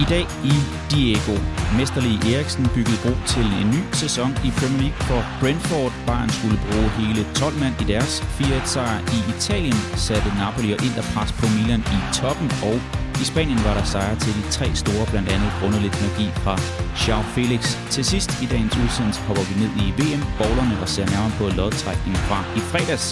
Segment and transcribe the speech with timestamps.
[0.00, 0.54] I dag i
[0.90, 1.34] Diego.
[1.78, 5.92] Mesterlig Eriksen byggede bro til en ny sæson i Premier League for Brentford.
[6.06, 10.80] Bayern skulle bruge hele 12 mand i deres 4-1 sejr i Italien, satte Napoli og
[10.86, 12.76] Inter pres på Milan i toppen, og
[13.22, 16.54] i Spanien var der sejre til de tre store, blandt andet grundet lidt magi fra
[17.02, 17.62] Joao Felix.
[17.94, 22.22] Til sidst i dagens udsendelse hopper vi ned i VM-bowlerne og ser nærmere på lodtrækningen
[22.28, 23.06] fra i fredags.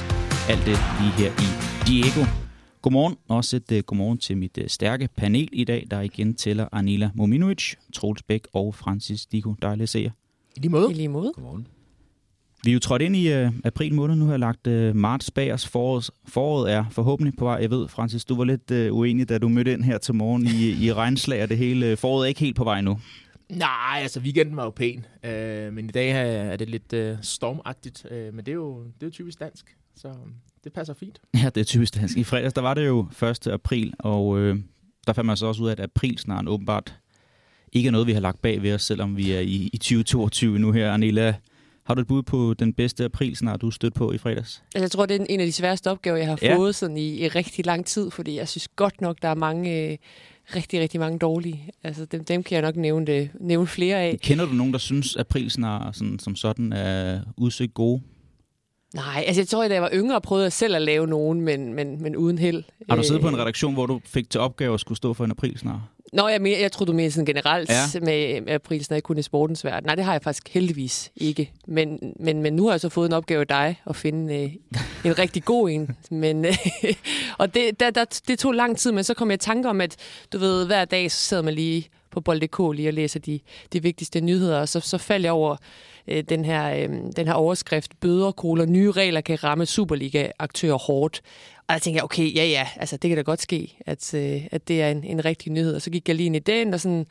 [0.52, 1.48] Alt det lige her i
[1.86, 2.48] Diego.
[2.82, 3.16] Godmorgen.
[3.29, 7.10] Også et uh, godmorgen til mit uh, stærke panel i dag, der igen tæller Anila
[7.14, 9.55] Mominovic, Troels Bæk og Francis Diko.
[9.62, 10.10] Dejligt at se jer.
[10.56, 10.91] I lige måde.
[10.91, 11.33] I lige måde.
[11.34, 11.66] Godmorgen.
[12.64, 14.16] Vi er jo trådt ind i uh, april måned.
[14.16, 15.69] Nu har jeg lagt uh, marts bag os.
[15.69, 17.59] Foråret, foråret er forhåbentlig på vej.
[17.60, 20.47] Jeg ved, Francis, du var lidt uh, uenig, da du mødte ind her til morgen
[20.47, 21.97] i, i regnslag, og det hele.
[21.97, 22.98] Foråret er ikke helt på vej nu.
[23.48, 26.10] Nej, altså weekenden var jo pæn, øh, men i dag
[26.52, 29.77] er det lidt øh, stormagtigt, øh, men det er, jo, det er jo typisk dansk,
[29.97, 30.14] så
[30.68, 31.18] det passer fint.
[31.34, 32.16] Ja, det er typisk dansk.
[32.16, 33.46] I fredags, der var det jo 1.
[33.46, 34.56] april, og øh,
[35.06, 36.94] der fandt man så også ud af, at april snart åbenbart
[37.72, 40.58] ikke er noget, vi har lagt bag ved os, selvom vi er i, i 2022
[40.58, 40.92] nu her.
[40.92, 41.34] Anila,
[41.84, 44.62] har du et bud på den bedste april snart, du er stødt på i fredags?
[44.75, 46.56] Altså, jeg tror, det er en af de sværeste opgaver, jeg har Ja.
[46.56, 49.91] fået sådan i, i rigtig lang tid, fordi jeg synes godt nok, der er mange,
[49.91, 49.97] øh,
[50.56, 51.70] rigtig, rigtig mange dårlige.
[51.84, 54.19] Altså, dem, dem kan jeg nok nævne, det, nævne flere af.
[54.22, 58.03] Kender du nogen, der synes, at april snart sådan, som sådan er udsøgt gode?
[58.94, 61.41] Nej, altså jeg tror, at da jeg var yngre, prøvede jeg selv at lave nogen,
[61.41, 62.64] men, men, men uden held.
[62.89, 65.14] Har du siddet på en Øh, redaktion, hvor du fik til opgave at skulle stå
[65.14, 65.81] for en april snart?
[66.12, 68.00] Nå, jeg, jeg tror du mener sådan generelt Ja.
[68.00, 69.86] med, med april, ikke kun i sportens verden.
[69.86, 71.53] Nej, det har jeg faktisk heldigvis ikke.
[71.66, 74.53] Men, men, men nu har jeg så fået en opgave af dig at finde øh,
[75.05, 75.97] en rigtig god en.
[76.11, 76.55] Men, øh,
[77.39, 79.81] og det, der, der, det tog lang tid, men så kom jeg i tanke om,
[79.81, 79.97] at
[80.33, 83.41] du ved, hver dag så sidder man lige på bold.dk lige og læser de,
[83.73, 85.56] de vigtigste nyheder, og så, så faldt jeg over
[86.09, 91.20] øh, den, her, øh, den her overskrift, bøder, koler, nye regler kan ramme Superliga-aktører hårdt.
[91.69, 94.47] Og der tænkte jeg, okay, ja ja, altså det kan da godt ske, at, øh,
[94.50, 95.75] at det er en, en rigtig nyhed.
[95.75, 97.06] Og så gik jeg lige ind i den, og sådan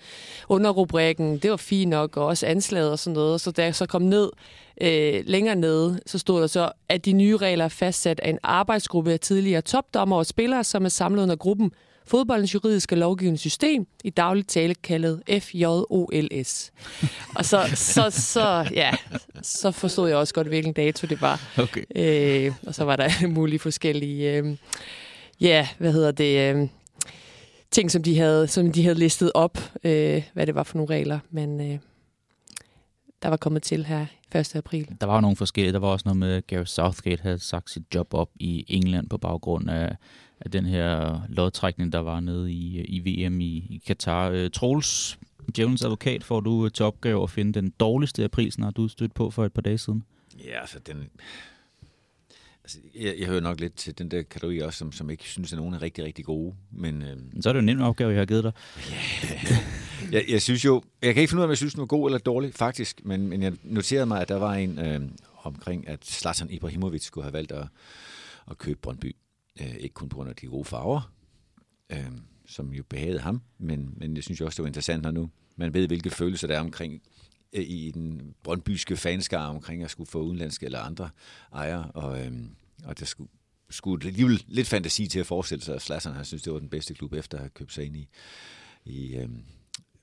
[0.50, 3.34] under rubrikken, det var fint nok, og også anslaget og sådan noget.
[3.34, 4.30] Og så da jeg så kom ned,
[4.82, 8.40] øh, længere nede, så stod der så, at de nye regler er fastsat af en
[8.44, 11.72] arbejdsgruppe af tidligere topdommer og spillere, som er samlet under gruppen
[12.08, 16.72] fodboldens juridiske lovgivende system, i dagligt tale kaldet FJOLS.
[17.36, 18.92] og så, så, så, ja,
[19.42, 21.42] så forstod jeg også godt, hvilken dato det var.
[21.58, 21.84] Okay.
[21.96, 24.58] Øh, og så var der alle mulige forskellige, øh,
[25.42, 26.68] ja, hvad hedder det, øh,
[27.72, 30.96] ting, som de havde, som de havde listet op, øh, hvad det var for nogle
[30.96, 31.80] regler, men øh,
[33.24, 34.56] der var kommet til her 1.
[34.56, 34.96] april.
[35.02, 35.74] Der var jo nogle forskellige.
[35.74, 39.10] Der var også noget med, at Gareth Southgate havde sagt sit job op i England
[39.10, 39.96] på baggrund af,
[40.42, 44.30] af den her lodtrækning, der var nede i, i VM i, i Katar.
[44.30, 45.20] Øh, Troels,
[45.56, 48.88] djævelens advokat, får du øh, til opgave at finde den dårligste april, når du er
[48.88, 50.04] stødt på for et par dage siden.
[50.46, 51.10] Ja, altså den...
[52.64, 55.54] Altså, jeg, jeg hører nok lidt til den der kategori også, som, som ikke synes,
[55.54, 56.56] at nogen er rigtig, rigtig gode.
[56.72, 58.52] Men øh, Så er det jo en nem opgave, jeg har givet dig.
[60.16, 60.84] jeg, jeg synes jo...
[61.02, 63.02] Jeg kan ikke finde ud af, om jeg synes, den var god eller dårlig, faktisk.
[63.06, 65.02] Men, men jeg noterede mig, at der var en øh,
[65.44, 67.68] omkring, at Zlatan Ibrahimovic skulle have valgt at,
[68.52, 69.16] at købe Brøndby.
[69.62, 71.14] Øh, ikke kun på grund af de gode farver,
[71.92, 72.12] øh,
[72.46, 75.30] som jo behagede ham, men, men jeg synes jo også, det var interessant, når nu
[75.56, 77.02] man ved, hvilke følelser der er omkring
[77.54, 81.10] øh, i den brøndbyske fanskare omkring at skulle få udenlandske eller andre
[81.54, 82.32] ejere, og, øh,
[82.84, 83.30] og der skulle,
[83.70, 86.70] skulle alligevel lidt fantasi til at forestille sig, at Zlatan han synes, det var den
[86.70, 88.08] bedste klub efter at have købt sig ind i,
[88.86, 89.30] i øh,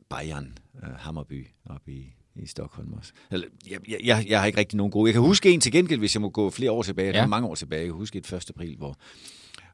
[0.08, 3.12] Bayern, øh, Hammerby, oppe i, i Stockholm også.
[3.30, 5.08] Eller, jeg, jeg, jeg, har ikke rigtig nogen gode.
[5.08, 7.16] Jeg kan huske en til gengæld, hvis jeg må gå flere år tilbage.
[7.16, 7.26] Ja.
[7.26, 7.80] Mange år tilbage.
[7.80, 8.50] Jeg kan huske et 1.
[8.50, 8.96] april, hvor,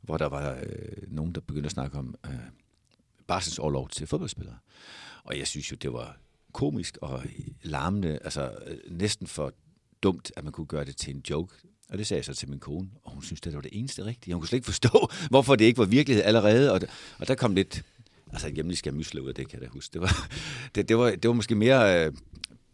[0.01, 2.33] hvor der var øh, nogen, der begyndte at snakke om øh,
[3.27, 4.57] barselsårlov til fodboldspillere.
[5.25, 6.19] Og jeg synes jo, det var
[6.53, 7.23] komisk og
[7.63, 9.53] larmende, altså øh, næsten for
[10.03, 11.55] dumt, at man kunne gøre det til en joke.
[11.89, 14.05] Og det sagde jeg så til min kone, og hun synes, det var det eneste
[14.05, 14.35] rigtige.
[14.35, 16.73] Hun kunne slet ikke forstå, hvorfor det ikke var virkelighed allerede.
[16.73, 16.81] Og,
[17.19, 17.83] og der kom lidt
[18.33, 19.93] altså en hjemlig skamysle ud af det, kan jeg da huske.
[19.93, 20.29] Det var,
[20.75, 22.13] det, det var, det var måske mere øh,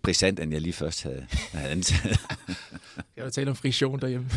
[0.07, 2.19] brisant, end jeg lige først havde, havde antaget.
[3.17, 4.31] Jeg vil tale om friktion derhjemme.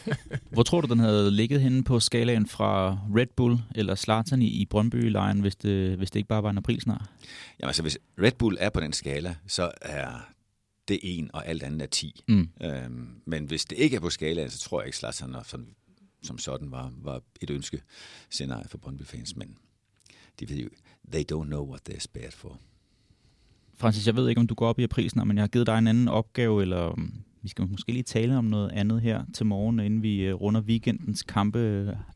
[0.54, 4.46] Hvor tror du, den havde ligget henne på skalaen fra Red Bull eller Zlatan i,
[4.46, 7.10] i Brøndby-lejen, hvis det, hvis det ikke bare var en april snart?
[7.60, 10.32] Jamen altså, hvis Red Bull er på den skala, så er
[10.88, 12.24] det en, og alt andet er 10.
[12.28, 12.48] Mm.
[12.62, 15.66] Øhm, men hvis det ikke er på skalaen, så tror jeg ikke, og sådan,
[16.22, 17.82] som sådan var, var et ønske
[18.30, 19.36] scenarie for Brøndby-fans.
[19.36, 19.56] Men
[20.40, 20.68] de ved jo,
[21.12, 22.60] they don't know what they're spared for.
[23.82, 25.78] Francis, jeg ved ikke, om du går op i snart, men jeg har givet dig
[25.78, 29.46] en anden opgave, eller um, vi skal måske lige tale om noget andet her til
[29.46, 31.58] morgen, inden vi uh, runder weekendens kampe.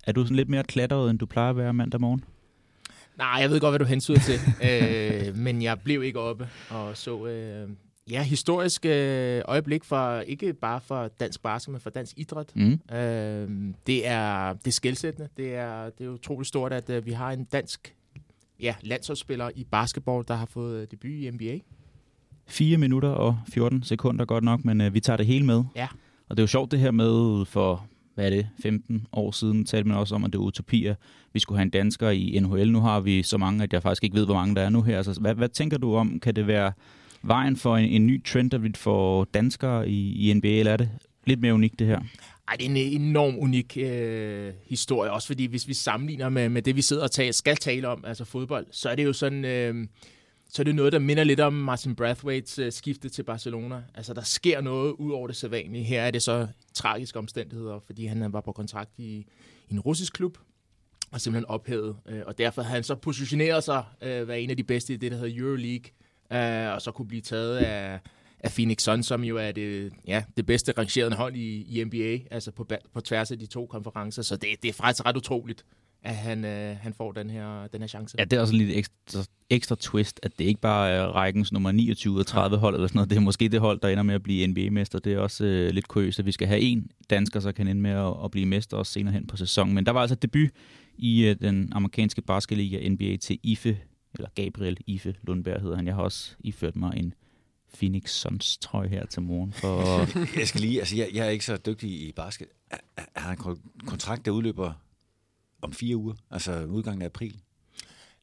[0.07, 2.25] Er du sådan lidt mere klatret, end du plejer at være mandag morgen?
[3.19, 4.41] Nej, jeg ved godt, hvad du hensyder til.
[4.69, 7.69] øh, men jeg blev ikke oppe og så øh,
[8.11, 12.53] ja, historisk øh, øjeblik for ikke bare for dansk basket, men for dansk idræt.
[12.55, 12.81] Mm.
[12.97, 15.29] Øh, det er det er skældsættende.
[15.37, 17.97] Det er, det er utroligt stort, at øh, vi har en dansk
[18.61, 21.59] ja, landsholdsspillere i basketball, der har fået øh, debut i NBA.
[22.49, 25.65] 4 minutter og 14 sekunder godt nok, men øh, vi tager det hele med.
[25.77, 25.89] Ja.
[26.29, 29.65] Og det er jo sjovt det her med for, hvad er det, 15 år siden
[29.65, 30.95] talte man også om, at det er utopier.
[31.33, 32.73] Vi skulle have en dansker i NHL.
[32.73, 34.83] Nu har vi så mange, at jeg faktisk ikke ved, hvor mange der er nu
[34.83, 34.97] her.
[34.97, 36.73] Altså, hvad, hvad tænker du om, kan det være
[37.23, 40.77] vejen for en, en ny trend, at vi får danskere i, i NBA, eller er
[40.77, 40.91] det
[41.25, 42.01] lidt mere unikt det her?
[42.49, 46.63] Ej, det er en enorm unik øh, historie, også fordi hvis vi sammenligner med, med
[46.63, 49.45] det, vi sidder og tager, skal tale om, altså fodbold, så er det jo sådan,
[49.45, 49.87] øh,
[50.49, 53.83] så er det noget, der minder lidt om Martin Brathwaites øh, skifte til Barcelona.
[53.95, 55.85] Altså, der sker noget ud over det sædvanlige.
[55.85, 59.27] Her er det så tragiske omstændigheder, fordi han var på kontrakt i,
[59.69, 60.39] i en russisk klub,
[61.11, 61.97] og simpelthen ophævet.
[62.09, 64.97] Øh, og derfor havde han så positioneret sig øh, være en af de bedste i
[64.97, 65.91] det, der hedder Euroleague,
[66.33, 68.01] øh, og så kunne blive taget af,
[68.47, 72.35] af Phoenix Suns, som jo er det, ja, det bedste rangerende hold i, i NBA,
[72.35, 74.23] altså på, på tværs af de to konferencer.
[74.23, 75.65] Så det, det er faktisk ret utroligt,
[76.03, 78.17] at han, øh, han får den her, den her chance.
[78.19, 79.21] Ja, det er også lidt ekstra,
[79.51, 82.97] ekstra twist, at det ikke bare er rækkens nummer 29 og 30 hold eller sådan
[82.97, 83.11] noget.
[83.11, 84.99] Det er måske det hold, der ender med at blive NBA-mester.
[84.99, 87.83] Det er også øh, lidt kuriøst, at vi skal have en dansker, så kan ende
[87.83, 89.75] med at, at blive mester også senere hen på sæsonen.
[89.75, 90.51] Men der var altså debut
[90.99, 93.79] i øh, den amerikanske basketliga NBA til Ife,
[94.15, 95.87] eller Gabriel Ife Lundberg hedder han.
[95.87, 97.15] Jeg har også iført mig en
[97.75, 99.53] Phoenix Suns trøje her til morgen.
[99.53, 99.79] For...
[100.39, 102.47] jeg skal lige, altså jeg, jeg er ikke så dygtig i basket.
[103.17, 104.73] Har han en kontrakt, der udløber
[105.63, 107.41] om fire uger, altså udgangen af april?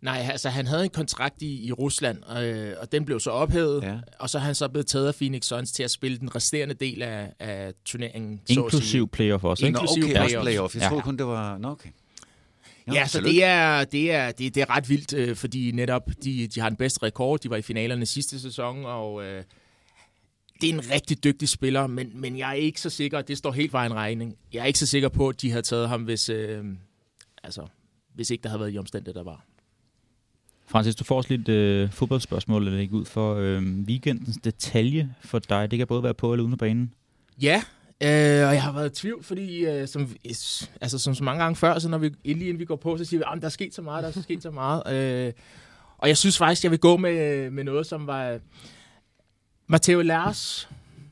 [0.02, 3.84] Nej, altså han havde en kontrakt i, i Rusland, øh, og den blev så ophævet,
[3.84, 4.00] ja.
[4.20, 6.74] og så er han så blevet taget af Phoenix Suns til at spille den resterende
[6.74, 8.42] del af, af turneringen.
[8.50, 9.80] Inklusiv playoff også, ikke?
[9.80, 10.44] Inklusiv okay, playoff.
[10.44, 10.76] playoff.
[10.76, 10.88] Jeg ja.
[10.88, 11.58] troede kun, det var...
[11.58, 11.90] Nå, okay.
[12.88, 16.10] Ja, ja så det er, det, er, det, det er ret vildt, øh, fordi netop
[16.24, 17.40] de, de har den bedste rekord.
[17.40, 19.44] De var i finalerne sidste sæson, og øh,
[20.62, 23.52] det er en rigtig dygtig spiller, men, men jeg er ikke så sikker, det står
[23.52, 24.36] helt vejen regning.
[24.54, 26.66] Jeg er ikke så sikker på, at de havde taget ham, hvis, øh,
[27.44, 27.68] altså,
[28.16, 29.46] hvis ikke der havde været i omstændigheder, der var.
[30.68, 35.40] Francis, du får også lidt øh, fodboldspørgsmål at lægge ud for øh, weekendens detalje for
[35.40, 35.72] dig.
[35.72, 36.94] Det kan både være på eller uden af banen.
[37.42, 37.64] Ja,
[38.02, 40.10] øh, og jeg har været i tvivl, fordi øh, som,
[40.82, 43.06] altså, som så mange gange før, så når vi, lige inden vi går på, så
[43.06, 44.84] siger vi, at der er sket så meget, der er sket så meget.
[44.94, 45.34] Øh,
[45.98, 48.40] og jeg synes faktisk, jeg vil gå med, med noget, som var
[49.68, 50.70] Matteo Lars.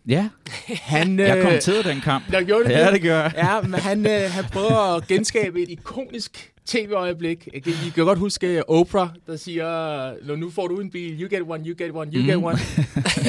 [0.07, 0.29] Ja,
[0.67, 2.31] han, jeg øh, kommenterede den kamp.
[2.31, 3.33] Der gjorde det ja, det gør jeg.
[3.35, 7.47] Ja, men han, øh, han prøver at genskabe et ikonisk tv-øjeblik.
[7.53, 11.63] I kan godt huske Oprah, der siger, nu får du en bil, you get one,
[11.65, 12.27] you get one, you mm.
[12.27, 12.57] get one.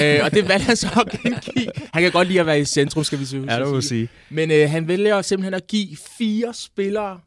[0.02, 1.70] øh, og det valgte han så at gengive.
[1.92, 3.52] Han kan godt lide at være i centrum, skal vi sige.
[3.52, 4.08] Ja, det vil sige.
[4.30, 7.18] Men øh, han vælger simpelthen at give fire spillere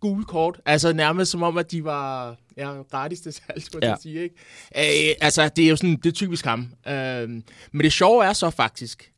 [0.00, 0.60] gule kort.
[0.66, 3.90] Altså nærmest som om, at de var ja, gratis til salg, skulle ja.
[3.90, 4.22] jeg sige.
[4.22, 5.08] Ikke?
[5.10, 6.72] Øh, altså, det er jo sådan, det er typisk ham.
[6.88, 7.28] Øh,
[7.72, 9.12] men det sjove er så faktisk,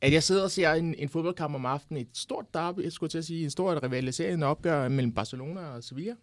[0.00, 3.10] at jeg sidder og ser en, en fodboldkamp om aftenen, et stort derby, jeg skulle
[3.10, 6.14] til at sige, en stor rivaliserende opgør mellem Barcelona og Sevilla.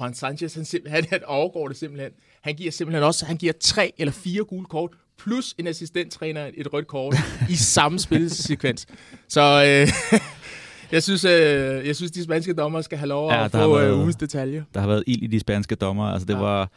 [0.00, 2.12] Juan Sanchez, han, han, han overgår det simpelthen.
[2.40, 6.72] Han giver simpelthen også, han giver tre eller fire gule kort, plus en assistenttræner et
[6.72, 7.14] rødt kort
[7.50, 8.86] i samme spilsekvens.
[9.28, 10.20] Så øh,
[10.92, 13.92] jeg synes, øh, jeg synes, de spanske dommer skal have lov ja, at få været,
[13.92, 14.62] øh, ugens detaljer.
[14.74, 16.04] Der har været ild i de spanske dommer.
[16.04, 16.38] Altså, det ja.
[16.38, 16.70] var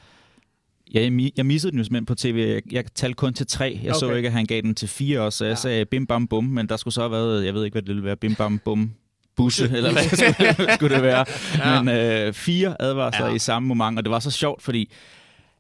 [0.94, 2.36] jeg, jeg missede den jo simpelthen på tv.
[2.36, 3.80] Jeg, jeg talte kun til tre.
[3.84, 4.00] Jeg okay.
[4.00, 5.38] så ikke, at han gav den til fire også.
[5.38, 5.56] Så jeg ja.
[5.56, 7.90] sagde bim bam bum, men der skulle så have været, jeg ved ikke, hvad det
[7.90, 8.92] ville være, bim bam bum
[9.36, 11.26] busse, eller hvad skulle, skulle det være.
[11.58, 11.82] Ja.
[11.82, 13.34] Men øh, fire advarsler ja.
[13.34, 14.92] i samme moment, og det var så sjovt, fordi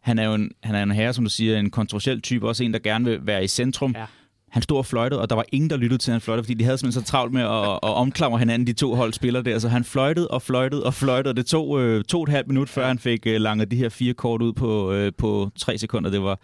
[0.01, 2.63] han er jo en, han er en herre, som du siger, en kontroversiel type, også
[2.63, 3.95] en, der gerne vil være i centrum.
[3.97, 4.05] Ja
[4.51, 6.53] han stod og fløjtede, og der var ingen, der lyttede til, at han fløjtede, fordi
[6.53, 9.59] de havde simpelthen så travlt med at, at omklamre hinanden, de to hold spiller der.
[9.59, 12.47] Så han fløjtede og fløjtede og fløjtede, og det tog øh, to og et halvt
[12.47, 15.77] minut, før han fik øh, langet de her fire kort ud på, øh, på tre
[15.77, 16.09] sekunder.
[16.09, 16.39] Det var,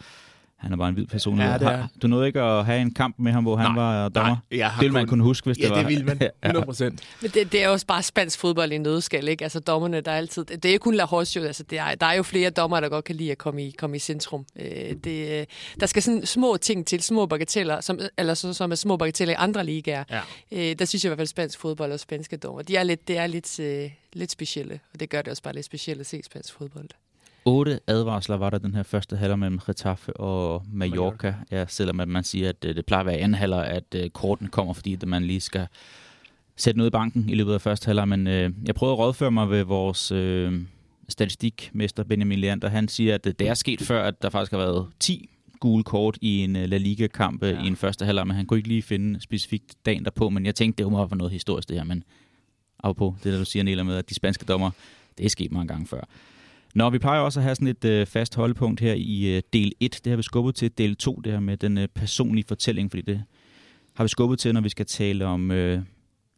[0.65, 1.39] han er bare en vild person.
[1.39, 1.87] Ja, det er.
[2.01, 4.29] Du nåede ikke at have en kamp med ham, hvor han nej, var dommer?
[4.29, 5.09] Nej, jeg har det ville man kun...
[5.09, 5.77] kunne huske, hvis ja, det var.
[5.77, 6.19] Ja, det ville man.
[6.43, 7.01] 100 procent.
[7.01, 7.05] ja.
[7.21, 9.43] Men det, det, er også bare spansk fodbold i nødskal, ikke?
[9.45, 10.45] Altså dommerne, der er altid...
[10.45, 12.89] Det er jo kun La Horsio, altså det er, der er jo flere dommer, der
[12.89, 14.45] godt kan lide at komme i, komme i centrum.
[14.59, 15.45] Øh, det,
[15.79, 19.33] der skal sådan små ting til, små bagateller, som, eller så, som er små bagateller
[19.33, 20.03] i andre ligaer.
[20.11, 20.21] Ja.
[20.51, 23.07] Øh, der synes jeg i hvert fald, spansk fodbold og spanske dommer, de er lidt,
[23.07, 26.05] det er lidt, øh, lidt specielle, og det gør det også bare lidt specielt at
[26.05, 26.89] se spansk fodbold.
[27.45, 31.35] Otte advarsler var der den her første halvleg mellem Getafe og Mallorca.
[31.51, 34.09] Ja, selvom at man siger, at øh, det plejer at være anden halvleg, at uh,
[34.09, 35.67] korten kommer, fordi man lige skal
[36.55, 38.07] sætte noget i banken i løbet af første halvleg.
[38.07, 40.53] Men uh, jeg prøvede at rådføre mig ved vores uh,
[41.09, 42.69] statistikmester Benjamin Leander.
[42.69, 46.17] Han siger, at det er sket før, at der faktisk har været 10 gule kort
[46.21, 47.63] i en La Liga-kamp ja.
[47.63, 50.29] i en første halvleg, men han kunne ikke lige finde specifikt dagen derpå.
[50.29, 52.03] Men jeg tænkte, det må være noget historisk det her, men
[52.83, 54.71] på det, der du siger, Nela, med, at de spanske dommer,
[55.17, 56.01] det er sket mange gange før.
[56.75, 59.73] Nå, vi plejer også at have sådan et øh, fast holdepunkt her i øh, del
[59.79, 59.99] 1.
[60.03, 63.01] Det har vi skubbet til del 2, det her med den øh, personlige fortælling, fordi
[63.01, 63.23] det
[63.93, 65.81] har vi skubbet til, når vi skal tale om øh,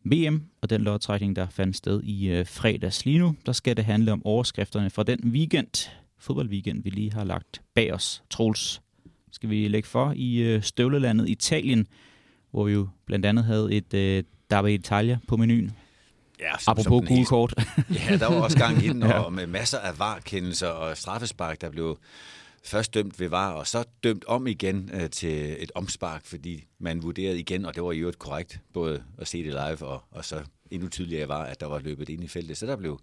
[0.03, 3.05] VM og den lodtrækning, der fandt sted i øh, fredags.
[3.05, 5.89] Lige nu, der skal det handle om overskrifterne fra den weekend,
[6.19, 8.23] fodboldweekend, vi lige har lagt bag os.
[8.29, 8.81] Troels,
[9.31, 11.87] skal vi lægge for i øh, støvlelandet Italien,
[12.51, 15.71] hvor vi jo blandt andet havde et øh, Derby Italia på menuen.
[16.39, 17.53] Ja, som, Apropos gule kort.
[18.09, 21.69] ja, der var også gang i den, og med masser af varkendelser og straffespark, der
[21.69, 21.97] blev
[22.63, 27.03] først dømt ved var, og så dømt om igen øh, til et omspark, fordi man
[27.03, 30.25] vurderede igen, og det var i øvrigt korrekt, både at se det live, og, og
[30.25, 32.57] så endnu tydeligere var, at der var løbet ind i feltet.
[32.57, 32.99] Så der blev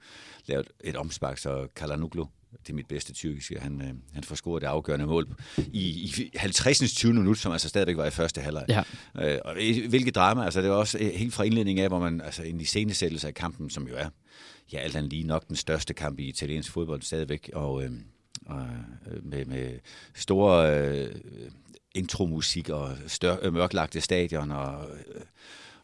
[0.47, 2.27] lavet et omspark, så Kalanuglu,
[2.63, 6.31] det er mit bedste tyrkiske, han, øh, han får scoret det afgørende mål i, i
[6.37, 6.93] 50.
[6.93, 7.13] 20.
[7.13, 8.65] minut, som altså stadigvæk var i første halvleg.
[8.69, 8.83] Ja.
[9.19, 9.55] Øh, og
[9.89, 13.27] hvilket drama, altså det var også helt fra indledningen af, hvor man, altså en iscenesættelse
[13.27, 14.09] af kampen, som jo er,
[14.73, 17.91] ja, alt andet lige nok den største kamp i italiensk fodbold stadigvæk, og, øh,
[18.47, 18.67] og
[19.11, 19.79] øh, med, med
[20.15, 21.15] store øh,
[21.95, 25.21] intromusik og stør, øh, mørklagte stadion og øh,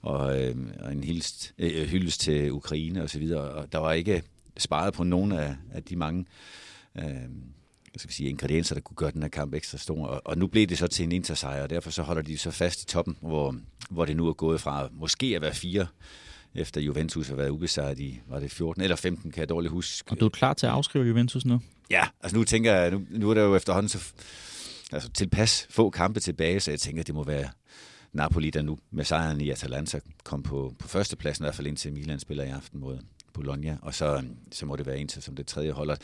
[0.03, 3.41] og, øh, og en hilst, øh, hyldest til Ukraine og så videre.
[3.41, 4.23] Og der var ikke
[4.57, 6.27] sparet på nogen af, af de mange
[6.99, 7.05] øh,
[7.97, 10.07] skal vi sige, ingredienser, der kunne gøre den her kamp ekstra stor.
[10.07, 12.51] Og, og nu blev det så til en intersejr, og derfor så holder de så
[12.51, 13.57] fast i toppen, hvor,
[13.91, 15.87] hvor det nu er gået fra måske at være fire,
[16.55, 20.11] efter Juventus har været ubesejret i, var det 14 eller 15, kan jeg dårligt huske.
[20.11, 21.61] Og du er klar til at afskrive Juventus nu?
[21.91, 24.13] Ja, altså nu tænker jeg, nu, nu er der jo efterhånden så
[24.93, 27.49] altså tilpas få kampe tilbage, så jeg tænker, det må være
[28.13, 31.93] Napoli, der nu med sejren i Atalanta kom på, på førstepladsen, i hvert fald indtil
[31.93, 32.99] Milan spiller i aften mod
[33.33, 35.97] Bologna, og så, øhm, så må det være Inter som det tredje holder.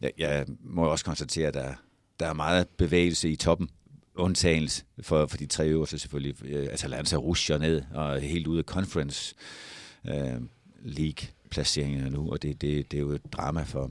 [0.00, 1.74] Jeg, jeg må også konstatere, at der,
[2.20, 3.70] der er meget bevægelse i toppen,
[4.14, 6.60] undtagelse for, for de tre øverste selvfølgelig.
[6.70, 9.34] Altså Atalanta rusher ned og helt ude af Conference
[10.08, 10.40] øh,
[10.82, 13.90] League-placeringerne nu, og det, det, det er jo et drama for,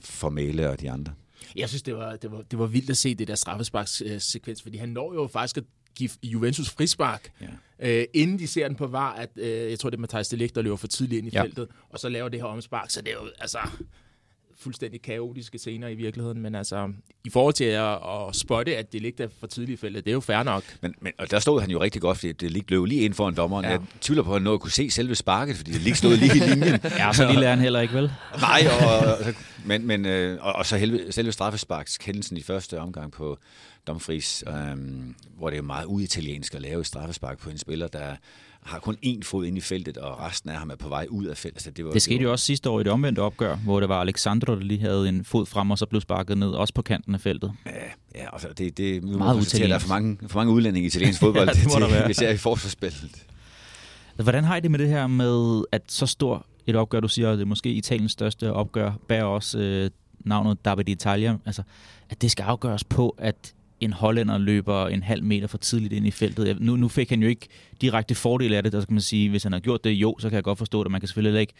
[0.00, 1.12] for Mæle og de andre.
[1.56, 4.76] Jeg synes, det var, det var, det var vildt at se det der straffesparkssekvens, fordi
[4.76, 7.98] han når jo faktisk at give Juventus frispark, ja.
[8.00, 10.54] øh, inden de ser den på var, at øh, jeg tror, det er Matthijs Delict,
[10.54, 11.42] der løber for tidligt ind i ja.
[11.42, 13.58] feltet, og så laver det her omspark, så det er jo altså
[14.60, 16.92] fuldstændig kaotiske scener i virkeligheden, men altså,
[17.24, 20.14] i forhold til at, at spotte, at det ligger for tidligt i feltet, det er
[20.14, 20.62] jo fair nok.
[20.80, 23.34] Men, men og der stod han jo rigtig godt, fordi det løb lige ind foran
[23.34, 23.64] dommeren.
[23.64, 23.70] Ja.
[23.70, 26.16] Jeg tvivler på, at han nåede at kunne se selve sparket, fordi det lige stod
[26.16, 26.80] lige i linjen.
[26.98, 28.12] ja, så lille er han heller ikke, vel?
[28.40, 33.12] Nej, og, og, men, men, øh, og, og så helve, selve straffesparkskendelsen i første omgang
[33.12, 33.38] på
[33.86, 38.16] Dumfries, øhm, hvor det er meget uitaliensk at lave et straffespark på en spiller, der
[38.62, 41.24] har kun én fod ind i feltet, og resten af ham er på vej ud
[41.24, 41.56] af feltet.
[41.56, 42.28] Altså, det, var, det skete det var...
[42.28, 45.08] jo også sidste år i det omvendte opgør, hvor det var Alexandro, der lige havde
[45.08, 47.52] en fod frem, og så blev sparket ned, også på kanten af feltet.
[47.66, 47.70] Ja,
[48.14, 49.68] ja altså det, det meget utaliensk.
[49.68, 52.10] Der er for mange, for mange udlændinge i italiensk fodbold, ja, det må til, til,
[52.10, 53.26] især i forsvarsspillet.
[54.16, 57.32] Hvordan har I det med det her med, at så stor et opgør, du siger,
[57.32, 59.90] det er måske Italiens største opgør, bærer også øh,
[60.20, 61.62] navnet David Italia, altså
[62.10, 66.06] at det skal afgøres på, at en hollænder løber en halv meter for tidligt ind
[66.06, 66.60] i feltet.
[66.60, 67.48] Nu, nu fik han jo ikke
[67.80, 70.28] direkte fordel af det, der skal man sige, hvis han har gjort det, jo, så
[70.28, 70.92] kan jeg godt forstå det.
[70.92, 71.54] Man kan selvfølgelig ikke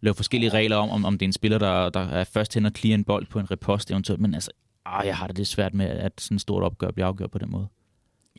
[0.00, 2.66] lave forskellige regler om, om, om det er en spiller, der, der er først hen
[2.66, 4.50] og clear en bold på en repost eventuelt, men altså,
[4.86, 7.38] ah, jeg har det lidt svært med, at sådan et stort opgør bliver afgjort på
[7.38, 7.68] den måde.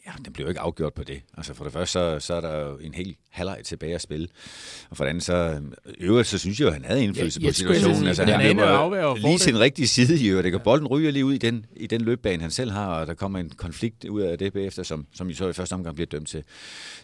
[0.06, 1.22] Ja, den blev jo ikke afgjort på det.
[1.38, 4.28] Altså for det første, så, så er der jo en hel halvleg tilbage at spille.
[4.90, 5.62] Og for det andet, så
[6.00, 8.08] øvrigt, så synes jeg jo, at han havde indflydelse ja, på situationen.
[8.08, 10.64] Altså, han løber lige til den rigtige side i øvrigt.
[10.64, 13.40] Bolden ryger lige ud i den, i den løbbane, han selv har, og der kommer
[13.40, 16.28] en konflikt ud af det bagefter, som, som jo så i første omgang bliver dømt
[16.28, 16.44] til,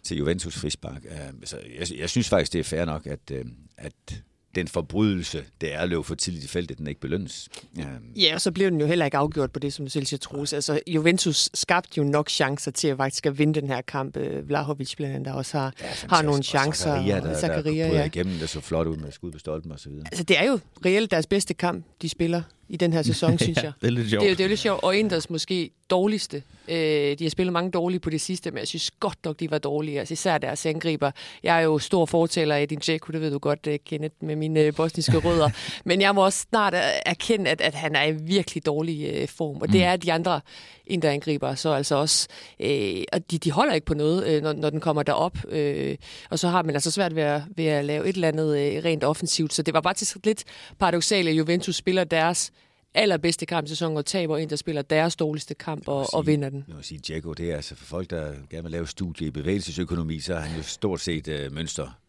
[0.03, 1.01] til Juventus frispark.
[1.05, 3.37] Uh, altså, jeg, jeg synes faktisk, det er fair nok, at, uh,
[3.77, 4.23] at
[4.55, 7.49] den forbrydelse, det er at løbe for tidligt i feltet, den ikke belønnes.
[7.77, 10.05] Ja, ja og så blev den jo heller ikke afgjort på det, som du selv
[10.05, 10.53] siger, Troels.
[10.53, 14.17] Altså, Juventus skabte jo nok chancer til at faktisk at vinde den her kamp.
[14.17, 16.91] Øh, Vlahovic blandt andet, der også har, ja, har nogle chancer.
[16.91, 18.05] Og Zakaria, der, Zakaria, der, der ja.
[18.05, 20.05] igennem, det så flot ud med skud på stolpen og så videre.
[20.05, 23.63] Altså, det er jo reelt deres bedste kamp, de spiller i den her sæson, synes
[23.63, 23.71] jeg.
[23.81, 24.23] det er lidt sjovt.
[24.23, 24.83] Det er, det er lidt sjovt.
[24.83, 26.43] Og Inders måske dårligste.
[26.67, 29.51] Øh, de har spillet mange dårlige på det sidste, men jeg synes godt nok, de
[29.51, 29.99] var dårlige.
[29.99, 31.11] Altså især deres angriber.
[31.43, 34.35] Jeg er jo stor fortaler af din Dzeko, det ved du godt, uh, Kenneth, med
[34.35, 35.49] mine uh, bosniske rødder.
[35.85, 36.73] men jeg må også snart
[37.05, 39.55] erkende, at, at han er i virkelig dårlig uh, form.
[39.55, 39.71] Og mm.
[39.71, 40.41] det er de andre
[40.89, 42.27] angriber så altså også.
[42.59, 45.37] Øh, og de, de holder ikke på noget, øh, når, når den kommer derop.
[45.49, 45.97] Øh,
[46.29, 48.83] og så har man altså svært ved at, ved at lave et eller andet øh,
[48.85, 49.53] rent offensivt.
[49.53, 50.43] Så det var bare til lidt
[50.79, 52.51] paradoxalt, at Juventus spiller deres
[52.93, 56.27] allerbedste kamp i sæsonen og taber en, der spiller deres dårligste kamp og, sige, og
[56.27, 56.65] vinder den.
[56.67, 59.31] Jeg vil sige, Diego, det er altså for folk, der gerne vil lave studie i
[59.31, 61.99] bevægelsesøkonomi, så er han jo stort set øh, mønster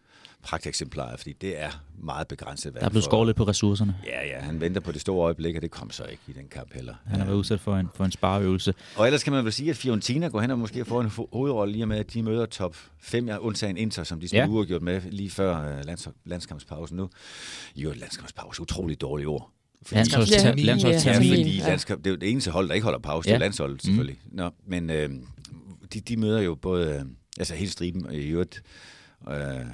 [0.43, 2.75] pragteksemplarer, fordi det er meget begrænset.
[2.75, 3.97] Der er blevet skåret lidt på ressourcerne.
[4.07, 6.49] Ja, ja, han venter på det store øjeblik, og det kom så ikke i den
[6.49, 6.95] kamp heller.
[7.07, 8.75] Han har været udsat for en, for en spareøvelse.
[8.97, 11.73] Og ellers kan man vel sige, at Fiorentina går hen og måske får en hovedrolle
[11.73, 14.65] lige med, at de møder top 5, ja, undtagen Inter, som de skulle ja.
[14.65, 17.11] gjort med lige før uh, lands, landskampspausen nu.
[17.77, 19.51] Jo, landskampspause, utroligt dårligt ord.
[19.93, 20.65] Landsholdstermin.
[20.65, 21.29] Landsholdstermin.
[21.29, 23.33] Ja, fordi landskab, det er jo det eneste hold, der ikke holder pause, ja.
[23.33, 24.19] det er landsholdet selvfølgelig.
[24.25, 24.37] Mm.
[24.37, 25.11] Nå, men øh,
[25.93, 27.05] de, de møder jo både, øh,
[27.39, 28.63] altså hele striben i øvrigt,
[29.31, 29.67] øh,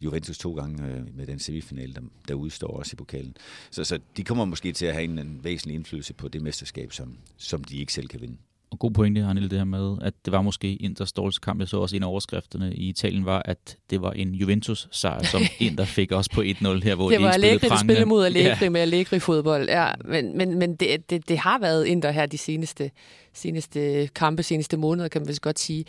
[0.00, 3.36] Juventus to gange øh, med den semifinale, der, der udstår også i pokalen.
[3.70, 6.92] Så, så de kommer måske til at have en, en væsentlig indflydelse på det mesterskab,
[6.92, 8.36] som, som de ikke selv kan vinde.
[8.70, 11.60] Og god pointe, Arnille, det her med, at det var måske Inters dårligste kamp.
[11.60, 15.42] Jeg så også en af overskrifterne i Italien var, at det var en Juventus-sejr, som
[15.60, 18.64] Inter fik også på 1-0 her, hvor det de var Allegri, der spillede mod Allegri
[18.64, 18.70] ja.
[18.70, 19.68] med Allegri-fodbold.
[19.68, 22.90] Ja, men men, men det, det, det har været Inter her de seneste,
[23.32, 25.84] seneste kampe, seneste måneder, kan man vist godt sige.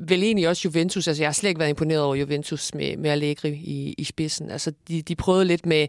[0.00, 1.08] Vel egentlig også Juventus.
[1.08, 4.50] Altså, jeg har slet ikke været imponeret over Juventus med, med Allegri i, i spidsen.
[4.50, 5.86] Altså, de, de prøvede lidt med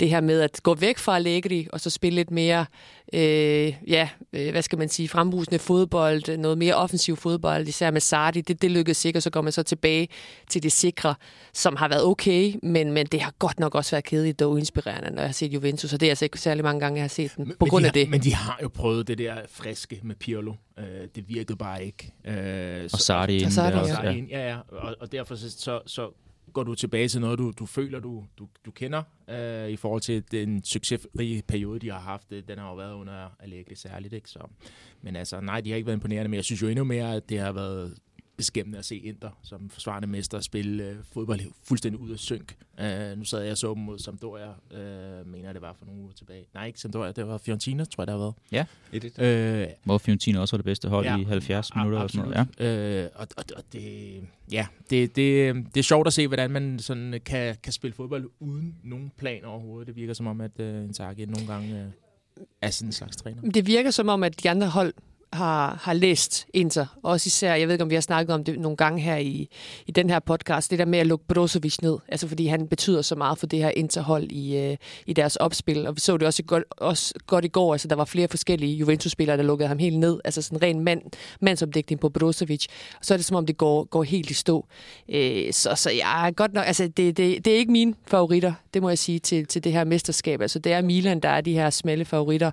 [0.00, 2.66] det her med at gå væk fra Allegri, og så spille lidt mere,
[3.12, 8.00] øh, ja, øh, hvad skal man sige, frembrusende fodbold, noget mere offensiv fodbold, især med
[8.00, 8.40] Sardi.
[8.40, 10.08] Det, det lykkedes sikkert, så går man så tilbage
[10.50, 11.14] til det sikre,
[11.52, 15.10] som har været okay, men, men det har godt nok også været kedeligt og uinspirerende,
[15.10, 17.08] når jeg har set Juventus, og det er altså ikke særlig mange gange, jeg har
[17.08, 18.10] set den, Men- på grund de af har, det.
[18.10, 20.52] Men de har jo prøvet det der friske med Pirlo.
[20.80, 22.14] Øh, det virkede bare ikke.
[22.24, 24.10] Øh, Og Sardi Sardi ja.
[24.10, 24.58] ind, ja, ja.
[24.68, 26.10] Og, og derfor så, så, så
[26.52, 30.00] går du tilbage til noget, du, du føler, du, du, du kender, øh, i forhold
[30.00, 32.30] til den succesrige periode, de har haft.
[32.30, 34.30] Den har jo været under Allegri særligt, ikke?
[34.30, 34.38] Så,
[35.02, 37.28] men altså, nej, de har ikke været imponerende, men jeg synes jo endnu mere, at
[37.28, 37.94] det har været
[38.40, 42.56] beskæmmende at se Inter som forsvarende mester spille øh, fodbold fuldstændig ud af synk.
[42.80, 46.00] Øh, nu sad jeg og så dem mod Sampdoria, øh, mener det var for nogle
[46.00, 46.46] uger tilbage.
[46.54, 48.34] Nej, ikke Sampdoria, det var Fiorentina, tror jeg, det har
[48.92, 49.14] været.
[49.18, 49.22] 1-1.
[49.22, 51.98] Øh, Hvor Fiorentina også var det bedste hold Ja, i 70 minutter.
[51.98, 52.48] Ja, og sådan noget.
[52.58, 53.02] Ja.
[53.04, 56.78] Øh, og, og, og det, ja, det, det, det er sjovt at se, hvordan man
[56.78, 59.86] sådan kan, kan spille fodbold uden nogen plan overhovedet.
[59.86, 61.92] Det virker som om, at uh, Inzaghi nogle gange
[62.36, 63.42] uh, er sådan en slags træner.
[63.50, 64.94] Det virker som om, at de andre hold
[65.32, 66.86] har, har læst Inter.
[67.02, 69.48] Også især, jeg ved ikke, om vi har snakket om det nogle gange her i,
[69.86, 71.98] i den her podcast, det der med at lukke Brozovic ned.
[72.08, 75.86] Altså fordi han betyder så meget for det her Interhold i, øh, i deres opspil.
[75.86, 77.74] Og vi så det også godt, også godt i går.
[77.74, 80.20] Altså der var flere forskellige Juventus-spillere, der lukkede ham helt ned.
[80.24, 81.02] Altså sådan en ren mand,
[81.40, 82.66] mandsopdækning på Brozovic.
[82.98, 84.66] Og så er det som om, det går, går helt i stå.
[85.08, 86.66] Øh, så, så jeg er godt nok...
[86.66, 89.72] Altså det, det, det er ikke mine favoritter, det må jeg sige, til, til det
[89.72, 90.40] her mesterskab.
[90.40, 92.50] Altså det er Milan, der er de her smalle favoritter.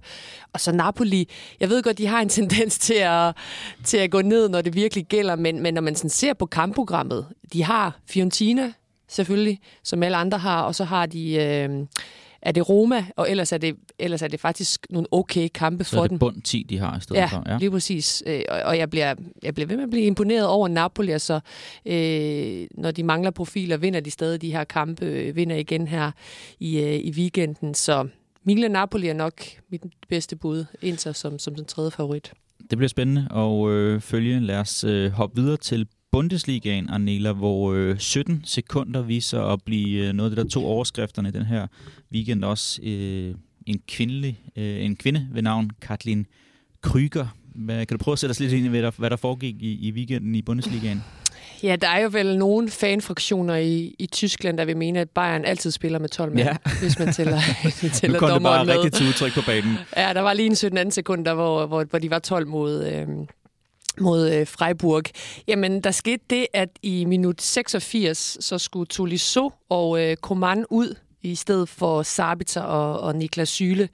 [0.54, 1.30] Og så Napoli.
[1.60, 3.36] Jeg ved godt, de har en tendens til at,
[3.84, 6.46] til at gå ned, når det virkelig gælder, men, men når man sådan ser på
[6.46, 8.74] kampprogrammet, de har Fiorentina
[9.08, 11.34] selvfølgelig, som alle andre har, og så har de...
[11.36, 11.70] Øh,
[12.42, 15.90] er det Roma, og ellers er det, ellers er det faktisk nogle okay kampe Så
[15.96, 16.10] for er dem.
[16.16, 17.44] det bund 10, de har i stedet Ja, for.
[17.48, 18.24] ja, lige præcis.
[18.26, 21.12] Øh, Og, og jeg, bliver, jeg bliver ved med at blive imponeret over Napoli.
[21.12, 21.40] Altså,
[21.86, 26.12] øh, når de mangler profiler, vinder de stadig de her kampe, øh, vinder igen her
[26.60, 27.74] i, øh, i weekenden.
[27.74, 28.08] Så
[28.44, 29.34] Milan Napoli er nok
[29.70, 32.32] mit bedste bud, Inter som, som den tredje favorit.
[32.70, 34.40] Det bliver spændende at øh, følge.
[34.40, 40.08] Lad os øh, hoppe videre til Bundesligaen, Arnela, hvor øh, 17 sekunder viser at blive
[40.08, 41.68] øh, noget af det, der to overskrifterne i den her
[42.12, 42.82] weekend også.
[42.84, 46.26] Øh, en, kvindelig, øh, en kvinde ved navn Katlin
[46.82, 47.28] Kryger.
[47.56, 49.56] Hvad, kan du prøve at sætte os lidt ind i, hvad der, hvad der foregik
[49.60, 51.04] i, i weekenden i Bundesligaen?
[51.64, 55.46] Ja, der er jo vel nogle fanfraktioner i, i Tyskland, der vil mene, at Bayern
[55.46, 56.56] altid spiller med 12 mand, Ja.
[56.82, 58.74] hvis man tæller, man Nu tæller kom det bare med.
[58.76, 59.78] rigtigt til udtryk på banen.
[59.98, 63.08] Ja, der var lige en 17 sekunder, hvor, hvor, hvor de var 12 mod, øh,
[64.00, 65.04] mod øh, Freiburg.
[65.48, 70.96] Jamen, der skete det, at i minut 86, så skulle Tolisso og øh, Coman ud
[71.22, 73.90] i stedet for Sabitzer og, og Niklas Syle.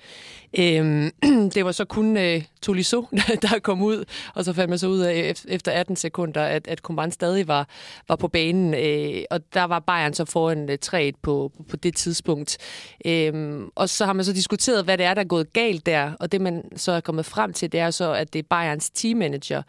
[0.60, 1.12] Øhm,
[1.56, 3.08] det var så kun øh, Tolisso,
[3.42, 6.80] der kom ud, og så fandt man så ud af efter 18 sekunder, at, at
[6.80, 7.68] Coman stadig var,
[8.08, 11.76] var på banen, øh, og der var Bayern så foran øh, 3 på, på, på
[11.76, 12.58] det tidspunkt.
[13.06, 16.12] Øh, og så har man så diskuteret, hvad det er, der er gået galt der,
[16.20, 18.90] og det man så er kommet frem til, det er så, at det er Bayerns
[18.90, 19.62] teammanager,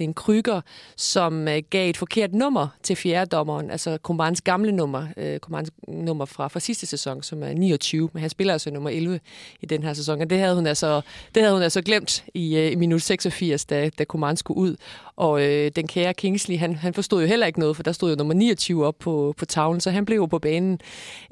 [0.00, 0.60] en Kryger,
[0.96, 6.24] som øh, gav et forkert nummer til fjerdommeren, altså Comans gamle nummer, øh, Comans nummer
[6.24, 9.20] fra, fra sidste sæson, som er 29, men han spiller altså nummer 11
[9.60, 11.00] i den her sæson, og det havde hun altså,
[11.34, 14.76] det havde hun altså glemt i, øh, i minut 86, da, da Coman skulle ud.
[15.22, 18.10] Og øh, den kære Kingsley, han, han forstod jo heller ikke noget, for der stod
[18.10, 20.80] jo nummer 29 op på, på tavlen, så han blev jo på banen.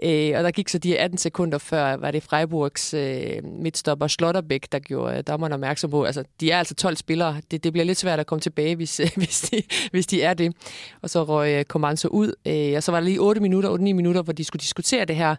[0.02, 4.72] Øh, og der gik så de 18 sekunder før, var det Freiburgs øh, midtstopper Slotterbæk,
[4.72, 6.04] der gjorde øh, dommeren opmærksom på.
[6.04, 7.40] Altså, de er altså 12 spillere.
[7.50, 10.34] Det, det bliver lidt svært at komme tilbage, hvis, øh, hvis, de, hvis de er
[10.34, 10.56] det.
[11.02, 12.32] Og så røg øh, Coman så ud.
[12.46, 15.16] Øh, og så var der lige 8 minutter, 8-9 minutter, hvor de skulle diskutere det
[15.16, 15.36] her.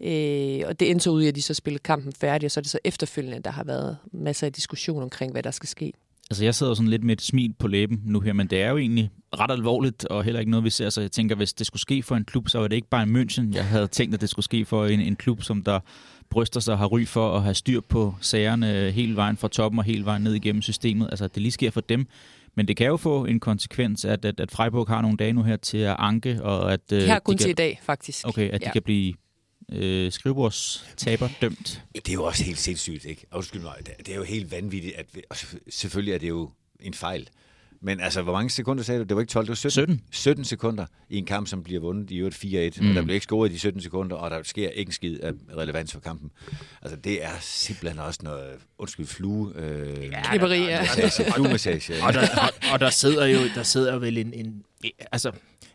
[0.00, 2.60] Øh, og det endte så ud i, at de så spillede kampen færdig, og så
[2.60, 5.92] er det så efterfølgende, der har været masser af diskussion omkring, hvad der skal ske.
[6.32, 8.70] Altså, jeg sidder sådan lidt med et smil på læben nu her, men det er
[8.70, 10.90] jo egentlig ret alvorligt, og heller ikke noget, vi ser.
[10.90, 13.02] Så jeg tænker, hvis det skulle ske for en klub, så var det ikke bare
[13.02, 13.54] en München.
[13.54, 15.80] Jeg havde tænkt, at det skulle ske for en, en klub, som der
[16.30, 19.78] bryster sig og har ry for at have styr på sagerne hele vejen fra toppen
[19.78, 21.08] og hele vejen ned igennem systemet.
[21.10, 22.06] Altså, det lige sker for dem.
[22.54, 25.42] Men det kan jo få en konsekvens, at, at, at Freiburg har nogle dage nu
[25.42, 28.28] her til at anke, og at De har kun de til i kan, dag, faktisk.
[28.28, 28.72] okay, at de Ja.
[28.72, 29.14] kan blive
[29.74, 31.82] øh, skrivebordstaber dømt.
[31.94, 33.26] Det er jo også helt sindssygt, ikke?
[33.32, 35.22] Undskyld mig, det- det er jo helt vanvittigt, at vi,
[35.70, 37.28] selvfølgelig er det jo en fejl.
[37.84, 39.04] Men altså, hvor mange sekunder sagde du?
[39.04, 39.70] Det var ikke 12, det var 17.
[39.70, 40.02] 17.
[40.10, 42.80] 17 sekunder i en kamp, som bliver vundet i øvrigt 4-1.
[42.82, 42.88] Mm.
[42.90, 45.18] Og der bliver ikke scoret i de 17 sekunder, og der sker ikke en skid
[45.20, 46.30] af relevans for kampen.
[46.82, 49.52] Altså, det er simpelthen også noget, undskyld, flue.
[49.56, 50.86] Øh, ja, Knipperi, ja.
[50.98, 51.94] Altså, fluemassage.
[52.04, 54.62] og, der, og, og der sidder jo der sidder vel en, en
[55.12, 55.32] altså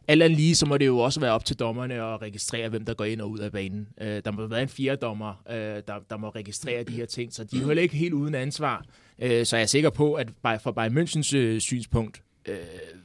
[0.07, 2.85] alt andet lige, så må det jo også være op til dommerne at registrere, hvem
[2.85, 3.87] der går ind og ud af banen.
[4.01, 7.33] Øh, der må være en fjerde dommer, øh, der, der må registrere de her ting,
[7.33, 8.85] så de er jo heller ikke helt uden ansvar.
[9.19, 12.55] Øh, så jeg er sikker på, at fra Bayern Münchens øh, synspunkt, øh,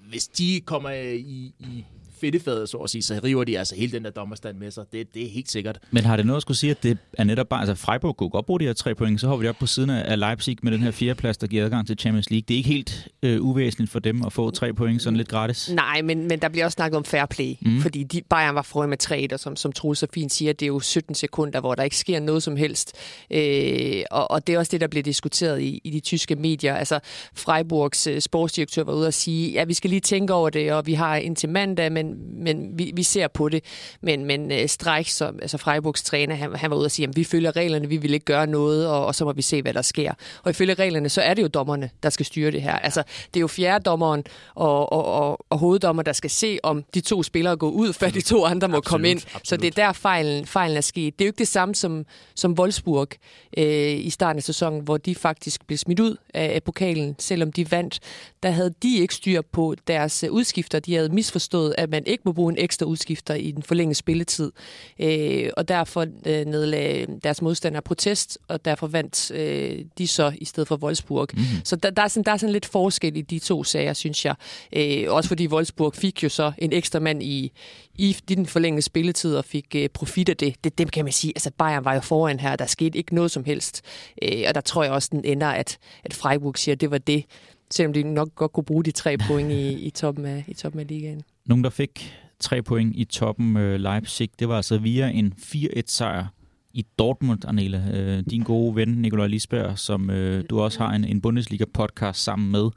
[0.08, 1.84] hvis de kommer øh, i, i
[2.22, 4.84] fedtefadet, så at sige, så river de altså hele den der dommerstand med sig.
[4.92, 5.78] Det, det er helt sikkert.
[5.90, 8.30] Men har det noget at skulle sige, at det er netop bare, altså Freiburg kunne
[8.30, 10.72] godt bruge de her tre point, så hopper de op på siden af Leipzig med
[10.72, 12.44] den her fjerdeplads, der giver adgang til Champions League.
[12.48, 15.70] Det er ikke helt øh, uvæsentligt for dem at få tre point sådan lidt gratis.
[15.70, 17.80] Nej, men, men der bliver også snakket om fair play, mm.
[17.80, 20.62] fordi de, Bayern var foran med tre, og som, som Troels så fint siger, det
[20.62, 22.92] er jo 17 sekunder, hvor der ikke sker noget som helst.
[23.30, 26.74] Øh, og, og det er også det, der bliver diskuteret i, i de tyske medier.
[26.74, 27.00] Altså,
[27.34, 30.86] Freiburgs øh, sportsdirektør var ude og sige, ja, vi skal lige tænke over det, og
[30.86, 33.64] vi har indtil mandag, men, men vi, vi ser på det.
[34.00, 37.16] Men, men uh, Streich, som, altså Freiburgs træner, han, han var ude og sige, at
[37.16, 39.74] vi følger reglerne, vi vil ikke gøre noget, og, og så må vi se, hvad
[39.74, 40.12] der sker.
[40.42, 42.78] Og ifølge reglerne, så er det jo dommerne, der skal styre det her.
[42.78, 47.00] Altså, det er jo fjerdedommeren og, og, og, og hoveddommer, der skal se, om de
[47.00, 49.18] to spillere går ud, før de to andre må absolut, komme ind.
[49.18, 49.48] Absolut.
[49.48, 51.18] Så det er der, fejlen, fejlen er sket.
[51.18, 53.08] Det er jo ikke det samme som, som Wolfsburg
[53.56, 57.52] øh, i starten af sæsonen, hvor de faktisk blev smidt ud af, af pokalen, selvom
[57.52, 58.00] de vandt.
[58.42, 60.78] Der havde de ikke styr på deres udskifter.
[60.78, 64.52] De havde misforstået, at man ikke må bruge en ekstra udskifter i den forlængede spilletid.
[64.98, 70.44] Øh, og derfor øh, nedlagde deres modstander protest, og derfor vandt øh, de så i
[70.44, 71.28] stedet for Wolfsburg.
[71.34, 71.42] Mm.
[71.64, 74.24] Så der, der, er sådan, der er sådan lidt forskel i de to sager, synes
[74.24, 74.34] jeg.
[74.72, 77.52] Øh, også fordi Wolfsburg fik jo så en ekstra mand i,
[77.94, 80.54] i den forlængede spilletid og fik øh, profit af det.
[80.64, 80.78] det.
[80.78, 81.32] Det kan man sige.
[81.36, 83.82] Altså Bayern var jo foran her, der skete ikke noget som helst.
[84.22, 86.98] Øh, og der tror jeg også, den ender, at, at Freiburg siger, at det var
[86.98, 87.24] det
[87.72, 90.80] selvom de nok godt kunne bruge de tre point i, i, toppen, af, i toppen
[90.80, 91.22] af ligaen.
[91.46, 94.30] Nogen, der fik tre point i toppen øh, Leipzig.
[94.38, 96.26] Det var altså via en 4-1-sejr
[96.72, 97.82] i Dortmund, Arnela.
[97.92, 102.50] Øh, din gode ven, Nikolaj Lisberg, som øh, du også har en, en Bundesliga-podcast sammen
[102.50, 102.70] med.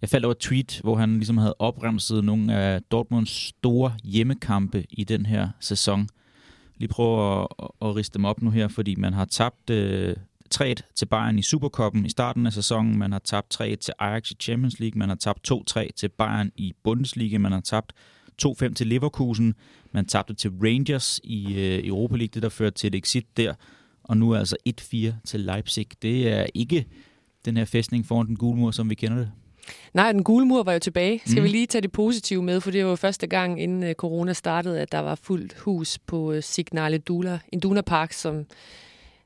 [0.00, 4.84] Jeg faldt over et tweet, hvor han ligesom havde opremset nogle af Dortmunds store hjemmekampe
[4.90, 6.08] i den her sæson.
[6.76, 7.46] Lige prøve at,
[7.82, 10.16] at riste dem op nu her, fordi man har tabt øh,
[10.50, 14.30] 3 til Bayern i Supercupen i starten af sæsonen, man har tabt 3 til Ajax
[14.30, 17.92] i Champions League, man har tabt 2-3 til Bayern i Bundesliga, man har tabt
[18.46, 19.54] 2-5 til Leverkusen.
[19.92, 23.54] Man tabte til Rangers i øh, Europa League, det der førte til et exit der.
[24.02, 25.86] Og nu er altså 1-4 til Leipzig.
[26.02, 26.86] Det er ikke
[27.44, 29.30] den her fæstning foran den gule mur, som vi kender det.
[29.94, 31.20] Nej, den gule mur var jo tilbage.
[31.26, 31.44] Skal mm.
[31.44, 34.32] vi lige tage det positive med, for det var jo første gang, inden øh, corona
[34.32, 38.44] startede, at der var fuldt hus på øh, Signale Dula, Induna Park, som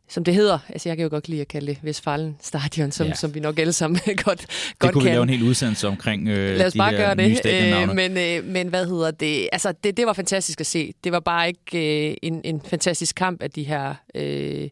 [0.08, 0.58] som det hedder.
[0.68, 3.14] Altså, jeg kan jo godt lide at kalde det Vestfalen Stadion, som, ja.
[3.14, 4.46] som vi nok alle sammen godt, godt kan.
[4.80, 7.46] Det kunne vi lave en hel udsendelse omkring øh, Lad os de bare gøre det.
[7.46, 9.48] Øh, men, øh, men hvad hedder det?
[9.52, 10.92] Altså, det, det var fantastisk at se.
[11.04, 14.68] Det var bare ikke øh, en, en fantastisk kamp, at de her øh,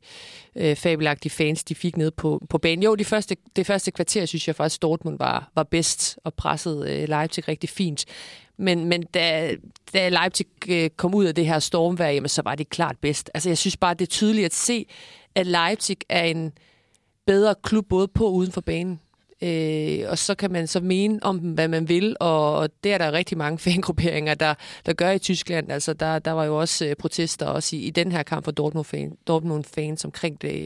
[0.57, 2.83] øh, fabelagtige fans, de fik ned på, på banen.
[2.83, 6.91] Jo, de første, det første kvarter, synes jeg faktisk, Dortmund var, var bedst og pressede
[6.91, 8.05] øh, Leipzig rigtig fint.
[8.61, 9.57] Men, men da,
[9.93, 13.31] da Leipzig øh, kom ud af det her stormvær, jamen, så var det klart bedst.
[13.35, 14.87] Altså, jeg synes bare, det er tydeligt at se,
[15.35, 16.53] at Leipzig er en
[17.27, 19.01] bedre klub både på og uden for banen.
[19.43, 22.99] Øh, og så kan man så mene om dem, hvad man vil, og det er
[22.99, 24.55] der rigtig mange fangrupperinger, der,
[24.87, 25.73] der gør i Tyskland.
[25.73, 28.51] Altså, der, der var jo også øh, protester også i, i den her kamp for
[28.51, 30.65] Dortmund, fan, Dortmund fans omkring det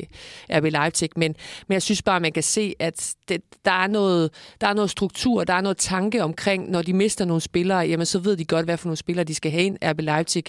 [0.50, 1.10] øh, RB Leipzig.
[1.16, 1.36] Men,
[1.68, 4.90] men jeg synes bare, man kan se, at det, der, er noget, der er noget
[4.90, 8.44] struktur, der er noget tanke omkring, når de mister nogle spillere, jamen så ved de
[8.44, 9.78] godt, hvad for nogle spillere de skal have ind.
[9.84, 10.44] RB Leipzig,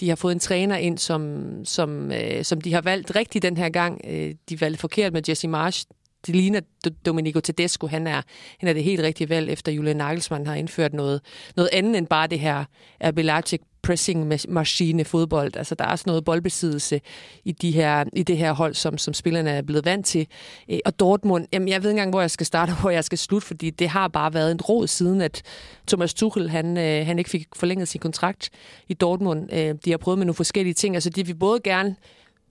[0.00, 3.56] de har fået en træner ind, som, som, øh, som de har valgt rigtigt den
[3.56, 4.00] her gang.
[4.08, 5.86] Øh, de valgte forkert med Jesse Marsch,
[6.26, 6.60] det ligner
[7.06, 8.22] Domenico Tedesco, han er,
[8.58, 11.20] han er det helt rigtige valg, efter Julian Nagelsmann har indført noget,
[11.56, 12.64] noget andet end bare det her
[13.04, 15.56] RB Leipzig pressing maskine fodbold.
[15.56, 17.00] Altså der er også noget boldbesiddelse
[17.44, 20.26] i, de her, i det her hold, som, som spillerne er blevet vant til.
[20.70, 23.04] Øh, og Dortmund, jamen jeg ved ikke engang, hvor jeg skal starte og hvor jeg
[23.04, 25.42] skal slutte, fordi det har bare været en råd siden, at
[25.88, 28.50] Thomas Tuchel, han, øh, han ikke fik forlænget sin kontrakt
[28.88, 29.52] i Dortmund.
[29.52, 30.94] Øh, de har prøvet med nogle forskellige ting.
[30.94, 31.96] Altså de vil både gerne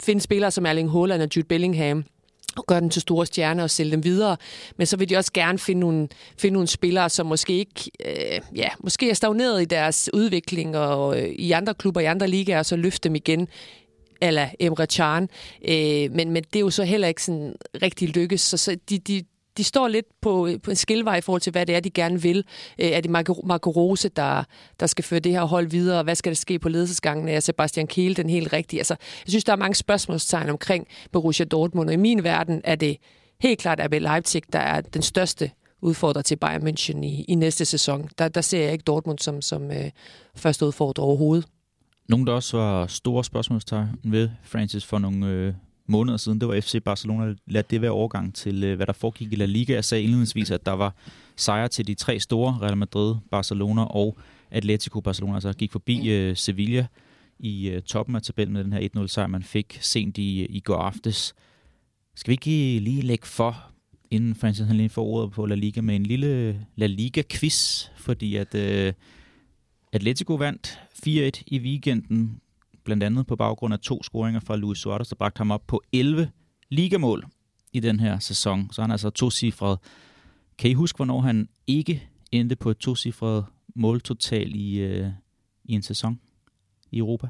[0.02, 2.06] finde spillere som Erling Haaland og Jude Bellingham,
[2.58, 4.38] og gøre dem til store stjerner og sælge dem videre.
[4.78, 6.08] Men så vil de også gerne finde nogle,
[6.38, 11.22] finde nogle spillere, som måske ikke øh, ja, måske er stagneret i deres udvikling og
[11.22, 13.48] øh, i andre klubber, i andre ligaer, og så løfte dem igen
[14.22, 15.30] eller Emre Can.
[15.68, 18.42] Øh, men, men det er jo så heller ikke sådan rigtig lykkes.
[18.42, 19.24] Så, så de, de,
[19.60, 21.90] de står lidt på, øh, på en skilvej i forhold til, hvad det er, de
[21.90, 22.38] gerne vil.
[22.80, 23.12] Øh, er det
[23.44, 24.44] Marco Rose, der,
[24.80, 26.04] der skal føre det her hold videre?
[26.04, 27.28] Hvad skal der ske på ledelsesgangen?
[27.28, 28.80] Er Sebastian Kiel den helt rigtige?
[28.80, 28.96] Altså,
[29.26, 32.98] jeg synes, der er mange spørgsmålstegn omkring Borussia Dortmund, og i min verden er det
[33.42, 37.66] helt klart RB Leipzig, der er den største udfordrer til Bayern München i, i næste
[37.66, 38.10] sæson.
[38.18, 39.92] Der, der ser jeg ikke Dortmund som, som øh,
[40.36, 41.46] første udfordrer overhovedet.
[42.10, 45.54] Nogle, der også var store spørgsmålstegn ved Francis for nogle øh,
[45.90, 47.34] måneder siden, det var FC Barcelona.
[47.48, 49.74] Lad det være overgang til, øh, hvad der foregik i La Liga.
[49.74, 50.96] Jeg sagde indledningsvis, at der var
[51.36, 54.18] sejre til de tre store, Real Madrid, Barcelona og
[54.52, 56.88] Atletico Barcelona, altså gik forbi øh, Sevilla
[57.40, 60.60] i øh, toppen af tabellen med den her 1-0 sejr, man fik sent i, i
[60.60, 61.36] går aftes.
[62.16, 63.72] Skal vi ikke lige lægge for,
[64.12, 68.36] inden Francis han lige får ordet på La Liga, med en lille La Liga-quiz, fordi
[68.36, 68.94] at øh,
[69.94, 72.42] Atletico vandt 4-1 i weekenden,
[72.84, 75.82] blandt andet på baggrund af to scoringer fra Luis Suarez, der bragte ham op på
[75.94, 76.32] 11
[76.70, 77.26] ligamål
[77.74, 78.70] i den her sæson.
[78.72, 79.80] Så han er altså to-cifret.
[80.58, 85.08] Kan I huske, hvornår han ikke endte på et to-cifret måltotal i, øh,
[85.64, 86.20] i en sæson
[86.92, 87.28] i Europa?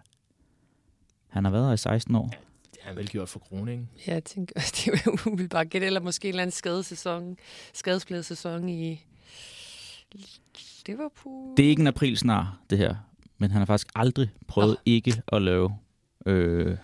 [1.27, 2.27] Han har været her i 16 år.
[2.71, 3.89] Det har han vel gjort for Kroning.
[4.07, 7.37] Ja, jeg tænker, det er bare gætte, eller måske en eller anden skadesæson,
[7.73, 9.05] skadespladet sæson i
[10.87, 11.57] Liverpool.
[11.57, 12.95] Det er ikke en april snart, det her.
[13.39, 14.81] Men han har faktisk aldrig prøvet oh.
[14.85, 15.75] ikke at lave,
[16.25, 16.77] øh,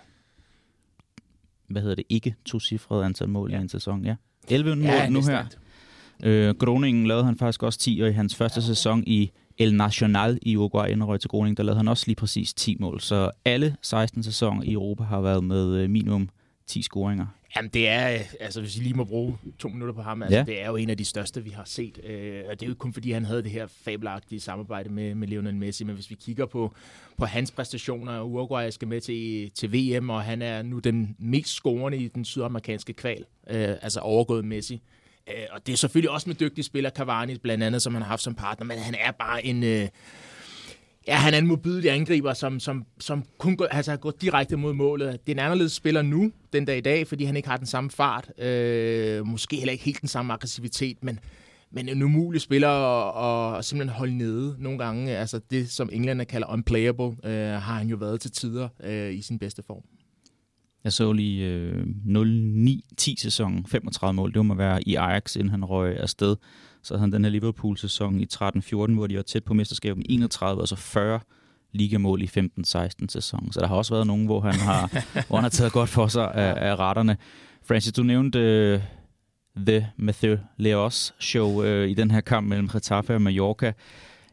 [1.67, 3.57] hvad hedder det, ikke to-cifrede antal mål ja.
[3.57, 4.05] i en sæson.
[4.05, 4.15] Ja.
[4.47, 5.45] 11 ja, mål nu her.
[6.23, 9.75] Øh, Groningen lavede han faktisk også 10, og i hans første ja, sæson i El
[9.75, 13.01] Nacional i Uruguay, inden til Groningen, der lavede han også lige præcis 10 mål.
[13.01, 16.29] Så alle 16 sæsoner i Europa har været med øh, minimum
[16.67, 17.25] 10 scoringer.
[17.55, 20.43] Jamen, det er, altså hvis I lige må bruge to minutter på ham, altså, ja.
[20.43, 21.99] det er jo en af de største, vi har set.
[22.03, 25.27] Øh, og det er jo kun fordi, han havde det her fabelagtige samarbejde med, med
[25.27, 26.73] Lionel Messi, men hvis vi kigger på,
[27.17, 31.49] på hans præstationer, Uruguay skal med til, til VM, og han er nu den mest
[31.49, 34.81] scorende i den sydamerikanske kval, øh, altså overgået Messi.
[35.27, 38.09] Øh, og det er selvfølgelig også med dygtige spillere, Cavani blandt andet, som han har
[38.09, 39.63] haft som partner, men han er bare en...
[39.63, 39.87] Øh,
[41.07, 44.73] Ja, han er en modbydelig angriber, som, som, som kun går, altså, går direkte mod
[44.73, 45.19] målet.
[45.27, 47.65] Det er en anderledes spiller nu, den dag i dag, fordi han ikke har den
[47.65, 48.39] samme fart.
[48.39, 51.19] Øh, måske heller ikke helt den samme aggressivitet, men,
[51.71, 55.17] men en umulig spiller at, at simpelthen holde nede nogle gange.
[55.17, 59.21] Altså det, som englænderne kalder unplayable, øh, har han jo været til tider øh, i
[59.21, 59.83] sin bedste form.
[60.83, 64.33] Jeg så lige øh, 0-9-10 sæsonen, 35 mål.
[64.33, 66.35] Det må være i Ajax, inden han røg afsted.
[66.85, 70.05] Så havde han den her Liverpool-sæson i 13-14, hvor de var tæt på mesterskabet med
[70.09, 71.19] 31, og så 40
[71.71, 73.51] ligamål i 15-16 sæson.
[73.51, 76.07] Så der har også været nogen, hvor han har, hvor han har taget godt for
[76.07, 77.17] sig af, af retterne.
[77.63, 78.81] Francis, du nævnte uh,
[79.65, 83.73] The Matthew Leos show uh, i den her kamp mellem Getafe og Mallorca.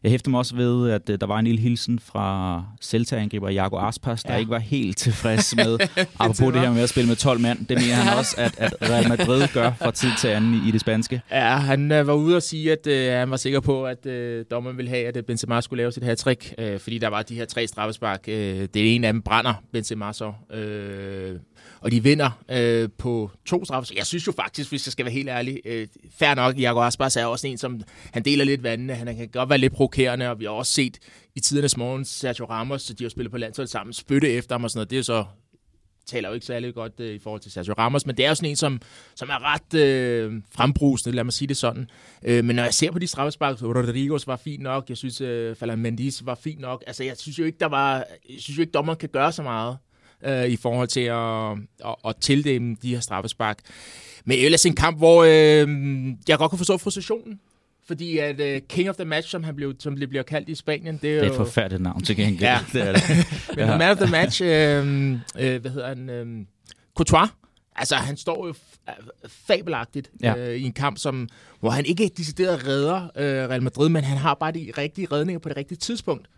[0.03, 3.79] Jeg hæfter mig også ved, at uh, der var en lille hilsen fra Celta-angriber Jago
[3.79, 4.39] Aspas, der ja.
[4.39, 5.79] ikke var helt tilfreds med,
[6.19, 7.67] apropos det her med at spille med 12 mand.
[7.67, 10.71] Det mener han også, at, at Real Madrid gør fra tid til anden i, i
[10.71, 11.23] det spanske.
[11.31, 14.45] Ja, han uh, var ude og sige, at uh, han var sikker på, at uh,
[14.51, 17.35] dommeren ville have, at Benzema skulle lave sit her trick, uh, fordi der var de
[17.35, 18.21] her tre straffespark.
[18.29, 20.33] Uh, det er en af dem brænder Benzema så.
[20.55, 21.37] Uh,
[21.83, 23.95] og de vinder øh, på to straffe.
[23.97, 25.87] Jeg synes jo faktisk, hvis jeg skal være helt ærlig, øh,
[26.19, 27.81] fair nok, Jago Aspas er også en, som
[28.13, 28.95] han deler lidt vandene.
[28.95, 30.99] Han kan godt være lidt provokerende, og vi har også set
[31.35, 34.71] i tidernes morgen Sergio Ramos, de har spillet på landsholdet sammen, spytte efter ham og
[34.71, 34.91] sådan noget.
[34.91, 35.25] Det er så
[36.07, 38.35] taler jo ikke særlig godt øh, i forhold til Sergio Ramos, men det er jo
[38.35, 38.81] sådan en, som,
[39.15, 41.91] som er ret øh, frembrusende, lad mig sige det sådan.
[42.23, 45.21] Øh, men når jeg ser på de straffespark, så Rodrigos var fint nok, jeg synes,
[45.21, 46.85] øh, Falan Mendes var fint nok.
[46.87, 47.97] Altså, jeg synes jo ikke, der var,
[48.29, 49.77] jeg synes jo ikke, dommeren kan gøre så meget
[50.25, 51.53] øh, i forhold til at,
[51.91, 53.59] at, at tildele de her straffespark.
[54.25, 55.69] Men ellers en kamp, hvor øh,
[56.29, 57.41] jeg godt kunne forstå frustrationen.
[57.87, 60.55] Fordi at uh, King of the Match, som han blev, som det bliver kaldt i
[60.55, 62.41] Spanien, det er, det er et forfærdeligt navn til gengæld.
[62.51, 62.59] ja.
[62.73, 63.03] det er det.
[63.57, 63.79] Men ja.
[63.79, 66.11] Man of the Match, øh, øh, hvad hedder han?
[66.11, 66.27] Øh,
[66.97, 67.31] Courtois.
[67.77, 68.55] Altså, han står jo
[69.29, 70.37] fabelagtigt ja.
[70.37, 71.29] øh, i en kamp, som,
[71.61, 75.39] hvor han ikke decideret redder øh, Real Madrid, men han har bare de rigtige redninger
[75.39, 76.29] på det rigtige tidspunkt.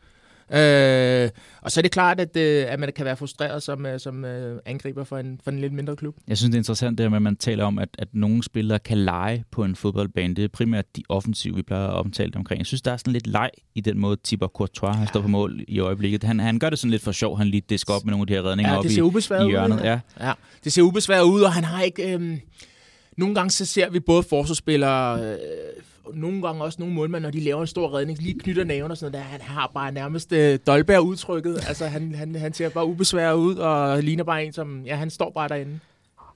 [0.50, 1.30] Øh,
[1.62, 4.24] og så er det klart, at, øh, at man kan være frustreret som, øh, som
[4.24, 6.16] øh, angriber for en, for en lidt mindre klub.
[6.28, 8.78] Jeg synes, det er interessant det med, at man taler om, at, at nogle spillere
[8.78, 10.34] kan lege på en fodboldbane.
[10.34, 12.58] Det er primært de offensive, vi plejer at omtale det omkring.
[12.58, 15.28] Jeg synes, der er sådan lidt leg i den måde, Thibaut Courtois har står på
[15.28, 16.24] mål i øjeblikket.
[16.24, 17.38] Han, han gør det sådan lidt for sjov.
[17.38, 19.76] Han lige disker op med nogle af de her redninger ja, op i, i hjørnet.
[19.76, 20.00] Ud, ja.
[20.20, 20.32] ja.
[20.64, 22.14] det ser ubesværet ud, og han har ikke...
[22.14, 22.38] Øh,
[23.16, 25.24] nogle gange så ser vi både forsvarsspillere...
[25.24, 25.36] Øh,
[26.14, 28.96] nogle gange også nogle målmænd, når de laver en stor redning, lige knytter næven og
[28.96, 31.54] sådan noget, der, han har bare nærmest uh, Dolberg-udtrykket.
[31.68, 35.10] Altså, han, han, han ser bare ubesværet ud, og ligner bare en, som, ja, han
[35.10, 35.78] står bare derinde.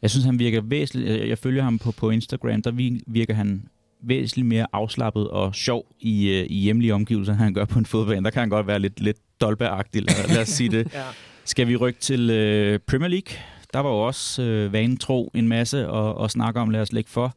[0.03, 3.63] Jeg synes, han virker væsentligt, jeg følger ham på, på Instagram, der virker han
[4.03, 7.87] væsentligt mere afslappet og sjov i, uh, i hjemlige omgivelser, end han gør på en
[7.87, 8.25] fodbane.
[8.25, 10.89] Der kan han godt være lidt, lidt Dolberg-agtig, lad, lad os sige det.
[10.95, 11.03] ja.
[11.45, 13.37] Skal vi rykke til uh, Premier League?
[13.73, 16.71] Der var jo også uh, vanen tro en masse at, at snakke om.
[16.71, 17.35] Lad os lægge for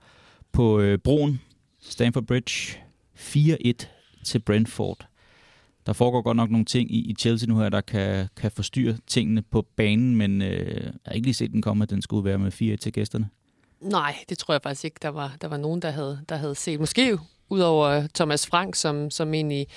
[0.51, 1.41] på uh, broen
[1.81, 2.77] Stamford Bridge
[3.15, 3.71] 4-1
[4.23, 5.07] til Brentford.
[5.85, 8.97] Der foregår godt nok nogle ting i, i Chelsea nu her, der kan, kan forstyrre
[9.07, 12.25] tingene på banen, men øh, jeg har ikke lige set den komme, at den skulle
[12.25, 13.29] være med 4-1 til gæsterne.
[13.81, 16.55] Nej, det tror jeg faktisk ikke, der var, der var nogen, der havde, der havde
[16.55, 16.79] set.
[16.79, 17.17] Måske
[17.49, 19.67] udover Thomas Frank, som, som egentlig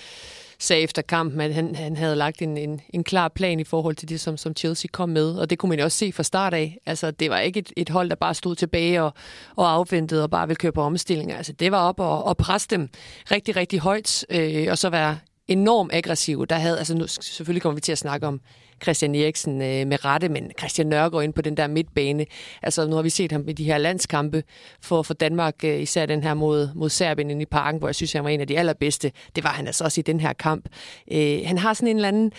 [0.64, 3.96] sagde efter kampen, at han, han havde lagt en, en, en klar plan i forhold
[3.96, 5.34] til det, som, som Chelsea kom med.
[5.34, 6.78] Og det kunne man jo også se fra start af.
[6.86, 9.12] Altså, det var ikke et, et hold, der bare stod tilbage og,
[9.56, 11.36] og afventede og bare ville køre på omstillinger.
[11.36, 12.88] Altså, det var op og, og presse dem
[13.30, 16.46] rigtig, rigtig højt, øh, og så være enormt aggressiv.
[16.46, 18.40] Der havde, altså nu, selvfølgelig kommer vi til at snakke om
[18.84, 22.26] Christian Eriksen øh, med rette, men Christian Nørgaard ind på den der midtbane.
[22.62, 24.42] Altså nu har vi set ham i de her landskampe
[24.80, 27.94] for, for Danmark, øh, især den her mod, mod Serbien inde i parken, hvor jeg
[27.94, 29.12] synes, han var en af de allerbedste.
[29.36, 30.68] Det var han altså også i den her kamp.
[31.12, 32.32] Øh, han har sådan en eller anden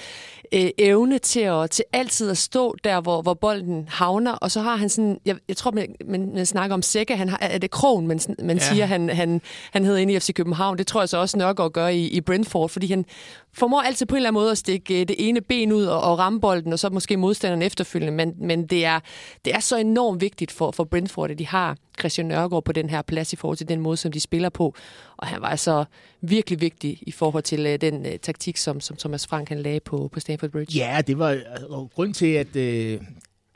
[0.54, 4.62] øh, evne til, at, til altid at stå der, hvor, hvor bolden havner, og så
[4.62, 7.58] har han sådan, jeg, jeg tror, man, man, man snakker om Sække, han har, er
[7.58, 8.64] det Krogen, man, man ja.
[8.64, 10.78] siger, han, han, han hedder inde i FC København.
[10.78, 13.06] Det tror jeg så også Nørgaard gør i, i Brentford, fordi han
[13.54, 16.02] formår altid på en eller anden måde at stikke øh, det ene ben ud og,
[16.02, 19.00] og ramme bolden, og så måske modstanderen efterfølgende, men, men det, er,
[19.45, 22.89] det er så enormt vigtigt for, for Brentford, at de har Christian Nørgaard på den
[22.89, 24.76] her plads i forhold til den måde, som de spiller på.
[25.17, 25.86] Og han var altså
[26.21, 29.80] virkelig vigtig i forhold til øh, den øh, taktik, som, som Thomas Frank han lagde
[29.80, 30.78] på, på Stamford Bridge.
[30.78, 31.38] Ja, det var
[31.69, 33.02] uh, grund til, at, øh,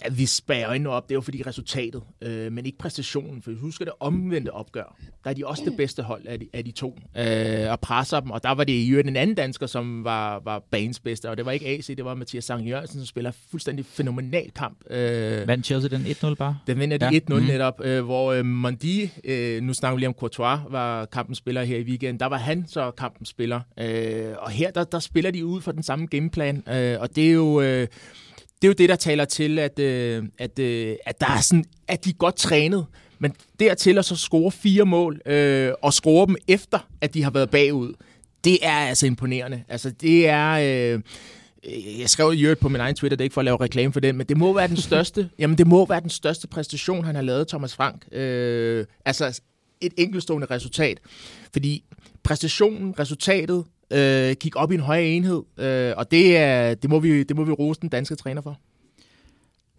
[0.02, 3.42] at vi spærer øjnene op, det var fordi resultatet, uh, men ikke præstationen.
[3.42, 6.66] For husker det omvendte opgør, der er de også det bedste hold af de, af
[6.66, 8.32] de to, uh, og presser dem.
[8.32, 11.38] Og der var det i øvrigt en anden dansker, som var, var banens bedste, og
[11.38, 14.78] det var ikke AC, det var Mathias Sankt Jørgensen, som spiller fuldstændig fænomenal kamp.
[14.90, 14.96] Uh,
[15.48, 16.58] Vandt Chelsea den 1-0 bare?
[16.68, 17.20] Den vinder de ja.
[17.30, 17.46] 1-0 mm.
[17.46, 21.64] netop, uh, hvor uh, Mondi, uh, nu snakker vi lige om Courtois, var kampens spiller
[21.64, 23.60] her i weekenden, der var han så kampens spiller.
[23.82, 27.28] Uh, og her, der, der spiller de ud for den samme gameplan, uh, og det
[27.28, 27.82] er jo...
[27.82, 27.88] Uh,
[28.62, 31.66] det er jo det, der taler til, at, øh, at, øh, at, der er sådan,
[31.88, 32.86] at de er godt trænet.
[33.20, 37.32] Men dertil at så score fire mål, øh, og score dem efter, at de har
[37.32, 37.94] været bagud,
[38.44, 39.64] det er altså imponerende.
[39.70, 40.52] Altså, det er...
[40.96, 41.02] Øh,
[42.00, 44.00] jeg skrev i på min egen Twitter, det er ikke for at lave reklame for
[44.00, 47.16] den, men det må være den største, jamen det må være den største præstation, han
[47.16, 48.06] har lavet, Thomas Frank.
[48.12, 49.42] Øh, altså
[49.82, 51.00] et enkeltstående resultat.
[51.54, 51.84] Fordi
[52.24, 57.00] præstationen, resultatet, øh, kigge op i en højere enhed, øh, og det, er, det, må
[57.00, 58.60] vi, det må vi rose den danske træner for.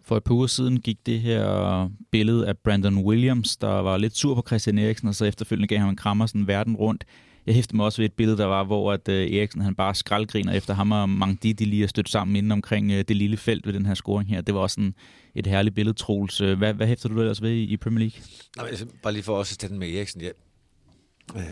[0.03, 4.17] For et par uger siden gik det her billede af Brandon Williams, der var lidt
[4.17, 7.05] sur på Christian Eriksen, og så efterfølgende gav han en krammer sådan verden rundt.
[7.45, 9.95] Jeg hæftede mig også ved et billede, der var, hvor at, uh, Eriksen han bare
[9.95, 13.37] skraldgriner efter ham og Mangdi, de lige er stødt sammen inden omkring uh, det lille
[13.37, 14.41] felt ved den her scoring her.
[14.41, 14.95] Det var også sådan
[15.35, 16.37] et herligt billede, Troels.
[16.37, 18.21] Hvad, hvad hæfter du ellers ved i Premier League?
[18.57, 20.21] Nej, altså, bare lige for også at tage den med Eriksen.
[20.21, 20.29] Ja.
[21.35, 21.43] Øh,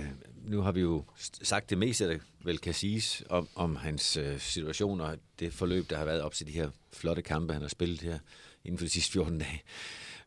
[0.50, 1.04] nu har vi jo
[1.42, 5.90] sagt det meste, der vel kan siges om, om hans øh, situation og det forløb,
[5.90, 8.20] der har været op til de her flotte kampe, han har spillet her
[8.66, 9.62] inden for de sidste 14 dage.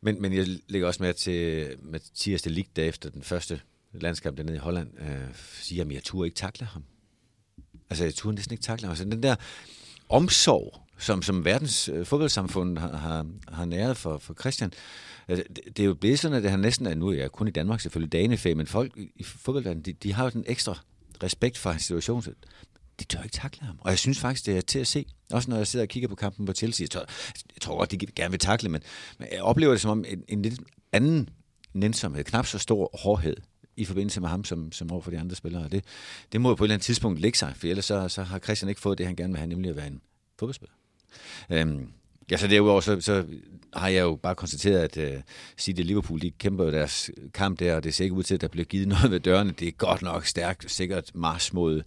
[0.01, 3.61] Men, men jeg lægger også med til øh, Mathias de Ligt, der efter den første
[3.93, 6.85] landskamp dernede i Holland, øh, siger, at jeg turde ikke takle ham.
[7.91, 8.91] Altså, jeg turde næsten ikke takle ham.
[8.91, 9.37] Altså, den der
[10.09, 14.73] omsorg, som, som verdens øh, fodboldsamfund har, har, har næret for, for Christian,
[15.29, 17.33] altså, det, det er jo blevet sådan, at det har næsten, er nu er jeg
[17.33, 20.79] kun i Danmark selvfølgelig danefag, men folk i fodboldverdenen, de, de har jo den ekstra
[21.23, 22.23] respekt for hans situation.
[22.23, 22.31] Så
[23.01, 23.79] De tør ikke takle ham.
[23.81, 25.07] Og jeg synes faktisk, det er til at se.
[25.31, 26.85] Også når jeg sidder og kigger på kampen på Chelsea.
[26.85, 27.01] Jeg tror,
[27.55, 28.83] jeg tror godt, de gerne vil takle, men,
[29.19, 30.61] men jeg oplever det som om en, en lidt
[30.93, 31.29] anden
[31.73, 33.37] nænsomhed, knap så stor hårdhed
[33.77, 35.69] i forbindelse med ham som, som over for de andre spillere.
[35.69, 35.85] Det,
[36.33, 38.39] det må jo på et eller andet tidspunkt ligge sig, for ellers så, så har
[38.39, 40.01] Christian ikke fået det, han gerne vil have, nemlig at være en
[40.39, 40.75] fodboldspiller.
[41.51, 41.93] Øhm,
[42.31, 43.25] ja, så derudover så, så
[43.75, 45.21] har jeg jo bare konstateret, at uh,
[45.59, 48.35] City og Liverpool, de kæmper jo deres kamp der, og det ser ikke ud til,
[48.35, 49.51] at der bliver givet noget ved dørene.
[49.51, 51.83] Det er godt nok stærkt, sikkert mars mod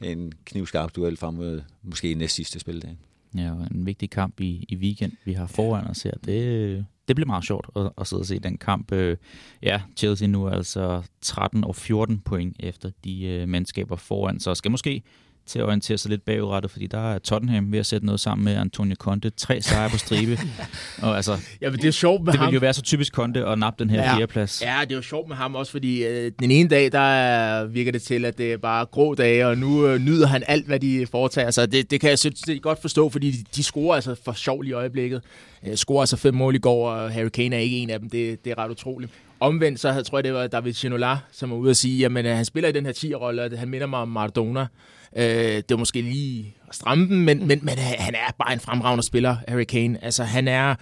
[0.00, 2.96] en knivskarp duel frem mod måske næst sidste spildag.
[3.34, 6.12] Ja, en vigtig kamp i, i weekend, vi har foran os her.
[6.24, 8.92] Det, det bliver meget sjovt at, at sidde og se den kamp.
[8.92, 9.16] Øh,
[9.62, 14.54] ja, Chelsea nu er altså 13 og 14 point efter de uh, mandskaber foran, så
[14.54, 15.02] skal måske
[15.48, 18.44] til at orientere sig lidt bagudrettet, fordi der er Tottenham ved at sætte noget sammen
[18.44, 19.30] med Antonio Conte.
[19.30, 20.38] Tre sejre på stribe.
[21.02, 22.46] og altså, ja, men det er sjovt med det ham.
[22.46, 24.16] vil jo være så typisk Conte at nappe den her ja.
[24.16, 24.62] fjerdeplads.
[24.62, 27.92] Ja, det er jo sjovt med ham også, fordi øh, den ene dag, der virker
[27.92, 30.80] det til, at det er bare grå dage, og nu øh, nyder han alt, hvad
[30.80, 31.72] de foretager sig.
[31.72, 34.64] Det, det kan jeg synes, det godt forstå, fordi de, de scorer altså for sjov
[34.64, 35.22] i øjeblikket.
[35.66, 38.10] Øh, scorer altså fem mål i går, og Harry Kane er ikke en af dem.
[38.10, 39.12] Det, det er ret utroligt.
[39.40, 42.44] Omvendt, så tror jeg, det var David Ginola, som var ude at sige, at han
[42.44, 44.66] spiller i den her 10-rolle, og han minder mig om Maradona.
[45.16, 48.52] Øh, det var måske lige at stramme den, men, men, men øh, han er bare
[48.52, 50.04] en fremragende spiller, Harry Kane.
[50.04, 50.74] Altså, han er...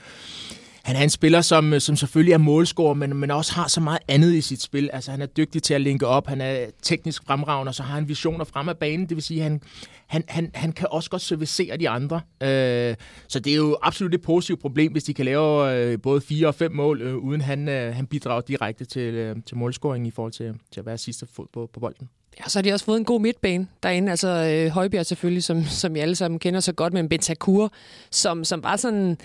[0.83, 3.81] Han er en spiller, som, øh, som selvfølgelig er målscorer, men, men også har så
[3.81, 4.91] meget andet i sit spil.
[4.93, 7.95] Altså, han er dygtig til at linke op, han er teknisk fremragende, og så har
[7.95, 9.09] han visioner frem af banen.
[9.09, 9.61] Det vil sige, han,
[10.07, 12.21] han, han, han kan også godt servicere de andre.
[12.43, 12.95] Øh,
[13.29, 16.47] så det er jo absolut et positivt problem, hvis de kan lave øh, både fire
[16.47, 20.11] og fem mål, øh, uden han, øh, han bidrager direkte til, øh, til målscoring i
[20.11, 22.09] forhold til, til at være sidste fod på, på bolden.
[22.41, 24.11] Ja, så har de også fået en god midtbane derinde.
[24.11, 27.73] Altså øh, Højbjerg selvfølgelig, som, som I alle sammen kender så godt, men Bentancur,
[28.11, 29.19] som, som var sådan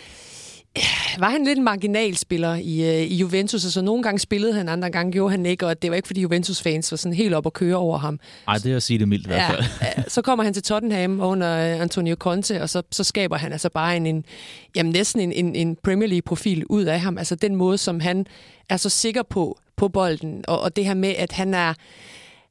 [1.17, 4.69] var han lidt en marginalspiller i, øh, i Juventus, og så nogle gange spillede han,
[4.69, 7.45] andre gange gjorde han ikke, og det var ikke, fordi Juventus-fans var sådan helt op
[7.45, 8.19] at køre over ham.
[8.47, 9.63] Nej, det er at sige det mildt i hvert fald.
[9.81, 13.51] Ja, så kommer han til Tottenham under øh, Antonio Conte, og så, så skaber han
[13.51, 14.25] altså bare en, en
[14.75, 17.17] jamen næsten en, en, en Premier League-profil ud af ham.
[17.17, 18.25] Altså den måde, som han
[18.69, 21.73] er så sikker på, på bolden, og, og det her med, at han er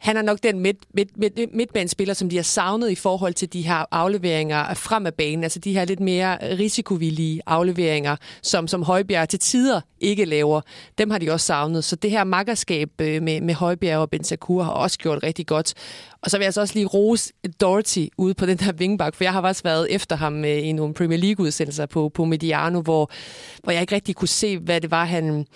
[0.00, 3.52] han er nok den midt, midt, midt, midtbanespiller, som de har savnet i forhold til
[3.52, 5.42] de her afleveringer frem af banen.
[5.42, 10.60] Altså de her lidt mere risikovillige afleveringer, som, som Højbjerg til tider ikke laver.
[10.98, 11.84] Dem har de også savnet.
[11.84, 15.74] Så det her makkerskab øh, med, med Højbjerg og Bentancur har også gjort rigtig godt.
[16.22, 19.24] Og så vil jeg så også lige rose Doherty ude på den der vingbak, for
[19.24, 23.10] jeg har også været efter ham øh, i nogle Premier League-udsendelser på, på Mediano, hvor,
[23.62, 25.46] hvor jeg ikke rigtig kunne se, hvad det var, han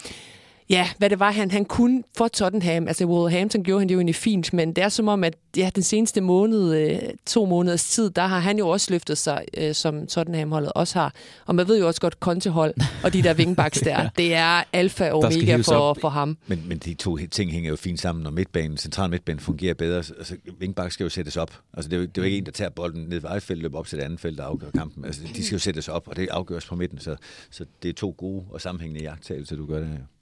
[0.71, 2.89] ja, hvad det var, han, han kunne for Tottenham.
[2.89, 5.71] Altså, Wolverhampton gjorde han det jo egentlig fint, men det er som om, at ja,
[5.75, 9.75] den seneste måned, øh, to måneders tid, der har han jo også løftet sig, øh,
[9.75, 11.15] som Tottenham-holdet også har.
[11.47, 14.09] Og man ved jo også godt, kontehold og de der vingbaks der, ja.
[14.17, 16.39] det er alfa og omega for, for ham.
[16.47, 19.97] Men, men de to ting hænger jo fint sammen, når midtbanen, central midtbanen fungerer bedre.
[19.97, 21.61] Altså, vingbak skal jo sættes op.
[21.75, 23.45] Altså, det er jo, det er jo ikke en, der tager bolden ned ved eget
[23.59, 25.05] løber op til det andet felt og afgør kampen.
[25.05, 26.99] Altså, de skal jo sættes op, og det afgøres på midten.
[26.99, 27.17] Så,
[27.51, 30.14] så det er to gode og sammenhængende jagttagelser, du gør det her.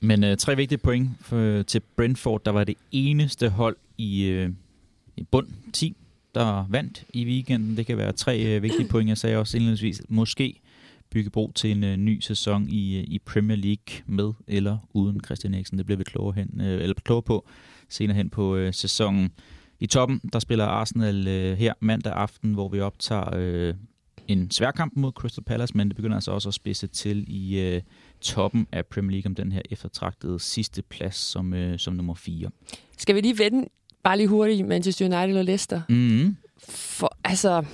[0.00, 4.50] Men øh, tre vigtige point for, til Brentford, der var det eneste hold i, øh,
[5.16, 5.96] i bund 10,
[6.34, 7.76] der vandt i weekenden.
[7.76, 9.08] Det kan være tre øh, vigtige point.
[9.08, 10.60] Jeg sagde også indledningsvis, måske
[11.10, 15.20] bygge bro til en øh, ny sæson i, øh, i Premier League med eller uden
[15.24, 15.78] Christian Eriksen.
[15.78, 17.46] Det bliver vi klogere, hen, øh, eller klogere på
[17.88, 19.30] senere hen på øh, sæsonen.
[19.80, 23.74] I toppen, der spiller Arsenal øh, her mandag aften, hvor vi optager øh,
[24.28, 27.60] en svær kamp mod Crystal Palace, men det begynder altså også at spidse til i
[27.60, 27.82] øh,
[28.20, 32.50] toppen af Premier League om den her eftertragtede sidste plads som, øh, som nummer 4.
[32.98, 33.68] Skal vi lige vende
[34.04, 35.82] bare lige hurtigt Manchester United og Leicester?
[35.88, 36.36] Mm-hmm.
[36.68, 37.64] For, altså,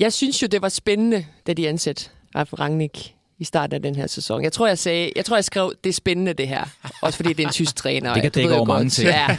[0.00, 3.94] jeg synes jo, det var spændende, da de ansatte Ralf Rangnick i starten af den
[3.94, 4.42] her sæson.
[4.42, 6.64] Jeg tror, jeg sagde, jeg tror, jeg skrev, det er spændende det her.
[7.02, 8.12] Også fordi det er en tysk træner.
[8.14, 9.08] det kan dække over mange ting.
[9.08, 9.36] Ja.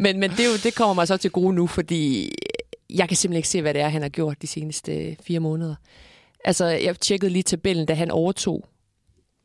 [0.00, 2.32] Men, men det, jo, det kommer mig så til gode nu, fordi
[2.90, 5.74] jeg kan simpelthen ikke se, hvad det er, han har gjort de seneste fire måneder.
[6.44, 8.64] Altså, jeg tjekkede lige tabellen, da han overtog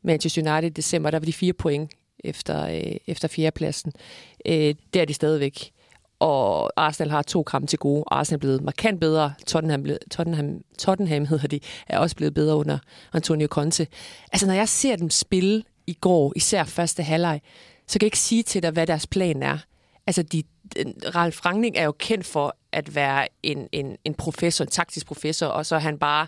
[0.02, 1.90] Manchester United i december, der var de fire point
[2.24, 3.92] efter, øh, efter fjerdepladsen.
[4.46, 5.72] Øh, der er de stadigvæk.
[6.18, 8.04] Og Arsenal har to kampe til gode.
[8.06, 9.34] Arsenal er blevet markant bedre.
[9.46, 12.78] Tottenham, Tottenham, Tottenham hedder de, er også blevet bedre under
[13.12, 13.86] Antonio Conte.
[14.32, 17.40] Altså, når jeg ser dem spille i går, især første halvleg,
[17.86, 19.58] så kan jeg ikke sige til dig, hvad deres plan er.
[20.06, 20.42] Altså, de,
[21.14, 25.46] Ralf Rangnick er jo kendt for at være en, en, en professor, en taktisk professor,
[25.46, 26.26] og så er han bare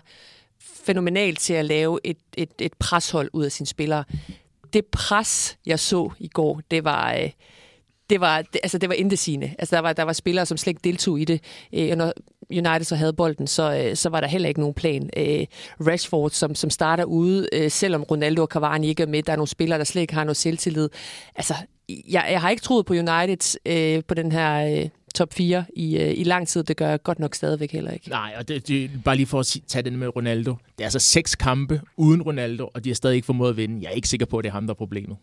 [0.83, 4.03] fænomenalt til at lave et, et, et preshold ud af sine spillere.
[4.73, 7.13] Det pres, jeg så i går, det var...
[7.13, 7.29] Øh,
[8.09, 9.55] det var, det, altså det var indesigende.
[9.59, 11.41] Altså der var, der var spillere, som slet ikke deltog i det.
[11.73, 12.13] Øh, når
[12.51, 15.09] United så havde bolden, så, øh, så var der heller ikke nogen plan.
[15.17, 15.45] Øh,
[15.87, 19.37] Rashford, som, som starter ude, øh, selvom Ronaldo og Cavani ikke er med, der er
[19.37, 20.89] nogle spillere, der slet ikke har noget selvtillid.
[21.35, 21.53] Altså,
[21.89, 25.97] jeg, jeg har ikke troet på United øh, på den her øh, top 4 i,
[25.97, 26.63] øh, i lang tid.
[26.63, 28.09] Det gør jeg godt nok stadigvæk heller ikke.
[28.09, 30.51] Nej, og det, det, bare lige for at tage den med Ronaldo.
[30.51, 33.79] Det er altså seks kampe uden Ronaldo, og de har stadig ikke formået at vinde.
[33.81, 35.17] Jeg er ikke sikker på, at det er ham, der er problemet.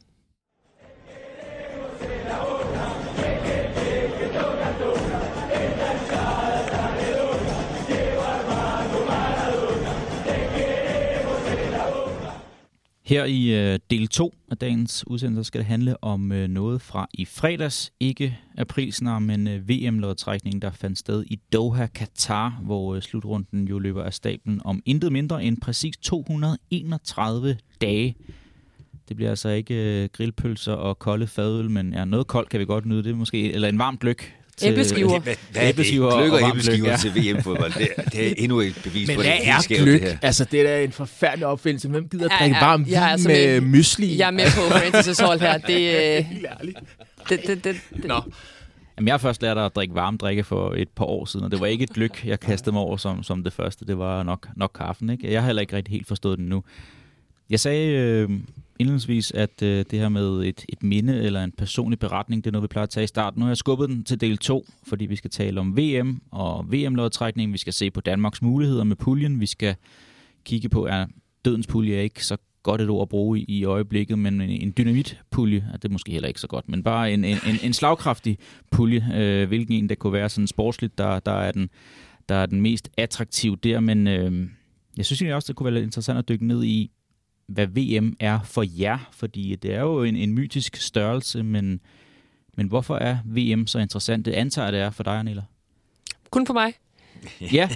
[13.06, 17.08] Her i øh, del 2 af dagens udsendelse skal det handle om øh, noget fra
[17.14, 17.92] i fredags.
[18.00, 23.78] Ikke aprilsnar, men øh, VM-lodtrækningen, der fandt sted i Doha, Katar, hvor øh, slutrunden jo
[23.78, 28.16] løber af stablen om intet mindre end præcis 231 dage.
[29.08, 32.64] Det bliver altså ikke øh, grillpølser og kolde fadøl, men ja, noget koldt kan vi
[32.64, 33.02] godt nyde.
[33.02, 34.68] Det er måske, eller en varm gløk til...
[34.68, 35.18] Æbleskiver.
[35.20, 35.86] Hvad, hvad er det?
[35.86, 36.96] Gløk og æbleskiver ja.
[36.96, 37.72] til VM-fodbold.
[37.72, 40.00] Det, det er endnu et bevis Men på, det er skævt, gløk?
[40.00, 40.18] det her.
[40.22, 41.88] Altså, det er da en forfærdelig opfindelse.
[41.88, 44.18] Hvem gider Ja, drikke ja, varm er vin altså med med- mysli?
[44.18, 45.58] Jeg er med på Francis' hold her.
[45.58, 45.74] Det,
[46.18, 46.78] øh, Helt ærligt.
[47.28, 48.20] det, det, det, det, Nå.
[48.98, 51.50] Jamen, jeg har først lært at drikke varme drikke for et par år siden, og
[51.50, 53.84] det var ikke et gløk, jeg kastede mig over som, som det første.
[53.86, 55.10] Det var nok, nok kaffen.
[55.10, 55.32] Ikke?
[55.32, 56.64] Jeg har heller ikke rigtig helt forstået den nu.
[57.50, 58.30] Jeg sagde øh,
[58.78, 62.52] indledningsvis, at øh, det her med et, et minde eller en personlig beretning, det er
[62.52, 63.38] noget, vi plejer at tage i starten.
[63.38, 66.72] Nu har jeg skubbet den til del 2, fordi vi skal tale om VM og
[66.72, 67.52] VM-lodtrækning.
[67.52, 69.40] Vi skal se på Danmarks muligheder med puljen.
[69.40, 69.76] Vi skal
[70.44, 71.06] kigge på, er
[71.44, 74.50] dødens pulje er ikke så godt et ord at bruge i, i øjeblikket, men en,
[74.50, 77.56] en dynamitpulje, ja, det er måske heller ikke så godt, men bare en, en, en,
[77.62, 78.38] en slagkraftig
[78.70, 81.70] pulje, øh, hvilken en, der kunne være sådan sportsligt, der, der, er, den,
[82.28, 84.48] der er den mest attraktiv der, men øh,
[84.96, 86.90] jeg synes egentlig også, det kunne være lidt interessant at dykke ned i,
[87.48, 91.80] hvad VM er for jer, fordi det er jo en, en mytisk størrelse, men,
[92.56, 94.24] men hvorfor er VM så interessant?
[94.24, 95.42] Det antager det er for dig, Anela.
[96.30, 96.72] kun for mig.
[97.52, 97.68] Ja,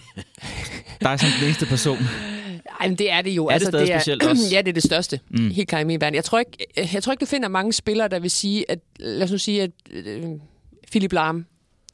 [1.03, 1.99] dig som den eneste person.
[2.81, 3.47] Ej, men det er det jo.
[3.47, 4.43] Er det stadig det er, specielt også?
[4.55, 5.21] Ja, det er det største.
[5.31, 5.51] Mm.
[5.51, 6.15] Helt klart i min verden.
[6.15, 9.23] Jeg tror, ikke, jeg tror ikke, du finder mange spillere, der vil sige, at lad
[9.23, 10.25] os nu sige, at øh,
[10.91, 11.47] Philip Lahm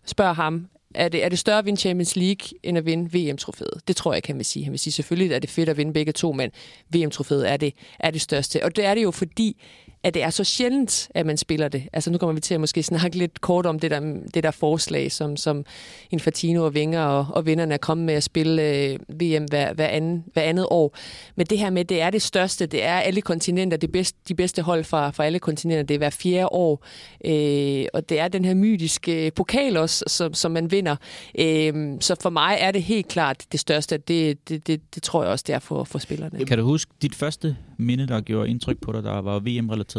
[0.07, 3.81] spørger ham, er det, er det større at vinde Champions League, end at vinde VM-trofæet?
[3.89, 4.65] Det tror jeg ikke, han vil sige.
[4.65, 6.51] Han vil sige, selvfølgelig er det fedt at vinde begge to, men
[6.95, 8.65] VM-trofæet er det, er det største.
[8.65, 9.63] Og det er det jo, fordi
[10.07, 11.89] at det er så sjældent, at man spiller det.
[11.93, 14.01] Altså nu kommer vi til at måske snakke lidt kort om det der,
[14.35, 15.65] det der forslag, som, som
[16.11, 19.87] Infantino og Wenger og, og vinderne er kommet med at spille øh, VM hver, hver,
[19.87, 20.97] anden, hver andet år.
[21.37, 24.35] Men det her med, det er det største, det er alle kontinenter, det bedste, de
[24.35, 26.85] bedste hold fra, fra alle kontinenter, det er hver fjerde år.
[27.25, 30.97] Øh, og det er den her mytiske øh, pokal også, som, som man vinder.
[31.39, 33.97] Øh, så for mig er det helt klart det største.
[33.97, 36.45] Det, det, det, det tror jeg også, det er for, for spillerne.
[36.45, 39.96] Kan du huske dit første minde, der gjorde indtryk på dig, der var VM-relateret?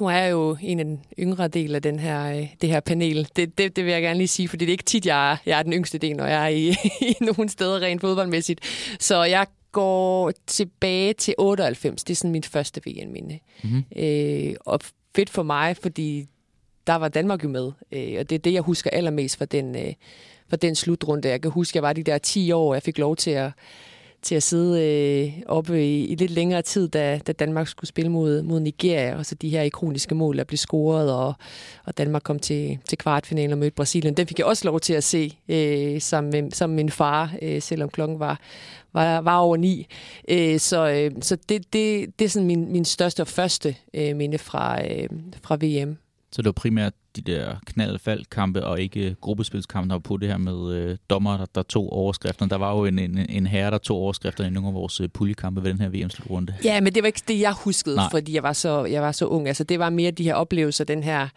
[0.00, 2.80] Nu er jeg jo en af den yngre del af den her, øh, det her
[2.80, 3.28] panel.
[3.36, 5.36] Det, det, det vil jeg gerne lige sige, fordi det er ikke tit, jeg er,
[5.46, 6.68] jeg er den yngste del, når jeg er i,
[7.10, 8.60] i nogle steder rent fodboldmæssigt.
[9.00, 12.04] Så jeg går tilbage til 98.
[12.04, 13.38] Det er sådan mit første VM-minde.
[13.62, 13.84] Mm-hmm.
[13.96, 14.80] Øh, og
[15.16, 16.26] fedt for mig, fordi
[16.86, 17.72] der var Danmark jo med.
[17.92, 19.94] Øh, og det er det, jeg husker allermest fra den, øh,
[20.48, 21.28] fra den slutrunde.
[21.28, 23.50] Jeg kan huske, jeg var de der 10 år, og jeg fik lov til at
[24.28, 28.10] til at sidde øh, oppe i, i lidt længere tid, da, da Danmark skulle spille
[28.10, 31.34] mod, mod Nigeria, og så de her ikoniske mål, der blev scoret, og,
[31.84, 34.14] og Danmark kom til, til kvartfinalen og mødte Brasilien.
[34.16, 37.34] Den fik jeg også lov til at se øh, sammen, med, sammen med min far,
[37.42, 38.40] øh, selvom klokken var,
[38.92, 39.86] var, var over ni.
[40.28, 44.16] Øh, så øh, så det, det, det er sådan min, min største og første øh,
[44.16, 45.08] minde fra, øh,
[45.42, 45.96] fra VM.
[46.32, 50.36] Så det var primært de der knald kampe og ikke gruppespilskampe, der på det her
[50.36, 52.46] med øh, dommer, der, der tog overskrifter.
[52.46, 55.08] Der var jo en, en, en herre, der tog overskrifter i nogle af vores øh,
[55.08, 56.54] puljekampe ved den her VM-slutrunde.
[56.64, 58.10] Ja, men det var ikke det, jeg huskede, Nej.
[58.10, 59.48] fordi jeg var, så, jeg var så ung.
[59.48, 61.28] Altså, det var mere de her oplevelser, den her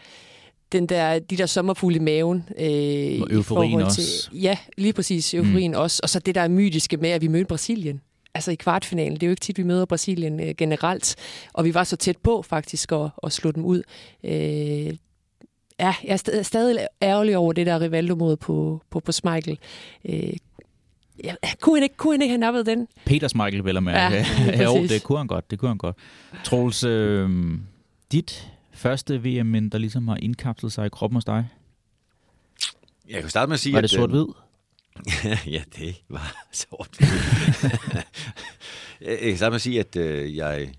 [0.71, 2.49] den der, de der sommerfugle i maven.
[2.59, 4.01] Øh, og euforien også.
[4.01, 5.33] Til, ja, lige præcis.
[5.33, 5.77] Euforien mm.
[5.77, 5.99] også.
[6.03, 8.01] Og så det der mytiske med, at vi mødte Brasilien
[8.33, 9.13] altså i kvartfinalen.
[9.13, 11.15] Det er jo ikke tit, vi møder Brasilien øh, generelt,
[11.53, 13.81] og vi var så tæt på faktisk at, at slå dem ud.
[14.23, 14.93] Øh,
[15.81, 19.59] ja, jeg er stadig ærgerlig over det der Rivaldo-mod på, på, på Schmeichel.
[20.05, 20.33] Øh,
[21.23, 22.87] Ja, kunne, han ikke, kunne han ikke have nappet den?
[23.05, 23.93] Peter Schmeichel, vil jeg med.
[23.93, 25.51] Ja, jo, det kunne han godt.
[25.51, 25.95] Det kunne han godt.
[26.43, 27.29] Troels, øh,
[28.11, 31.47] dit første VM, der ligesom har indkapslet sig i kroppen hos dig?
[33.09, 34.25] Jeg kan starte med at sige, Var det sort-hvid?
[35.55, 36.99] ja, det var sort
[39.01, 40.69] Jeg kan starte med at sige, at øh, jeg,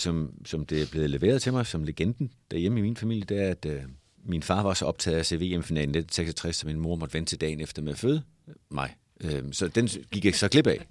[0.00, 3.42] som, som det er blevet leveret til mig som legenden derhjemme i min familie, det
[3.42, 3.82] er, at øh,
[4.24, 7.30] min far var så optaget af at se VM-finalen 1966, så min mor måtte vente
[7.30, 8.22] til dagen efter med at føde
[8.70, 8.94] mig.
[9.20, 10.86] Øh, så den gik jeg så glip af.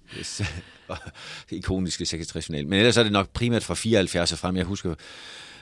[1.51, 2.67] ikoniske 66-final.
[2.67, 4.57] Men ellers er det nok primært fra 74 og frem.
[4.57, 4.95] Jeg husker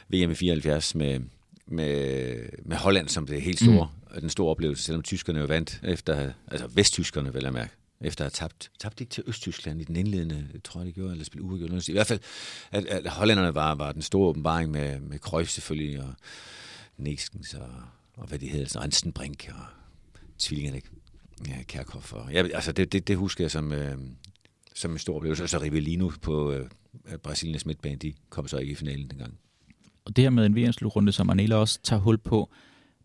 [0.09, 1.19] VM i 74 med,
[1.67, 2.35] med,
[2.65, 4.21] med Holland som det helt store, mm.
[4.21, 8.39] den store oplevelse, selvom tyskerne jo vandt efter, altså vesttyskerne vil jeg mærke, efter at
[8.39, 11.43] have tabt, Tabte ikke til Østtyskland i den indledende, tror jeg det gjorde, eller spille
[11.43, 11.87] uafgjort.
[11.87, 12.19] I hvert fald,
[12.71, 16.13] at, at hollænderne var, var den store åbenbaring med, med Cruyff selvfølgelig, og
[16.97, 17.69] Neskens, og,
[18.17, 19.65] og hvad de hedder, så Renstenbrink, og
[20.39, 20.81] tvillingerne,
[21.47, 22.13] ja, Kærkoff.
[22.13, 23.97] Og, ja, altså det, det, det, husker jeg som, øh,
[24.75, 25.43] som en stor oplevelse.
[25.43, 26.69] Og så Rivellino på øh,
[27.23, 29.39] Brasiliens midtbane, de kom så ikke i finalen dengang.
[30.05, 32.51] Og det her med en VM-slutrunde, som Anela også tager hul på,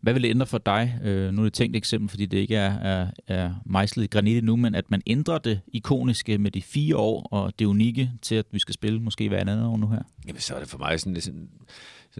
[0.03, 0.99] hvad vil det ændre for dig?
[1.03, 4.07] Øh, nu er det et tænkt eksempel, fordi det ikke er, er, er mejslet i
[4.07, 8.11] granit nu, men at man ændrer det ikoniske med de fire år og det unikke
[8.21, 10.01] til, at vi skal spille måske hver andet år nu her?
[10.27, 11.49] Jamen, så er det for mig sådan, lidt sådan,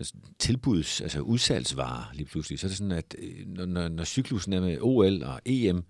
[0.02, 2.60] sådan tilbuds, altså udsalgsvarer lige pludselig.
[2.60, 5.84] Så er det sådan, at øh, når, når, når cyklusen er med OL og EM,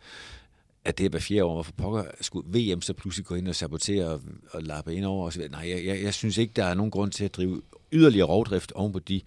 [0.85, 3.55] at det er hver fjerde år, hvorfor pokker skulle VM så pludselig gå ind og
[3.55, 4.21] sabotere og,
[4.51, 5.37] og lappe ind over os?
[5.51, 8.71] Nej, jeg, jeg, jeg synes ikke, der er nogen grund til at drive yderligere rovdrift
[8.71, 9.21] oven på de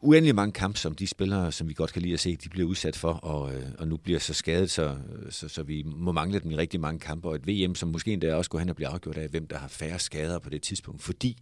[0.00, 2.68] uendelig mange kampe, som de spillere, som vi godt kan lide at se, de bliver
[2.68, 4.96] udsat for, og, øh, og nu bliver så skadet, så,
[5.30, 8.12] så, så vi må mangle dem i rigtig mange kampe, og et VM, som måske
[8.12, 10.62] endda også går hen og bliver afgjort af, hvem der har færre skader på det
[10.62, 11.38] tidspunkt, fordi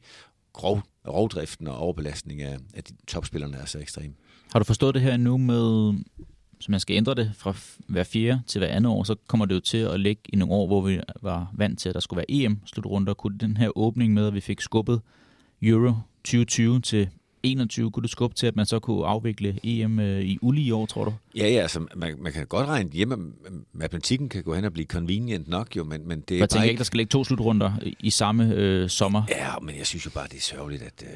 [0.52, 4.14] grov, rovdriften og overbelastning af, af de topspillerne er så ekstrem.
[4.52, 5.94] Har du forstået det her nu med,
[6.60, 7.54] så man skal ændre det fra
[7.88, 10.54] hver fjerde til hver andet år, så kommer det jo til at ligge i nogle
[10.54, 13.12] år, hvor vi var vant til, at der skulle være EM-slutrunder.
[13.12, 15.00] og kunne den her åbning med, at vi fik skubbet
[15.62, 15.94] Euro
[16.24, 17.08] 2020 til
[17.46, 20.86] 21, kunne du skubbe til, at man så kunne afvikle EM øh, i ulige år,
[20.86, 21.14] tror du?
[21.36, 23.16] Ja, ja, altså man, man kan godt regne hjemme,
[23.72, 26.68] matematikken kan gå hen og blive convenient nok jo, men, men det er Jeg tænker
[26.68, 29.22] ikke, der skal ligge to slutrunder i samme øh, sommer.
[29.28, 31.02] Ja, men jeg synes jo bare, det er sørgeligt, at...
[31.02, 31.08] Øh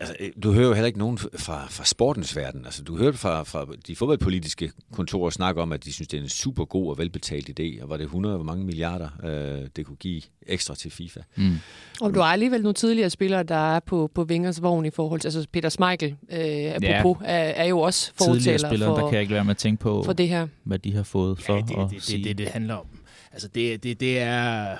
[0.00, 2.64] Altså, øh, du hører jo heller ikke nogen fra, fra sportens verden.
[2.64, 6.22] Altså, du hører fra, fra de fodboldpolitiske kontorer snakke om, at de synes, det er
[6.22, 9.86] en super god og velbetalt idé, og var det 100, hvor mange milliarder øh, det
[9.86, 11.20] kunne give ekstra til FIFA.
[11.36, 11.56] Mm.
[12.00, 15.20] Og du har alligevel nogle tidligere spillere, der er på, på Vingers vogn i forhold
[15.20, 17.32] til, altså Peter Schmeichel, øh, apropos, ja.
[17.32, 19.80] er, er jo også fortæller spillere, for, der kan jeg ikke være med at tænke
[19.80, 20.46] på, for det her.
[20.64, 22.18] hvad de har fået for ja, det, at det, sige.
[22.18, 22.86] Det, det, det handler om.
[23.32, 24.76] Altså, det, det, det er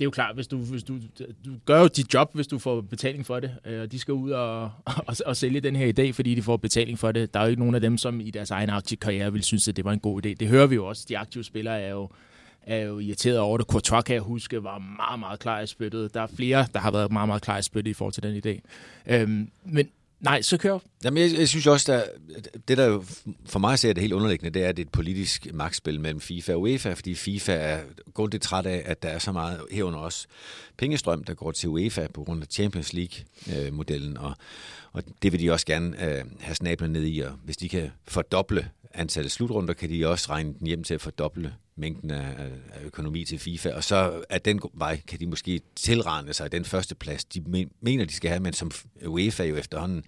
[0.00, 0.98] det er jo klart, hvis du, hvis du,
[1.44, 4.14] du gør jo dit job, hvis du får betaling for det, øh, og de skal
[4.14, 4.62] ud og,
[5.08, 7.34] og, og sælge den her idé, fordi de får betaling for det.
[7.34, 9.76] Der er jo ikke nogen af dem, som i deres egen aktiekarriere vil synes, at
[9.76, 10.34] det var en god idé.
[10.34, 11.06] Det hører vi jo også.
[11.08, 12.08] De aktive spillere er jo,
[12.62, 13.66] er jo irriteret over det.
[13.66, 16.14] Courtois, kan jeg huske, var meget, meget klar i spyttet.
[16.14, 18.42] Der er flere, der har været meget, meget klar i spyttet i forhold til den
[18.46, 18.60] idé.
[19.14, 19.88] Øhm, men
[20.20, 20.78] Nej, så kør.
[21.04, 23.04] Jamen, jeg, jeg synes også, at det der jo
[23.46, 26.20] for mig ser det helt underliggende, det er, at det er et politisk magtspil mellem
[26.20, 27.80] FIFA og UEFA, fordi FIFA er
[28.14, 30.26] grundigt træt af, at der er så meget herunder også
[30.76, 34.34] pengestrøm, der går til UEFA på grund af Champions League-modellen, og,
[34.92, 37.90] og det vil de også gerne uh, have snablen ned i, og hvis de kan
[38.08, 42.26] fordoble antallet slutrunder, kan de også regne den hjem til at fordoble mængden af,
[42.72, 46.64] af økonomi til FIFA, og så af den vej kan de måske tilrane sig den
[46.64, 48.70] første plads, de mener, de skal have, men som
[49.06, 50.04] UEFA jo efterhånden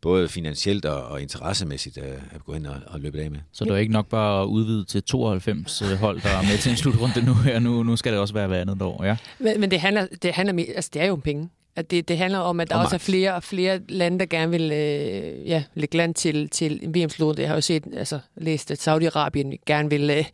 [0.00, 3.40] både finansielt og, og interessemæssigt er, er gået ind og, og løbet af med.
[3.52, 6.58] Så det er ikke nok bare at udvide til 92 øh, hold, der er med
[6.58, 7.58] til en slutrunde nu her.
[7.58, 9.16] Nu, nu skal det også være hver andet år, ja.
[9.38, 11.48] Men, men det handler, det handler altså det er jo om penge.
[11.76, 14.26] At det, det handler om, at der og også er flere og flere lande, der
[14.26, 17.40] gerne vil øh, ja, lægge land til, til en VM-slutning.
[17.40, 20.24] Jeg har jo set, altså, læst, at Saudi-Arabien gerne vil, øh,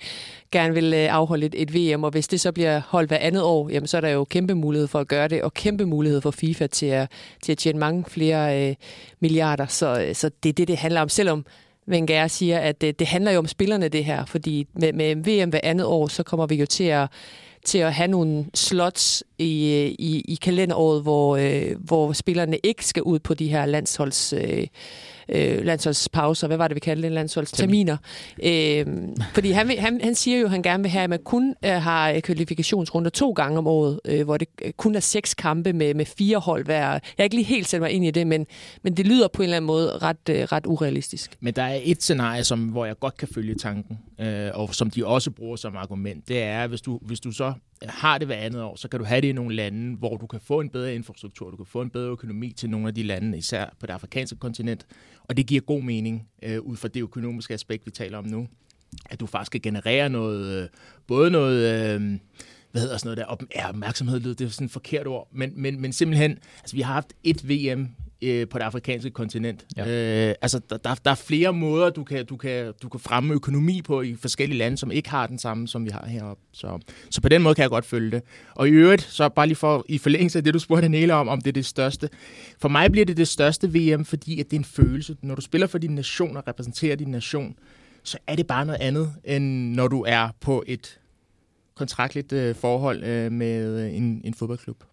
[0.53, 3.43] gerne vil øh, afholde et, et VM, og hvis det så bliver holdt hver andet
[3.43, 6.21] år, jamen, så er der jo kæmpe mulighed for at gøre det, og kæmpe mulighed
[6.21, 7.11] for FIFA til at,
[7.43, 8.75] til at tjene mange flere øh,
[9.21, 9.67] milliarder.
[9.67, 11.47] Så, øh, så det er det, det handler om, selvom
[11.89, 15.51] Wenger siger, at det, det handler jo om spillerne det her, fordi med, med VM
[15.51, 17.09] hver andet år, så kommer vi jo til at
[17.65, 22.87] til at have nogle slots i, øh, i, i kalenderåret, hvor, øh, hvor spillerne ikke
[22.87, 24.33] skal ud på de her landsholds...
[24.33, 24.67] Øh,
[25.33, 27.97] øh, landsholdspauser, hvad var det, vi kaldte det, landsholdsterminer.
[28.43, 28.87] Øh,
[29.35, 31.71] fordi han, han, han siger jo, at han gerne vil have, at man kun øh,
[31.71, 36.05] har kvalifikationsrunder to gange om året, øh, hvor det kun er seks kampe med, med
[36.05, 36.91] fire hold hver.
[36.91, 38.47] Jeg er ikke lige helt sat mig ind i det, men,
[38.83, 41.37] men det lyder på en eller anden måde ret, øh, ret urealistisk.
[41.41, 44.91] Men der er et scenarie, som, hvor jeg godt kan følge tanken, øh, og som
[44.91, 46.29] de også bruger som argument.
[46.29, 47.53] Det er, hvis du, hvis du så
[47.89, 50.27] har det hver andet år, så kan du have det i nogle lande, hvor du
[50.27, 53.03] kan få en bedre infrastruktur, du kan få en bedre økonomi til nogle af de
[53.03, 54.87] lande, især på det afrikanske kontinent,
[55.25, 58.49] og det giver god mening øh, ud fra det økonomiske aspekt, vi taler om nu,
[59.11, 60.69] at du faktisk kan generere noget, øh,
[61.07, 61.95] både noget...
[61.95, 62.19] Øh,
[62.71, 65.53] hvad hedder sådan noget der, op, ja, opmærksomhed, det er sådan et forkert ord, men,
[65.57, 67.89] men, men simpelthen, altså vi har haft et VM
[68.23, 69.67] øh, på det afrikanske kontinent.
[69.77, 70.29] Ja.
[70.29, 73.35] Øh, altså, der, der, der er flere måder, du kan, du, kan, du kan fremme
[73.35, 76.43] økonomi på i forskellige lande, som ikke har den samme, som vi har heroppe.
[76.53, 76.79] Så,
[77.11, 78.23] så på den måde kan jeg godt følge det.
[78.55, 81.29] Og i øvrigt, så bare lige for i forlængelse af det, du spurgte Nele om,
[81.29, 82.09] om det er det største.
[82.61, 85.17] For mig bliver det det største VM, fordi at det er en følelse.
[85.23, 87.55] Når du spiller for din nation og repræsenterer din nation,
[88.03, 91.01] så er det bare noget andet, end når du er på et
[91.75, 94.85] kontraktligt øh, forhold øh, med en, en fodboldklub.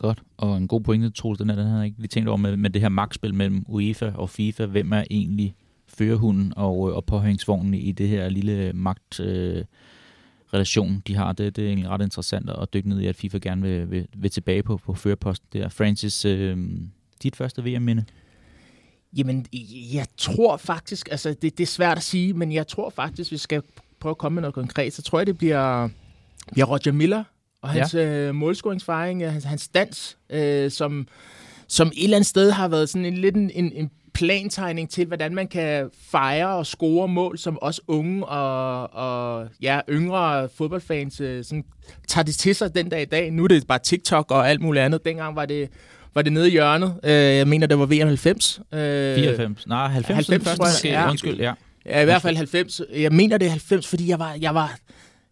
[0.00, 2.56] Godt, og en god pointe, Troels, den, den havde jeg ikke lige tænkt over med,
[2.56, 4.66] med det her magtspil mellem UEFA og FIFA.
[4.66, 5.54] Hvem er egentlig
[5.88, 9.20] førerhunden og, øh, og påhængsvognen i det her lille øh, magt...
[9.20, 9.64] Øh,
[10.54, 11.32] relation, de har.
[11.32, 14.06] Det, det er egentlig ret interessant at dykke ned i, at FIFA gerne vil, vil,
[14.16, 15.68] vil tilbage på, på førerposten der.
[15.68, 16.58] Francis, øh,
[17.22, 18.04] dit første VM-minde?
[19.16, 19.46] Jamen,
[19.92, 23.36] jeg tror faktisk, altså det, det er svært at sige, men jeg tror faktisk, vi
[23.36, 23.62] skal
[24.00, 25.88] prøve at komme med noget konkret, så tror jeg, det bliver,
[26.52, 27.24] bliver Roger Miller,
[27.62, 28.04] og hans ja.
[28.04, 31.08] øh, målscoringsfejring, hans, hans dans, øh, som,
[31.68, 35.06] som et eller andet sted har været sådan en lidt en, en, en plantegning til,
[35.06, 41.20] hvordan man kan fejre og score mål, som også unge og, og ja, yngre fodboldfans
[41.20, 41.64] øh, sådan,
[42.08, 43.30] tager det til sig den dag i dag.
[43.30, 45.04] Nu er det bare TikTok og alt muligt andet.
[45.04, 45.68] Dengang var det
[46.14, 47.00] var det nede i hjørnet.
[47.04, 48.60] Øh, jeg mener, det var VM 90.
[48.72, 49.66] Øh, 94.
[49.66, 50.28] Nej, 90.
[50.28, 50.88] 90 første.
[50.88, 51.10] Ja.
[51.10, 51.52] Undskyld, ja.
[51.86, 52.80] Ja, i hvert fald 90.
[52.96, 54.78] Jeg mener, det er 90, fordi jeg var, jeg var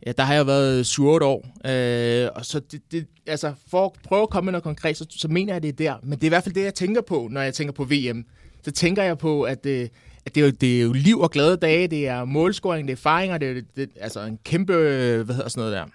[0.07, 1.47] Ja, der har jeg været 7-8 år.
[1.67, 5.07] Øh, og så det, det, altså, for at prøve at komme med noget konkret, så,
[5.11, 5.97] så mener jeg, det er der.
[6.03, 8.25] Men det er i hvert fald det, jeg tænker på, når jeg tænker på VM.
[8.63, 9.89] Så tænker jeg på, at, øh,
[10.27, 12.93] at det, er jo, det er jo liv og glade dage, det er målscoring, det
[12.93, 15.89] er erfaringer, det er det, altså en kæmpe, øh, hvad hedder sådan noget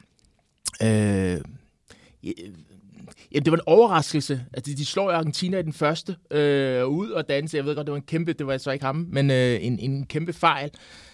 [0.81, 1.35] der.
[1.35, 1.41] Øh,
[3.33, 4.45] Ja, det var en overraskelse.
[4.53, 7.57] Altså, de, de slår Argentina i den første øh, ud og danse.
[7.57, 9.79] Jeg ved godt, det var en kæmpe, det var så ikke ham, men øh, en,
[9.79, 10.71] en kæmpe fejl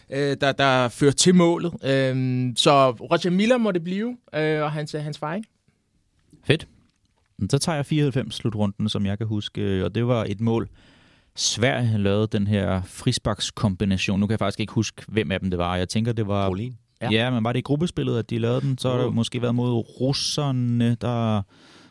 [0.10, 1.74] øh, der, der fører til målet.
[1.74, 5.45] Øh, så Roger Miller må det blive, øh, og hans, hans fejring.
[6.43, 6.68] Fedt.
[7.49, 10.70] Så tager jeg 94 slutrunden, som jeg kan huske, øh, og det var et mål.
[11.36, 14.20] Sverige lavede den her frisbakskombination.
[14.20, 15.76] Nu kan jeg faktisk ikke huske, hvem af dem det var.
[15.76, 16.47] Jeg tænker, det var...
[16.47, 16.78] Rolin.
[17.01, 17.10] Ja.
[17.12, 18.78] ja, men var det i gruppespillet, at de lavede den?
[18.78, 21.41] Så har det måske været mod russerne, der...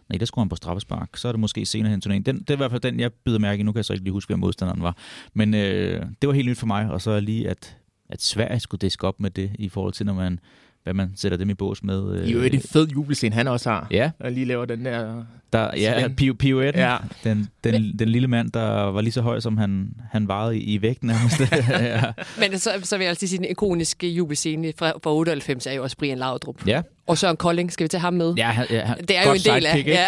[0.08, 1.16] Nej, der skulle han på straffespark.
[1.16, 2.34] Så er det måske senere hen turneringen.
[2.34, 3.62] Den, det er i hvert fald den, jeg byder mærke i.
[3.62, 4.96] Nu kan jeg så ikke lige huske, hvem modstanderen var.
[5.34, 6.90] Men øh, det var helt nyt for mig.
[6.90, 7.76] Og så lige, at
[8.10, 10.40] at Sverige skulle diske op med det i forhold til, når man
[10.82, 12.24] hvad man sætter dem i bås med.
[12.24, 13.86] I øvrigt en fed jubelscene, han også har.
[13.90, 14.10] Ja.
[14.18, 15.24] Og lige laver den der...
[15.52, 16.08] Der, ja.
[16.16, 16.96] Pio, Pio Etten, Ja.
[17.24, 20.74] den, den, den lille mand, der var lige så høj, som han, han varede i,
[20.74, 21.40] i vægten nærmest.
[21.80, 22.02] ja.
[22.38, 25.82] Men så, så vil jeg altid sige, den ikoniske jubelscene fra, fra 98 er jo
[25.82, 26.66] også Brian Laudrup.
[26.66, 26.82] ja.
[27.06, 28.34] Og Søren Kolding, skal vi tage ham med?
[28.36, 29.90] Ja, ja, Det er jo en del af, ikke?
[29.90, 30.06] ja,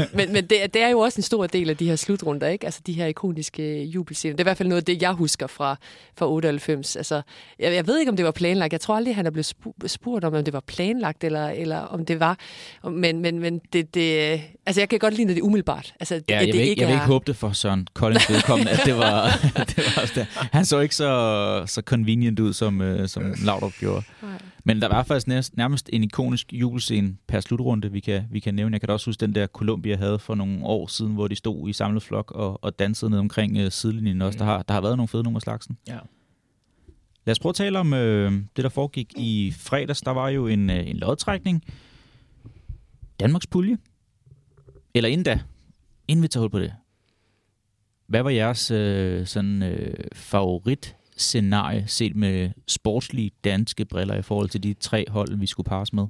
[0.00, 1.96] øh, men, men det, er- det er jo også en stor del af de her
[1.96, 2.64] slutrunder, ikke?
[2.64, 4.32] Altså de her ikoniske jubelscener.
[4.36, 5.76] Det er i hvert fald noget af det, jeg husker fra,
[6.18, 6.96] fra 98.
[6.96, 7.22] Altså,
[7.58, 8.72] jeg, jeg ved ikke, om det var planlagt.
[8.72, 11.78] Jeg tror aldrig, han er blevet spu- spurgt om, om det var planlagt, eller, eller
[11.78, 12.38] om det var.
[12.90, 15.94] Men, men, men det, det, altså, jeg kan godt lide, når det er umiddelbart.
[16.00, 17.00] Altså, det, Ja, jeg, det vil, ikke, ikke jeg vil er...
[17.00, 19.22] ikke håbe det for Søren Collins vedkommende, at det var,
[19.76, 20.26] det var også det.
[20.52, 24.02] Han så ikke så, så convenient ud, som, øh, som Laudrup gjorde.
[24.22, 24.38] Nej.
[24.64, 28.54] Men der var faktisk nærmest, nærmest en ikonisk jubelscene per slutrunde, vi kan, vi kan
[28.54, 28.74] nævne.
[28.74, 31.36] Jeg kan da også huske den der Columbia havde for nogle år siden, hvor de
[31.36, 34.38] stod i samlet flok og, og dansede ned omkring øh, sidelinjen også.
[34.38, 35.78] Der, har, der har været nogle fede nogle af slagsen.
[35.88, 35.98] Ja.
[37.26, 40.00] Lad os prøve at tale om øh, det, der foregik i fredags.
[40.00, 41.64] Der var jo en, øh, en lodtrækning.
[43.20, 43.78] Danmarks pulje.
[44.96, 45.40] Eller inden da,
[46.08, 46.72] inden vi tager hul på det.
[48.06, 54.48] Hvad var jeres øh, sådan, øh, favorit scenarie set med sportslige danske briller i forhold
[54.48, 56.06] til de tre hold, vi skulle passe med?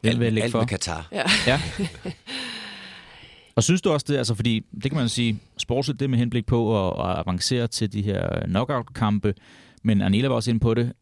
[0.00, 0.58] Hvem vil jeg lægge alt for?
[0.58, 1.08] med Katar.
[1.12, 1.22] Ja.
[1.46, 1.60] Ja.
[3.56, 6.46] Og synes du også det, altså fordi, det kan man sige, sportsligt det med henblik
[6.46, 9.34] på at, at avancere til de her knockout-kampe,
[9.82, 10.92] men Anela var også inde på det,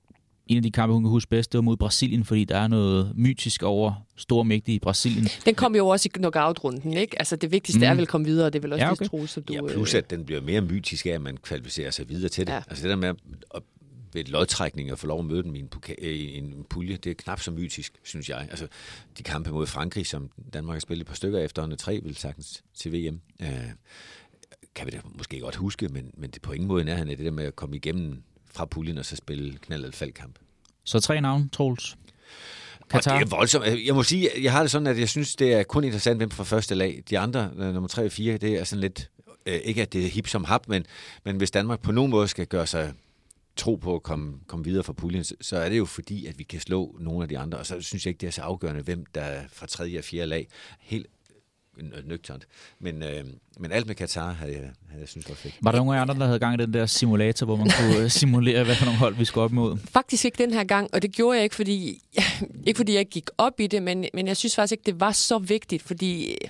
[0.49, 2.69] en af de kampe, hun kan huske bedst, det var mod Brasilien, fordi der er
[2.69, 5.25] noget mytisk over stor mægtige i Brasilien.
[5.45, 7.19] Den kom jo også i knockout-runden, ikke?
[7.19, 7.85] Altså det vigtigste Mm.
[7.85, 9.03] er vel at komme videre, og det er vel også Ja, okay.
[9.05, 9.53] det, Troels, som du...
[9.53, 12.47] Ja, øh, plus at den bliver mere mytisk af, at man kvalificerer sig videre til
[12.47, 12.53] det.
[12.53, 12.57] Ja.
[12.69, 13.09] Altså det der med
[13.55, 13.63] at
[14.13, 16.65] ved et lodtrækning og få lov at møde dem i en, puka- øh, i en
[16.71, 18.47] pulje, det er knap så mytisk, synes jeg.
[18.51, 18.67] Altså
[19.19, 22.17] de kampe mod Frankrig, som Danmark har spillet et par stykker efter, og tre vil
[22.17, 23.49] sagtens til VM, øh,
[24.75, 27.17] kan vi da måske godt huske, men, men det er på ingen måde nærheden af
[27.17, 28.23] det der med at komme igennem
[28.55, 30.39] fra puljen og så spille knald- eller faldkamp.
[30.85, 31.97] Så tre navne, Troels.
[32.81, 33.19] Og Katar.
[33.19, 33.67] det er voldsomt.
[33.87, 36.31] Jeg må sige, jeg har det sådan, at jeg synes, det er kun interessant, hvem
[36.31, 37.03] fra første lag.
[37.11, 39.11] De andre, øh, nummer 3 og 4, det er sådan lidt,
[39.47, 40.87] øh, ikke at det er hip som hap, men,
[41.25, 42.93] men hvis Danmark på nogen måde skal gøre sig
[43.57, 46.45] tro på at komme, komme videre fra puljen, så, er det jo fordi, at vi
[46.45, 48.83] kan slå nogle af de andre, og så synes jeg ikke, det er så afgørende,
[48.83, 50.49] hvem der er fra tredje og fjerde lag.
[50.81, 51.07] Helt
[52.05, 52.47] nøgternt.
[52.79, 53.25] Men, øh,
[53.59, 55.55] men alt med Katar havde jeg, havde jeg synes var fedt.
[55.63, 58.05] Var der nogen af andre, der havde gang i den der simulator, hvor man kunne
[58.05, 59.77] øh, simulere, hvad for nogle hold vi skulle op imod?
[59.93, 62.03] Faktisk ikke den her gang, og det gjorde jeg ikke, fordi,
[62.67, 65.13] ikke fordi jeg gik op i det, men, men jeg synes faktisk ikke, det var
[65.13, 66.49] så vigtigt, fordi øh,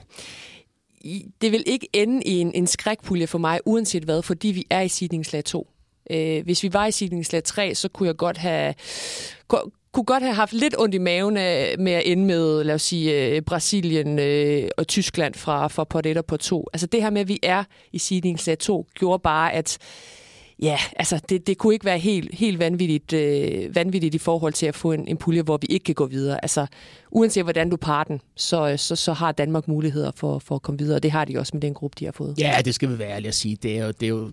[1.41, 4.81] det vil ikke ende i en, en skrækpulje for mig, uanset hvad, fordi vi er
[4.81, 5.70] i sidningslag 2.
[6.11, 8.74] Øh, hvis vi var i sidningslag 3, så kunne jeg godt have,
[9.99, 12.83] kunne godt have haft lidt ondt i maven af, med at ende med, lad os
[12.83, 16.67] sige, øh, Brasilien øh, og Tyskland fra, fra pot 1 og pot 2.
[16.73, 19.79] Altså det her med, at vi er i sidningslag 2, gjorde bare, at
[20.63, 24.67] Ja, altså det, det kunne ikke være helt, helt vanvittigt, øh, vanvittigt i forhold til
[24.67, 26.45] at få en, en pulje, hvor vi ikke kan gå videre.
[26.45, 26.67] Altså
[27.11, 30.79] uanset hvordan du parer den, så, så, så har Danmark muligheder for, for at komme
[30.79, 32.35] videre, og det har de også med den gruppe, de har fået.
[32.39, 33.57] Ja, det skal vi være ærlige at sige.
[33.63, 34.33] Det er jo, det er jo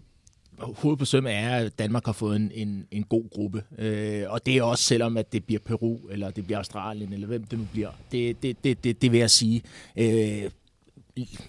[0.59, 3.63] hovedet på søm er, at Danmark har fået en, en, en god gruppe.
[3.77, 7.27] Øh, og det er også selvom, at det bliver Peru, eller det bliver Australien, eller
[7.27, 7.89] hvem det nu bliver.
[8.11, 9.61] Det, det, det, det, det vil jeg sige.
[9.97, 10.49] Øh,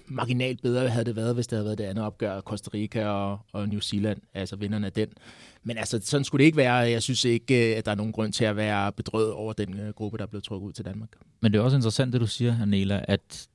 [0.06, 3.38] marginalt bedre havde det været, hvis det havde været det andet opgør, Costa Rica og,
[3.52, 5.08] og New Zealand, altså vinderne af den.
[5.64, 6.74] Men altså, sådan skulle det ikke være.
[6.74, 9.80] Jeg synes ikke, øh, at der er nogen grund til at være bedrøvet over den
[9.80, 11.08] øh, gruppe, der er blevet trukket ud til Danmark.
[11.40, 13.48] Men det er også interessant, det du siger, Anela, at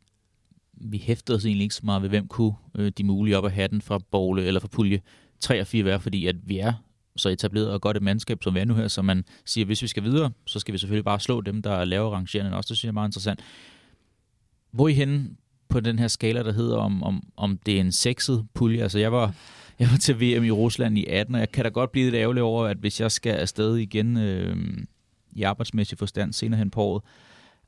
[0.73, 3.51] vi hæftede os egentlig ikke så meget ved, hvem kunne øh, de mulige op af
[3.51, 5.01] hatten fra Borgle eller fra Pulje
[5.41, 6.73] 3 og 4 være, fordi at vi er
[7.15, 9.67] så etableret og godt et mandskab, som vi er nu her, så man siger, at
[9.67, 12.67] hvis vi skal videre, så skal vi selvfølgelig bare slå dem, der laver rangerende også.
[12.67, 13.39] Det synes jeg er meget interessant.
[14.71, 15.29] Hvor I henne
[15.69, 18.83] på den her skala, der hedder, om, om, om det er en sexet pulje?
[18.83, 19.33] Altså, jeg var,
[19.79, 22.15] jeg var til VM i Rusland i 18, og jeg kan da godt blive lidt
[22.15, 24.57] ærgerlig over, at hvis jeg skal afsted igen øh,
[25.31, 27.03] i arbejdsmæssig forstand senere hen på året,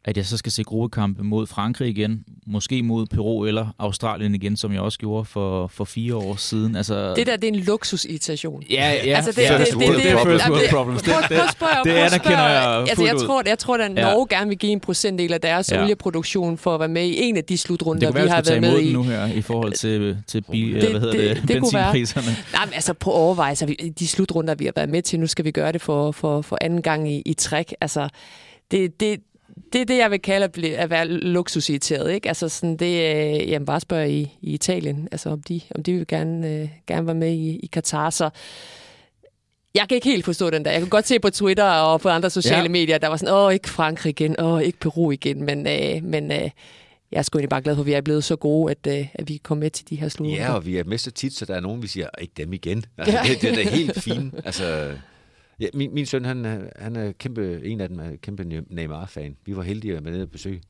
[0.06, 4.58] at jeg så skal se gruppekampe mod Frankrig igen, måske mod Peru eller Australien igen,
[4.58, 6.76] som jeg også gjorde for, for fire år siden.
[6.76, 8.64] Altså, Det der, det er en luksusirritation.
[8.70, 9.16] Ja, ja.
[9.16, 9.58] Altså, det, ja.
[9.58, 11.02] det, det, det, det er det- problems.
[11.02, 12.44] Det- Prøv, det- det anerkender spørge.
[12.44, 14.02] jeg Altså, jeg tror, jeg tror, at Ja.
[14.02, 15.78] Norge gerne vil give en procentdel af deres Ja.
[15.78, 15.84] ja.
[15.84, 18.36] olieproduktion for at være med i en af de det slutrunder, kunne være, vi at
[18.36, 18.94] har været med den i.
[18.94, 22.36] nu her, i forhold til, til bil, Det- det, hvad hedder det, det- det benzinpriserne.
[22.54, 25.46] Nej, men altså på overvejelse, vi- de slutrunder, vi har været med til, nu skal
[25.46, 27.74] vi gøre det for, for, for anden gang i, i træk.
[27.82, 28.10] Altså,
[28.72, 29.20] det, det,
[29.74, 32.12] det er det, jeg vil kalde at, blive, at være luksusirriteret.
[32.14, 32.28] Ikke?
[32.28, 35.94] Altså sådan det, øh, jamen bare spørg i, i Italien, altså om de, om de
[35.94, 38.10] vil gerne, øh, gerne være med i, i Katar.
[38.10, 38.30] Så
[39.76, 40.72] jeg kan ikke helt forstå den der.
[40.72, 42.70] Jeg kan godt se på Twitter og på andre sociale Ja.
[42.70, 45.44] medier, der var sådan, åh, ikke Frankrig igen, åh, ikke Peru igen.
[45.44, 46.50] Men, øh, men øh,
[47.12, 49.08] jeg er sgu egentlig bare glad for, at vi er blevet så gode, at, øh,
[49.14, 50.44] at vi kom med til de her slutrunder.
[50.44, 52.54] Ja, og vi er med så tit, så der er nogen, vi siger, ikke dem
[52.54, 52.86] igen.
[52.98, 53.34] Altså, Ja.
[53.34, 54.34] det, det er da helt fint.
[54.46, 54.92] Altså,
[55.64, 59.36] Ja, min, min søn, han, er- han er kæmpe, en af dem er kæmpe Neymar-fan.
[59.46, 60.62] Vi var heldige at være nede og besøge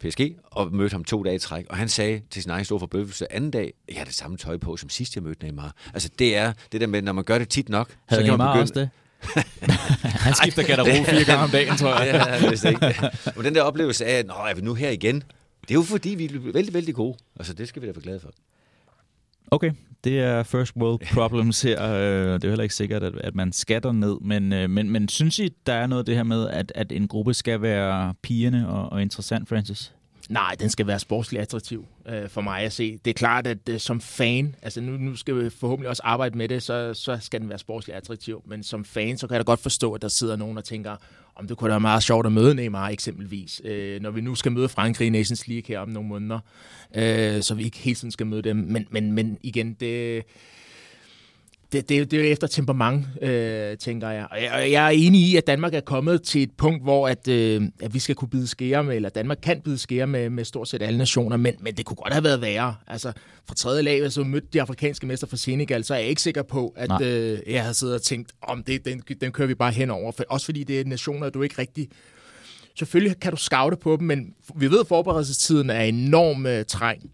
[0.00, 1.66] PSG, og mødte ham to dage i træk.
[1.70, 4.56] Og han sagde til sin egen store forbøvelse, anden dag, jeg har det samme tøj
[4.56, 5.74] på, som sidst jeg mødte Neymar.
[5.94, 8.38] Altså det er det der med, når man gør det tit nok, Havde så kan
[8.38, 8.62] man Neymar begynde...
[8.62, 8.90] også det?
[10.26, 12.38] Han skifter garderobe fire gange om dagen, tror jeg.
[12.42, 12.94] Ja, vidste ikke.
[13.36, 15.16] Men den der oplevelse af, at Nå, er vi nu her igen?
[15.62, 17.18] Det er jo fordi, vi er vældig, vældig gode.
[17.38, 18.30] Altså det skal vi da være glade for.
[19.50, 19.72] Okay,
[20.04, 21.84] det er first world problems her.
[21.92, 22.00] Øh,
[22.34, 25.08] Det er jo heller ikke sikkert, at, at man skatter ned, men, øh, men, men
[25.08, 28.14] synes I, der er noget af det her med, at, at en gruppe skal være
[28.22, 29.92] pigerne og, og interessant, Francis?
[30.28, 32.98] Nej, den skal være sportsligt attraktiv øh, for mig at se.
[33.04, 36.38] Det er klart, at øh, som fan, altså nu, nu skal vi forhåbentlig også arbejde
[36.38, 38.42] med det, så, så skal den være sportsligt attraktiv.
[38.46, 40.96] Men som fan, så kan jeg da godt forstå, at der sidder nogen og tænker,
[41.36, 43.60] om det kunne da være meget sjovt at møde Neymar eksempelvis.
[43.64, 46.38] Øh, når vi nu skal møde Frankrig i Nations League her om nogle måneder,
[46.94, 48.56] øh, så vi ikke hele tiden skal møde dem.
[48.56, 50.22] Men, men, men igen, det,
[51.74, 54.26] det, det, det er jo efter temperament, øh, tænker jeg.
[54.30, 54.68] Og jeg.
[54.70, 57.94] jeg er enig i, at Danmark er kommet til et punkt, hvor at, øh, at
[57.94, 60.82] vi skal kunne bide skære med, eller Danmark kan bide skære med, med stort set
[60.82, 62.74] alle nationer, men, men det kunne godt have været værre.
[62.86, 63.12] Altså,
[63.46, 66.22] fra tredje lag, hvis du mødte de afrikanske mester fra Senegal, så er jeg ikke
[66.22, 69.54] sikker på, at øh, jeg havde siddet og tænkt, om det, den, den kører vi
[69.54, 70.12] bare henover.
[70.12, 71.88] For, også fordi det er nationer, du ikke rigtig
[72.78, 77.10] selvfølgelig kan du scoute på dem, men vi ved, at forberedelsestiden er enormt øh, træng.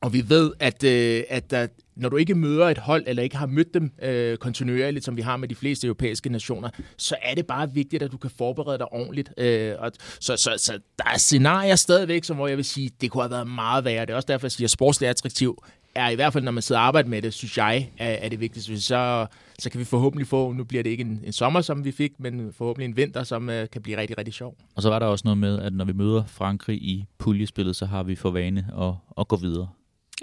[0.00, 3.36] Og vi ved, at, øh, at der, når du ikke møder et hold, eller ikke
[3.36, 7.34] har mødt dem øh, kontinuerligt, som vi har med de fleste europæiske nationer, så er
[7.34, 9.32] det bare vigtigt, at du kan forberede dig ordentligt.
[9.38, 13.10] Øh, og, så, så, så der er scenarier stadigvæk, som hvor jeg vil sige, det
[13.10, 14.06] kunne have været meget værre.
[14.06, 15.64] Det er også derfor, jeg siger, at sportsligt attraktiv
[15.94, 18.28] er i hvert fald, når man sidder og arbejder med det, synes jeg, er, er
[18.28, 18.80] det vigtigste.
[18.80, 19.26] Så,
[19.58, 22.12] så kan vi forhåbentlig få, nu bliver det ikke en, en sommer, som vi fik,
[22.18, 24.56] men forhåbentlig en vinter, som øh, kan blive rigtig, rigtig sjov.
[24.74, 27.86] Og så var der også noget med, at når vi møder Frankrig i puljespillet, så
[27.86, 29.68] har vi for vane at, at gå videre.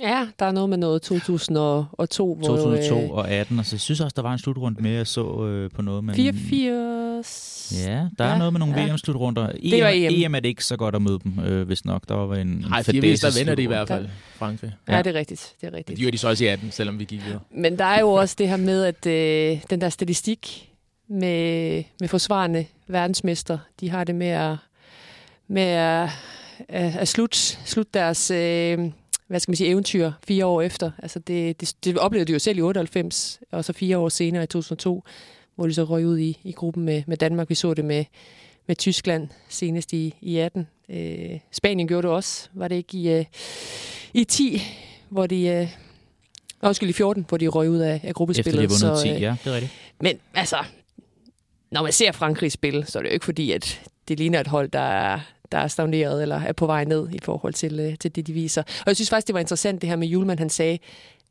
[0.01, 2.47] Ja, der er noget med noget 2002, hvor...
[2.47, 5.07] 2002 øh, og 18, og så synes jeg også, der var en slutrunde med, jeg
[5.07, 6.03] så øh, på noget.
[6.03, 7.73] Men, 84...
[7.87, 8.91] Ja, der er Ja, noget med nogle ja.
[8.91, 9.51] VM-slutrunder.
[9.51, 10.13] Det var EM.
[10.25, 12.03] EM er det ikke så godt at møde dem, øh, hvis nok.
[12.09, 14.73] Der var en, Nej, fire der vinder de i hvert fald, Frankrig.
[14.87, 15.01] Ja, Ja.
[15.01, 15.53] det er rigtigt.
[15.61, 15.97] Det er Men rigtigt.
[15.97, 17.39] de gjorde de så også i 18, selvom vi gik videre.
[17.51, 20.69] Men der er jo også det her med, at øh, den der statistik
[21.09, 24.55] med, med forsvarende verdensmester, de har det med at,
[25.47, 26.09] med at,
[26.69, 28.79] at, at slutte slut deres øh,
[29.29, 30.91] hvad skal man sige, eventyr fire år efter.
[31.03, 34.43] Altså det, det, det oplevede de jo selv i 98, og så fire år senere
[34.43, 35.03] i 2002,
[35.55, 37.49] hvor de så røg ud i, i gruppen med, med Danmark.
[37.49, 38.05] Vi så det med,
[38.67, 40.67] med Tyskland senest i, i 18.
[40.89, 42.49] Øh, Spanien gjorde det også.
[42.53, 43.25] Var det ikke i, øh,
[44.13, 44.61] i 10,
[45.09, 45.47] hvor de...
[45.47, 45.67] Øh,
[46.61, 48.69] Undskyld, i 14, hvor de røg ud af, af Efter gruppespillet.
[48.69, 49.73] de har vundet 10, øh, ja, det er rigtigt.
[50.01, 50.57] Men altså,
[51.71, 54.47] når man ser Frankrig spille, så er det jo ikke fordi, at det ligner et
[54.47, 55.19] hold, der er,
[55.51, 58.33] der er stagneret eller er på vej ned i forhold til, øh, til det, de
[58.33, 58.61] viser.
[58.61, 60.79] Og jeg synes faktisk, det var interessant det her med Julemand, han sagde,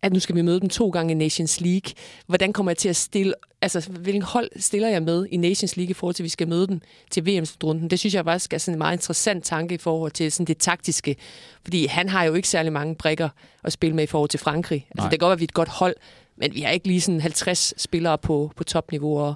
[0.03, 1.93] at nu skal vi møde dem to gange i Nations League.
[2.27, 5.91] Hvordan kommer jeg til at stille, altså hvilken hold stiller jeg med i Nations League
[5.91, 7.91] i forhold til, at vi skal møde dem til VM-runden?
[7.91, 10.59] Det synes jeg faktisk er sådan en meget interessant tanke i forhold til sådan det
[10.59, 11.17] taktiske.
[11.63, 13.29] Fordi han har jo ikke særlig mange brikker
[13.65, 14.87] at spille med i forhold til Frankrig.
[14.91, 15.11] Altså Nej.
[15.11, 15.97] det kan godt være, at vi er et godt hold,
[16.37, 19.35] men vi har ikke lige sådan 50 spillere på, på topniveau at,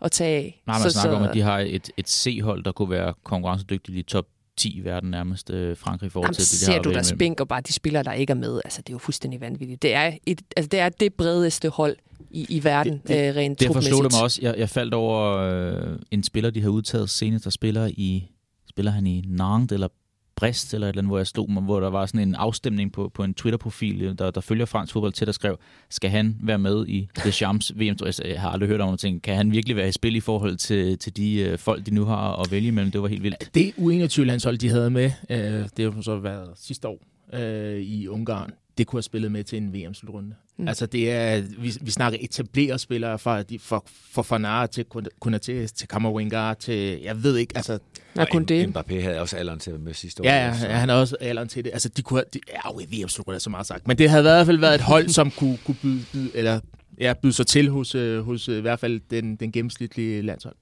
[0.00, 0.62] at tage af.
[0.66, 4.02] Nej, man snakker om, at de har et, et C-hold, der kunne være konkurrencedygtigt i
[4.02, 4.26] top
[4.56, 5.50] 10 i verden nærmest.
[5.50, 8.02] Øh, Frankrig i forhold til det, de ser har du der og bare de spillere,
[8.02, 8.60] der ikke er med.
[8.64, 9.82] Altså, det er jo fuldstændig vanvittigt.
[9.82, 11.96] Det er, et, altså, det, er det bredeste hold
[12.30, 14.38] i, i verden, Det- det- øh, rent Derfor slog det mig også.
[14.42, 18.24] Jeg, jeg faldt over øh, en spiller, de har udtaget senest, der spiller i
[18.70, 19.88] spiller han i Nantes eller
[20.36, 23.10] Brest eller et eller andet, hvor jeg stod hvor der var sådan en afstemning på,
[23.14, 25.58] på en Twitter-profil, der, der følger fransk fodbold til, der skrev,
[25.90, 27.96] skal han være med i Deschamps VM?
[28.04, 30.56] Altså, Jeg har aldrig hørt om noget, kan han virkelig være i spil i forhold
[30.56, 32.90] til, til de øh, folk, de nu har at vælge imellem?
[32.90, 33.50] Det var helt vildt.
[33.54, 36.98] Det U21-landshold, de havde med, øh, det har jo så været sidste år
[37.32, 40.34] øh, i Ungarn, det kunne have spillet med til en VM-slutrunde.
[40.56, 40.68] Mm.
[40.68, 44.84] Altså det er, vi, vi snakker etablerede spillere fra, de, fra, fra Fanar til
[45.24, 47.78] Konaté, til Kammerwinger, til, jeg ved ikke, altså,
[48.16, 48.76] Ja, kun Og det.
[48.76, 50.26] Mbappé havde også alderen til at være med sidste år.
[50.26, 51.70] ja, ja, han har også alderen til det.
[51.72, 54.20] Altså de kunne, have- de, ja, jo, VM-slutrunde er så meget sagt, men det havde
[54.20, 56.60] i hvert fald været et hold, som kunne, kunne byde, byde, eller,
[57.00, 60.54] ja, byde sig til hos, øh, hos øh, i hvert fald den, den gennemsnitlige landshold.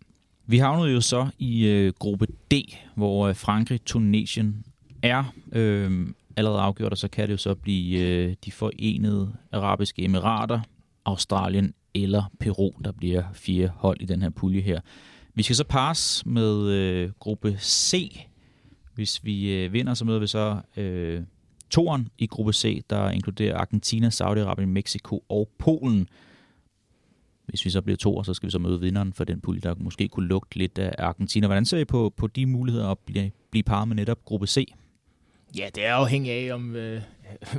[0.47, 2.55] Vi havnede jo så i øh, gruppe D,
[2.97, 4.57] hvor øh, Frankrig, Tunesien
[5.03, 10.03] er øh, allerede afgjort, og så kan det jo så blive øh, de forenede arabiske
[10.05, 10.61] emirater,
[11.05, 14.81] Australien eller Peru, der bliver fire hold i den her pulje her.
[15.35, 18.21] Vi skal så passe med øh, gruppe C.
[18.95, 21.23] Hvis vi øh, vinder, så møder vi så øh,
[21.71, 26.09] toren i gruppe C, der inkluderer Argentina, Saudi-Arabien, Mexico og Polen.
[27.47, 29.75] Hvis vi så bliver to, så skal vi så møde vinderen for den pulje, der
[29.79, 31.47] måske kunne lugte lidt af Argentina.
[31.47, 34.67] Hvordan ser I på, på de muligheder at blive, blive parret med netop gruppe C?
[35.59, 37.01] Ja, det er afhængigt af, om, øh,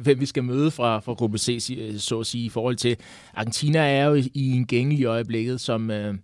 [0.04, 2.98] hvem vi skal møde fra, fra gruppe C, så at sige, i forhold til
[3.34, 6.16] Argentina er jo i en gængel i øjeblikket, som, øh,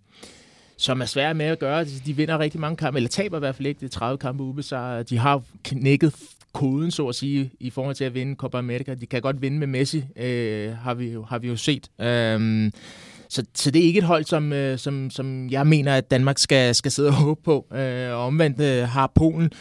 [0.82, 1.84] som er svære med at gøre.
[1.84, 3.80] De vinder rigtig mange kampe, eller taber i hvert fald ikke.
[3.80, 5.10] Det er 30 kampe ubesejret.
[5.10, 6.14] De har knækket
[6.52, 8.94] koden, så at sige, i forhold til at vinde Copa America.
[8.94, 11.90] De kan godt vinde med Messi, øh, har, vi jo, har vi jo set.
[12.00, 12.72] Øhm,
[13.28, 16.38] så, så det er ikke et hold, som, øh, som, som jeg mener, at Danmark
[16.38, 17.66] skal, skal sidde og håbe på.
[17.74, 19.52] Øh, og omvendt øh, har Polen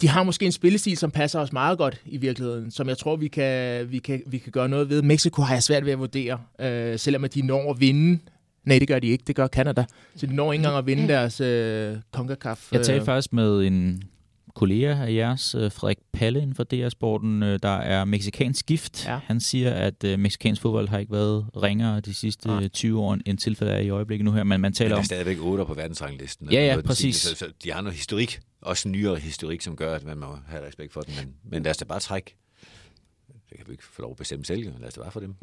[0.00, 3.16] de har måske en spillestil, som passer os meget godt i virkeligheden, som jeg tror,
[3.16, 5.02] vi kan, vi kan, vi kan gøre noget ved.
[5.02, 8.18] Mexico har jeg svært ved at vurdere, øh, selvom at de når at vinde.
[8.66, 9.24] Nej, det gør de ikke.
[9.26, 9.84] Det gør Canada.
[10.16, 12.72] Så de når ikke engang at vinde deres øh, CONCACAF.
[12.72, 13.04] Jeg talte øh.
[13.04, 14.02] faktisk med en
[14.54, 19.06] kollega af jeres, øh, Frederik Palle inden for DR-sporten, øh, der er meksikansk gift.
[19.06, 19.18] Ja.
[19.24, 22.68] Han siger, at uh, meksikansk fodbold har ikke været ringere de sidste ja.
[22.68, 24.44] 20 år, end tilfældet er i øjeblikket nu her.
[24.44, 26.52] Men man taler Men der er stadigvæk 8 på verdensranglisten.
[26.52, 27.16] Ja, ja, præcis.
[27.16, 30.66] Så, så de har noget historik, også nyere historik, som gør, at man må have
[30.66, 31.14] respekt for den.
[31.18, 32.36] Men, men lad os da bare trække
[33.50, 35.34] det kan vi ikke få lov at bestemme selv, lad os da bare for dem.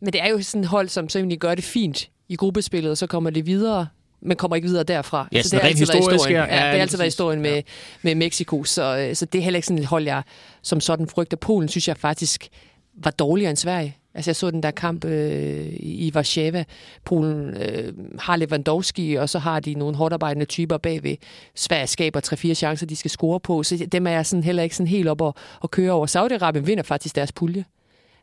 [0.00, 2.90] Men det er jo sådan et hold, som så egentlig gør det fint i gruppespillet,
[2.90, 3.86] og så kommer det videre
[4.22, 5.28] men kommer ikke videre derfra.
[5.32, 6.36] Ja, altså, det, er altid været historien.
[6.36, 7.62] Ja, ja, det har altid været historien med, ja.
[8.02, 10.22] med Mexico, så, øh, så det er heller ikke sådan et hold, jeg
[10.62, 11.36] som sådan frygter.
[11.36, 12.48] Polen synes jeg faktisk
[12.94, 13.96] var dårligere end Sverige.
[14.14, 16.64] Altså jeg så den der kamp øh, i Warszawa.
[17.04, 21.16] Polen øh, har Lewandowski, og så har de nogle hårdarbejdende typer bagved.
[21.54, 22.20] Sverige skaber
[22.50, 23.62] 3-4 chancer, de skal score på.
[23.62, 26.06] Så dem er jeg sådan heller ikke sådan helt op og, og køre over.
[26.06, 27.64] Saudi-Arabien vinder faktisk deres pulje.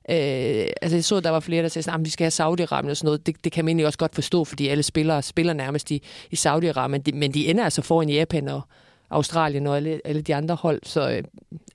[0.09, 2.89] Øh, altså jeg så, der var flere, der sagde, at ah, vi skal have Saudi-Arabien
[2.89, 3.25] og sådan noget.
[3.25, 6.35] Det, det kan man egentlig også godt forstå, fordi alle spillere spiller nærmest i, i
[6.35, 8.61] Saudi-Arabien, men de, men de ender altså foran Japan og
[9.09, 10.79] Australien og alle, alle de andre hold.
[10.83, 11.23] Så øh,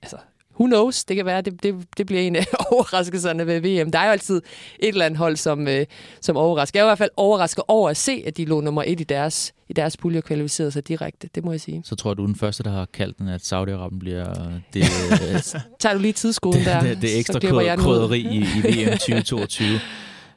[0.01, 0.17] altså,
[0.59, 1.03] who knows?
[1.03, 3.91] Det kan være, det, det, det bliver en af overraskelserne ved VM.
[3.91, 4.41] Der er jo altid
[4.79, 5.85] et eller andet hold, som, øh,
[6.21, 6.79] som overrasker.
[6.79, 9.03] Jeg er i hvert fald overrasket over at se, at de lå nummer et i
[9.03, 11.29] deres, i deres pulje og kvalificerede sig direkte.
[11.35, 11.81] Det må jeg sige.
[11.85, 14.33] Så tror du, den første, der har kaldt den, at Saudi-Arabien bliver
[14.73, 14.83] det...
[15.79, 16.79] Tager du lige tidskolen der?
[16.79, 17.39] Det, det, det ekstra
[17.75, 19.79] krydderi i, i VM 2022.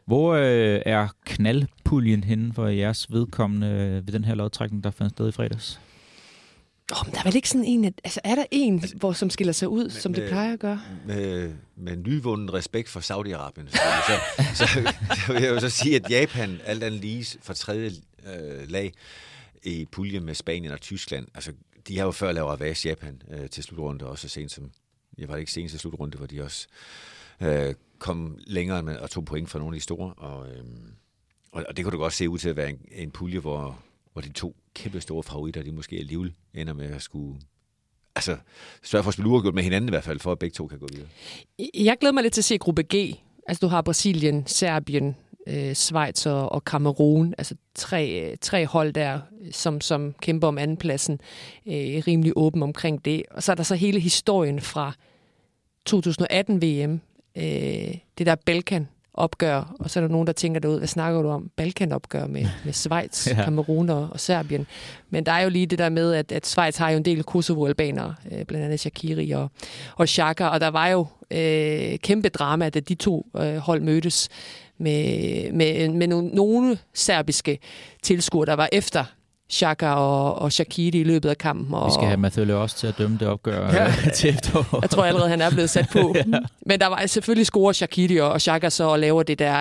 [0.07, 5.29] Hvor øh, er knaldpuljen henne for jeres vedkommende ved den her lodtrækning, der fandt sted
[5.29, 5.81] i fredags?
[6.93, 9.31] Oh, men der er vel ikke sådan en, altså er der en, altså, hvor, som
[9.31, 10.81] skiller sig ud, med, som det plejer at gøre?
[11.07, 14.95] Med, med nyvunden respekt for Saudi-Arabien, så, så, så,
[15.27, 17.93] så vil jeg jo så sige, at Japan alt andet lige for tredje
[18.27, 18.93] øh, lag
[19.63, 21.53] i puljen med Spanien og Tyskland, altså
[21.89, 24.71] de har jo før lavet Avas Japan øh, til slutrunde, også sent som,
[25.19, 26.67] jeg var ikke senest til slutrunde, hvor de også
[27.41, 30.65] øh, kom længere med og tog point fra nogle af de store, og, øh,
[31.53, 33.79] og, og det kunne du godt se ud til at være en, en pulje, hvor,
[34.13, 37.41] hvor de to kæmpe store favoritter, de måske alligevel ender med at skulle
[38.17, 38.37] altså,
[38.83, 40.79] sørge for at spille uafgjort med hinanden i hvert fald, for at begge to kan
[40.79, 41.09] gå videre.
[41.75, 42.95] Jeg glæder mig lidt til at se gruppe G.
[43.49, 45.17] Altså, du har Brasilien, Serbien,
[45.47, 47.35] øh, Schweiz og, og Kamerun.
[47.39, 49.21] Altså tre, tre hold der,
[49.51, 51.21] som, som kæmper om andenpladsen.
[51.67, 53.23] Øh, rimelig åben omkring det.
[53.31, 54.93] Og så er der så hele historien fra
[55.87, 57.01] 2018 VM.
[57.37, 61.23] Øh, det der Balkan opgør, og så er der nogen, der tænker derud, hvad snakker
[61.23, 61.51] du om?
[61.57, 63.45] Balkan-opgør med, med Schweiz, ja.
[63.45, 64.67] Kamerun og, og Serbien.
[65.11, 67.23] Men der er jo lige det der med, at, at Schweiz har jo en del
[67.23, 69.51] Kosovo-albanere, øh, blandt andet Shakiri og,
[69.97, 74.29] og Xhaka, og der var jo øh, kæmpe drama, da de to øh, hold mødtes
[74.79, 77.59] med, med, med nogle, nogle serbiske
[78.03, 79.05] tilskuere, der var efter
[79.53, 81.75] Xhaka og, og Shakiri i løbet af kampen.
[81.75, 83.93] Og, Vi skal have Mathieu også til at dømme det opgør ja.
[84.17, 84.79] til efterår.
[84.83, 86.15] Jeg tror allerede, han er blevet sat på.
[86.17, 86.23] ja.
[86.67, 89.59] Men der var selvfølgelig score Shakiri og Xhaka så og laver det der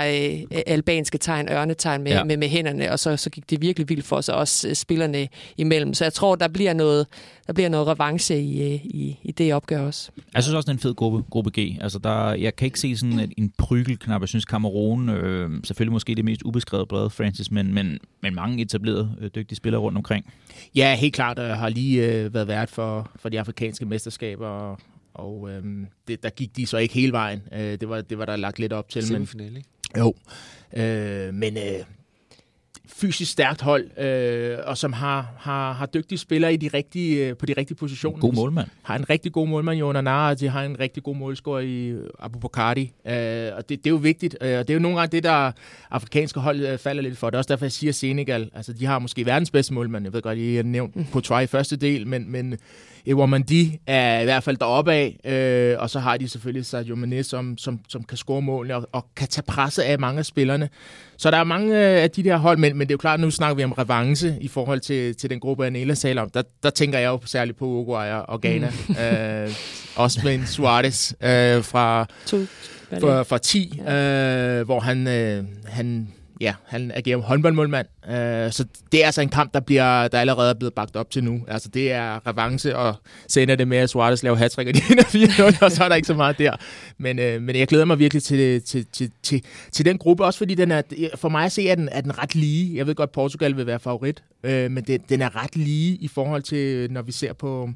[0.52, 2.24] øh, albanske tegn, ørnetegn med, ja.
[2.24, 5.28] med, med hænderne, og så, så gik det virkelig vildt for sig også øh, spillerne
[5.58, 5.94] imellem.
[5.94, 7.08] Så jeg tror, der bliver noget,
[7.48, 10.12] der bliver noget revanche i, øh, i, i det opgør også.
[10.34, 11.78] Jeg synes også, det er en fed gruppe, gruppe G.
[11.82, 14.22] Altså, der, jeg kan ikke se sådan en, en prygelknap.
[14.22, 18.62] Jeg synes, Cameroon, øh, selvfølgelig måske det mest ubeskrevet blad, Francis, men, men, men mange
[18.62, 20.34] etablerede, øh, dygtige spillere rundt omkring.
[20.76, 21.40] Ja, helt klart.
[21.40, 24.80] Jeg har lige øh, været vært for, for de afrikanske mesterskaber, og,
[25.14, 25.64] og øh,
[26.08, 27.42] det, der gik de så ikke hele vejen.
[27.54, 29.04] Øh, det, var, det var der lagt lidt op til.
[29.04, 29.70] Semifinale, ikke?
[29.98, 30.14] Jo.
[30.74, 31.86] Øh, men øh,
[32.88, 37.38] fysisk stærkt hold, øh, og som har, har, har dygtige spillere i de rigtige, øh,
[37.38, 38.20] på de rigtige positioner.
[38.20, 38.68] God målmand.
[38.84, 41.96] Har en rigtig god målmand, Jonas Nara, og de har en rigtig god målscorer i
[42.20, 42.92] Abu Bakardi.
[43.08, 44.38] Øh, og det, det er jo vigtigt.
[44.42, 45.52] Øh, og det er jo nogle gange det, der
[45.92, 47.30] afrikanske hold øh, falder lidt for.
[47.30, 48.50] Det er også derfor, jeg siger Senegal.
[48.54, 50.04] Altså, de har måske verdens bedste målmand.
[50.06, 52.58] Jeg ved godt, I har nævnt på try i første del, men, men
[53.08, 57.24] Ewamandi er i hvert fald deroppe af, øh, og så har de selvfølgelig Sadio Mane,
[57.24, 60.70] som, som, som kan score målene og, og kan tage presset af mange af spillerne.
[61.18, 63.20] Så der er mange øh, af de der hold, men, men det er jo klart,
[63.20, 66.30] nu snakker vi om revanche i forhold til, til den gruppe, Anela taler om.
[66.30, 68.72] Der, der tænker jeg jo særligt på Uruguay og Ghana.
[68.88, 68.96] Mm.
[69.04, 69.52] øh,
[69.96, 72.06] også med en Suarez øh, fra,
[73.00, 74.60] fra, fra 10, ja.
[74.60, 76.08] øh, hvor han, øh, han
[76.42, 77.88] ja, han agerer håndboldmålmand.
[78.08, 81.12] Øh, så det er altså en kamp, der, bliver, der allerede er blevet bagt op
[81.12, 81.42] til nu.
[81.48, 82.96] Altså det er revanche, og
[83.28, 85.90] så ender det med, at Suarez laver hat og de ender 4 og så er
[85.90, 86.56] der ikke så meget der.
[86.98, 90.38] Men, øh, men jeg glæder mig virkelig til, til, til, til, til den gruppe, også
[90.38, 90.82] fordi den er,
[91.16, 92.78] for mig at se, er den, er den ret lige.
[92.78, 95.96] Jeg ved godt, at Portugal vil være favorit, øh, men den, den er ret lige
[95.96, 97.70] i forhold til, når vi ser på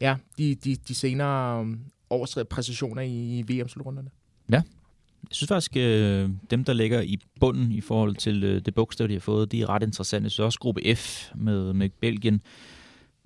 [0.00, 1.76] ja, de, de, de senere øh,
[2.10, 4.08] års præstationer i VM-slutrunderne.
[4.52, 4.62] Ja,
[5.22, 9.08] jeg synes faktisk, øh, dem, der ligger i bunden i forhold til øh, det bogstav,
[9.08, 10.30] de har fået, de er ret interessante.
[10.30, 12.42] Så også gruppe F med, med Belgien,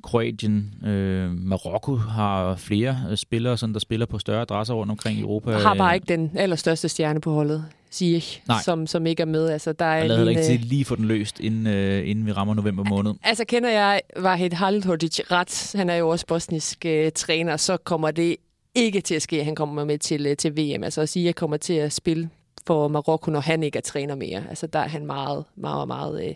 [0.05, 5.19] Kroatien, øh, Marokko har flere øh, spillere, sådan, der spiller på større adresser rundt omkring
[5.19, 5.53] i Europa.
[5.53, 9.49] Har bare ikke den allerstørste stjerne på holdet, siger jeg, som, som ikke er med.
[9.49, 12.33] Altså, der er jeg lader ikke til lige få den løst, inden, øh, inden vi
[12.33, 13.15] rammer november måned.
[13.23, 18.11] Altså kender jeg Vahid Halilhodzic ret, han er jo også bosnisk øh, træner, så kommer
[18.11, 18.37] det
[18.75, 20.85] ikke til at ske, at han kommer med til, øh, til VM.
[20.85, 22.31] Altså at sige, at jeg kommer til at spille
[22.67, 24.45] for Marokko, når han ikke er træner mere.
[24.49, 26.29] Altså der er han meget, meget, meget...
[26.29, 26.35] Øh,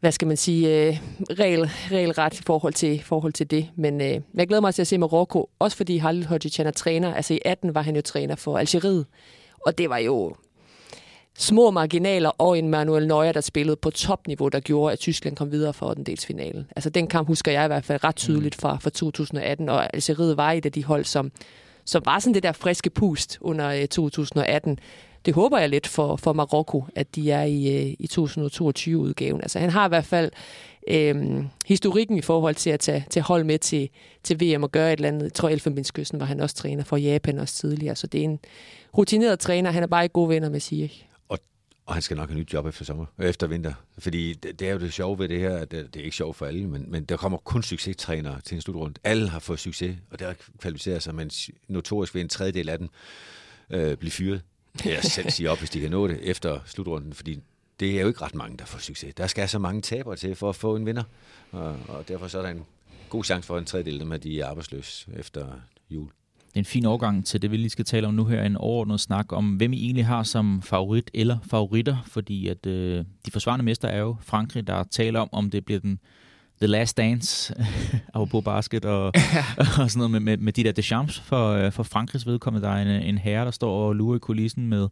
[0.00, 0.98] hvad skal man sige, øh,
[1.30, 3.68] regel, regelret i forhold til, forhold til det.
[3.76, 7.14] Men øh, jeg glæder mig til at se Marokko, også fordi Halil Hodzic er træner.
[7.14, 9.06] Altså i 18 var han jo træner for Algeriet,
[9.66, 10.34] og det var jo
[11.38, 15.52] små marginaler og en Manuel Neuer, der spillede på topniveau, der gjorde, at Tyskland kom
[15.52, 16.66] videre for den delsfinale.
[16.76, 20.36] Altså den kamp husker jeg i hvert fald ret tydeligt fra, fra 2018, og Algeriet
[20.36, 21.32] var et af de hold, som,
[21.84, 24.72] som var sådan det der friske pust under 2018.
[24.72, 24.76] Øh,
[25.24, 29.40] det håber jeg lidt for, for Marokko, at de er i, øh, i 2022-udgaven.
[29.40, 30.30] Altså han har i hvert fald
[30.88, 33.88] øhm, historikken i forhold til at tage, tage hold med til,
[34.22, 35.22] til VM og gøre et eller andet.
[35.22, 38.38] Jeg tror, Elfenbenskysten var han også træner for Japan også tidligere, så det er en
[38.98, 39.70] rutineret træner.
[39.70, 41.04] Han er bare ikke gode venner med Ziyech.
[41.92, 43.74] Og han skal nok have nyt job efter sommer, øh, efter vinter.
[43.98, 46.16] Fordi det, det er jo det sjove ved det her, at det, det er ikke
[46.16, 49.00] sjovt for alle, men, men der kommer kun succestrænere til en slutrunde.
[49.04, 51.30] Alle har fået succes, og der kvalificerer sig, men
[51.68, 52.88] notorisk vil en tredjedel af dem
[53.70, 54.42] øh, blive fyret.
[54.84, 57.40] Jeg selv sige op, hvis de kan nå det efter slutrunden, fordi
[57.80, 59.14] det er jo ikke ret mange, der får succes.
[59.14, 61.04] Der skal så mange tabere til for at få en vinder,
[61.50, 62.64] og, og derfor så er der en
[63.08, 65.46] god chance for en tredjedel af dem, at de er arbejdsløse efter
[65.90, 66.08] jul
[66.52, 68.56] det er en fin overgang til det, vi lige skal tale om nu her, en
[68.56, 73.30] overordnet snak om, hvem I egentlig har som favorit eller favoritter, fordi at øh, de
[73.30, 75.98] forsvarende mester er jo Frankrig, der taler om, om det bliver den
[76.60, 77.54] The Last Dance,
[78.30, 79.06] på basket og,
[79.58, 82.66] og sådan noget med, med, med de der Deschamps for, øh, for Frankrigs vedkommende.
[82.66, 84.88] Der er en, en herre, der står og lurer i kulissen med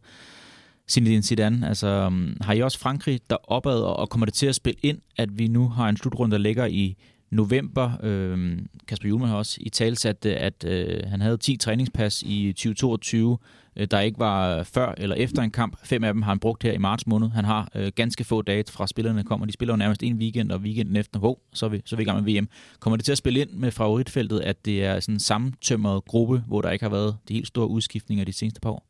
[0.89, 1.67] Zinedine Zidane.
[1.67, 4.99] Altså, um, har I også Frankrig der opad, og kommer det til at spille ind,
[5.17, 6.95] at vi nu har en slutrunde, der ligger i
[7.31, 7.91] november.
[8.03, 13.37] Øh, Kasper Juhlman har også i det at øh, han havde 10 træningspas i 2022,
[13.75, 15.77] øh, der ikke var før eller efter en kamp.
[15.83, 17.29] Fem af dem har han brugt her i marts måned.
[17.29, 19.45] Han har øh, ganske få dage fra spillerne kommer.
[19.45, 21.97] De spiller jo nærmest en weekend, og weekenden efter, oh, så er, vi, så er
[21.97, 22.47] vi i gang med VM.
[22.79, 26.43] Kommer det til at spille ind med favoritfeltet, at det er sådan en sammentømret gruppe,
[26.47, 28.87] hvor der ikke har været de helt store udskiftninger de seneste par år?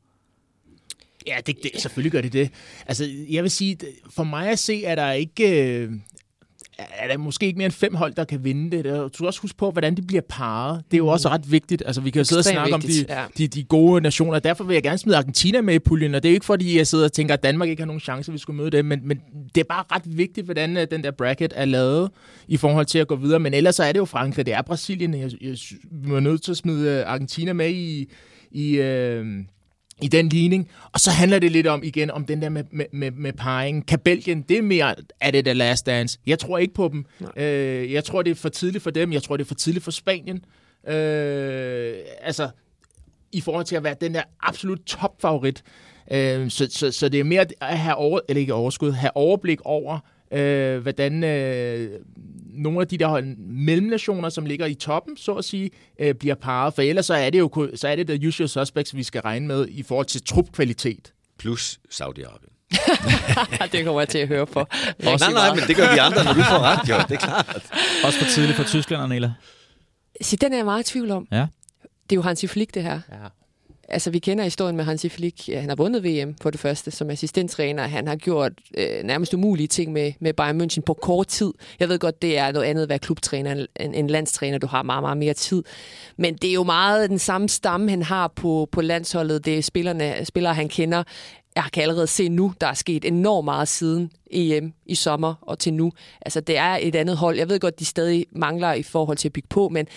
[1.28, 2.52] Ja, det, det, selvfølgelig gør det det.
[2.88, 3.78] Altså, jeg vil sige,
[4.10, 5.76] for mig at se, er der ikke...
[5.76, 5.92] Øh,
[6.78, 8.86] er der måske ikke mere end fem hold, der kan vinde det.
[8.86, 10.84] Du skal også huske på, hvordan de bliver parret.
[10.92, 11.32] Det er jo også mm.
[11.32, 11.84] ret vigtigt.
[11.86, 13.26] Altså, vi kan jo sidde og snakke vigtigt, om de, ja.
[13.38, 14.40] de, de gode nationer.
[14.40, 16.16] Derfor vil jeg gerne smide Argentina med i puljen.
[16.16, 18.00] Og det er jo ikke, fordi jeg sidder og tænker, at Danmark ikke har nogen
[18.00, 18.86] chance, vi skulle møde det.
[18.86, 19.22] Men, men
[19.56, 22.10] det er bare ret vigtigt, hvordan øh, den der bracket er lavet
[22.48, 23.40] i forhold til at gå videre.
[23.40, 25.14] Men ellers så er det jo Frankrig, det er Brasilien.
[25.14, 25.58] Jeg, jeg,
[25.92, 28.10] vi er nødt til at smide øh, Argentina med i...
[28.52, 29.26] i øh,
[30.02, 30.70] i den ligning.
[30.91, 33.82] Og så handler det lidt om igen om den der med, med, med, med parringen.
[33.82, 36.20] Kan Belgien, det er mere, er det the last dance?
[36.26, 37.06] Jeg tror ikke på dem.
[37.38, 39.14] Øh, jeg tror, det er for tidligt for dem.
[39.14, 40.45] Jeg tror, det er for tidligt for Spanien.
[40.88, 42.49] Øh, altså,
[43.32, 45.64] i forhold til at være den der absolut topfavorit.
[46.12, 49.62] Øh, så, så, så det er mere at have over, eller ikke overskud, have overblik
[49.62, 49.99] over,
[50.34, 51.90] øh, hvordan øh,
[52.54, 56.74] nogle af de der mellemnationer, som ligger i toppen, så at sige, øh, bliver parret.
[56.74, 59.48] For ellers så er det jo så er det the usual suspects, vi skal regne
[59.48, 61.14] med i forhold til trupkvalitet.
[61.40, 62.48] Plus Saudi-Arabien.
[63.72, 64.60] det kommer jeg til at høre på.
[65.04, 66.96] nej, nej, men det gør vi andre, når du får ret, jo.
[67.10, 67.72] Det er klart.
[68.04, 69.34] Også for tidligt for Tyskland, Arnela.
[70.22, 71.28] Så den er jeg meget i tvivl om.
[71.32, 71.48] Ja.
[71.82, 73.00] Det er jo Hansi Flick, det her.
[73.12, 73.28] Ja
[73.94, 75.48] altså vi kender historien med Hansi Flick.
[75.48, 77.88] Han har vundet VM på det første som assistenttræner.
[77.88, 81.54] Han har gjort øh, nærmest umulige ting med, med Bayern München på kort tid.
[81.80, 84.58] Jeg ved godt, det er noget andet at være klubtræner end en landstræner.
[84.58, 85.63] Du har meget, meget mere tid.
[86.18, 89.46] Men det er jo meget den samme stamme, han har på, på landsholdet.
[89.46, 91.04] Det er spillerne, spillere, han kender.
[91.55, 95.59] Jeg kan allerede se nu, der er sket enormt meget siden EM i sommer og
[95.59, 95.92] til nu.
[96.22, 97.38] Altså, det er et andet hold.
[97.38, 99.88] Jeg ved godt, de stadig mangler i forhold til at bygge på, men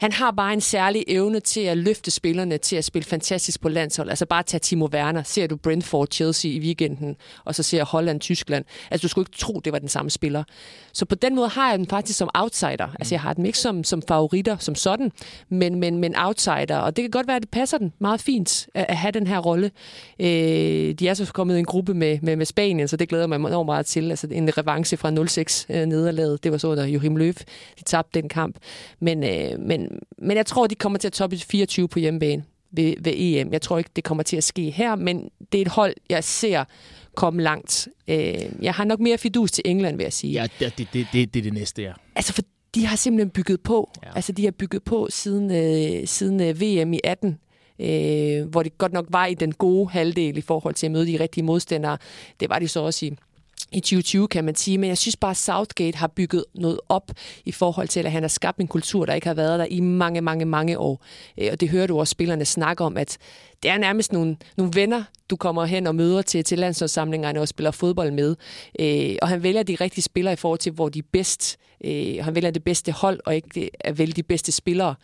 [0.00, 3.68] han har bare en særlig evne til at løfte spillerne til at spille fantastisk på
[3.68, 4.08] landshold.
[4.08, 5.22] Altså bare tage Timo Werner.
[5.22, 8.64] Ser du Brentford Chelsea i weekenden, og så ser Holland Tyskland.
[8.90, 10.44] Altså, du skulle ikke tro, det var den samme spiller.
[10.92, 12.94] Så på den måde har jeg dem faktisk som outsider.
[12.98, 15.12] Altså, jeg har dem ikke som, som favoritter som sådan,
[15.48, 16.76] men, men, men outsider.
[16.76, 19.26] Og det kan godt være, at det passer den meget fint at, at have den
[19.26, 19.70] her rolle.
[20.20, 20.26] Øh,
[20.94, 23.36] de er så kommet i en gruppe med, med, med Spanien, så det glæder mig
[23.36, 24.10] enormt meget til.
[24.10, 26.44] Altså en revanche fra 0-6 øh, nederlaget.
[26.44, 27.32] Det var så under Joachim Löw.
[27.78, 28.56] De tabte den kamp.
[29.00, 29.87] Men, øh, men,
[30.18, 33.52] men jeg tror, de kommer til at toppe 24 på hjemmebane ved, ved EM.
[33.52, 36.24] Jeg tror ikke, det kommer til at ske her, men det er et hold, jeg
[36.24, 36.64] ser
[37.14, 37.88] komme langt.
[38.08, 38.16] Øh,
[38.62, 40.32] jeg har nok mere fidus til England, vil jeg sige.
[40.32, 41.92] Ja, det, det, det, det, det er det næste, ja.
[42.14, 42.42] Altså, for
[42.74, 43.90] de har simpelthen bygget på.
[44.02, 44.08] Ja.
[44.14, 47.38] Altså, de har bygget på siden, øh, siden øh, VM i 18
[47.78, 51.06] øh, hvor det godt nok var i den gode halvdel i forhold til at møde
[51.06, 51.98] de rigtige modstandere.
[52.40, 53.16] Det var de så også i
[53.72, 54.78] i 2020, kan man sige.
[54.78, 57.12] Men jeg synes bare, at Southgate har bygget noget op
[57.44, 59.80] i forhold til, at han har skabt en kultur, der ikke har været der i
[59.80, 61.04] mange, mange, mange år.
[61.38, 63.18] Øh, og det hører du også spillerne snakke om, at
[63.62, 67.48] det er nærmest nogle, nogle venner, du kommer hen og møder til, til landsholdssamlingerne og
[67.48, 68.36] spiller fodbold med.
[68.80, 71.56] Øh, og han vælger de rigtige spillere i forhold til, hvor de er bedst.
[71.84, 74.94] Øh, han vælger det bedste hold, og ikke at vælge de bedste spillere,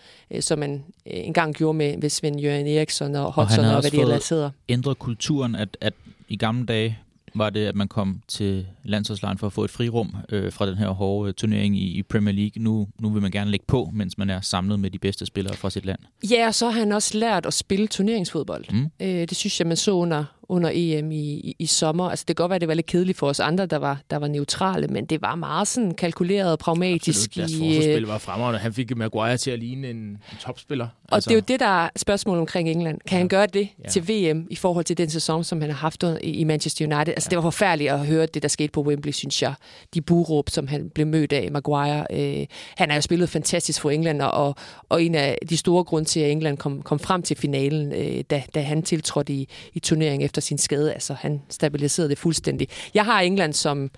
[0.41, 4.01] som man engang gjorde med, med Svend Jørgen Eriksson og Hodgson og, og hvad de
[4.01, 4.51] ellers hedder.
[4.69, 5.95] ændret kulturen, at, at
[6.28, 6.99] i gamle dage,
[7.35, 10.77] var det, at man kom til landsholdslejren for at få et frirum øh, fra den
[10.77, 12.62] her hårde turnering i, i Premier League.
[12.62, 15.56] Nu, nu vil man gerne lægge på, mens man er samlet med de bedste spillere
[15.56, 15.98] fra sit land.
[16.31, 18.65] Ja, og så har han også lært at spille turneringsfodbold.
[18.73, 18.90] Mm.
[19.01, 22.11] Øh, det synes jeg, man så under, under EM i, i, i sommer.
[22.11, 24.01] Altså, det kan godt være, at det var lidt kedeligt for os andre, der var,
[24.11, 27.31] der var neutrale, men det var meget sådan kalkuleret og pragmatisk.
[27.31, 27.49] Absolut.
[27.49, 28.59] Deres forsvarsspil var fremragende.
[28.59, 30.89] Han fik Maguire til at ligne en, en topspiller.
[31.09, 31.29] Og altså.
[31.29, 32.99] det er jo det, der er spørgsmålet omkring England.
[33.07, 33.19] Kan ja.
[33.19, 33.89] han gøre det ja.
[33.89, 37.15] til VM i forhold til den sæson, som han har haft i, i Manchester United?
[37.15, 37.31] Altså, ja.
[37.31, 39.55] det var forfærdeligt at høre det, der skete på Wembley, synes jeg.
[39.95, 42.07] De buråb, som han blev mødt af, Maguire.
[42.11, 42.47] Øh,
[42.77, 44.55] han har jo spillet fantastisk for England, og,
[44.89, 48.25] og en af de store grunde til, at England kom, kom frem til finalen, øh,
[48.31, 50.93] da, da han tiltrådte i, i turneringen efter sin skade.
[50.93, 52.69] Altså, han stabiliserede det fuldstændig.
[52.94, 53.90] Jeg har England som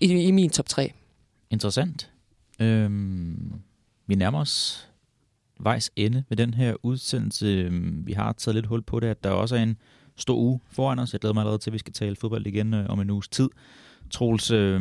[0.00, 0.92] i, i min top 3.
[1.50, 2.10] Interessant.
[2.60, 3.52] Øhm,
[4.06, 4.86] vi nærmer os
[5.60, 7.68] vejs ende med den her udsendelse.
[8.04, 9.76] Vi har taget lidt hul på det, at der også er en
[10.16, 11.12] stor uge foran os.
[11.12, 13.28] Jeg glæder mig allerede til, at vi skal tale fodbold igen øh, om en uges
[13.28, 13.48] tid.
[14.10, 14.80] Troels, øh,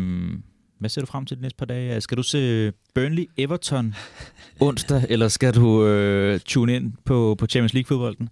[0.85, 2.01] hvad ser du frem til de næste par dage?
[2.01, 3.85] Skal du se Burnley-Everton
[4.67, 8.29] onsdag, eller skal du øh, tune ind på, på Champions League-fodbolden?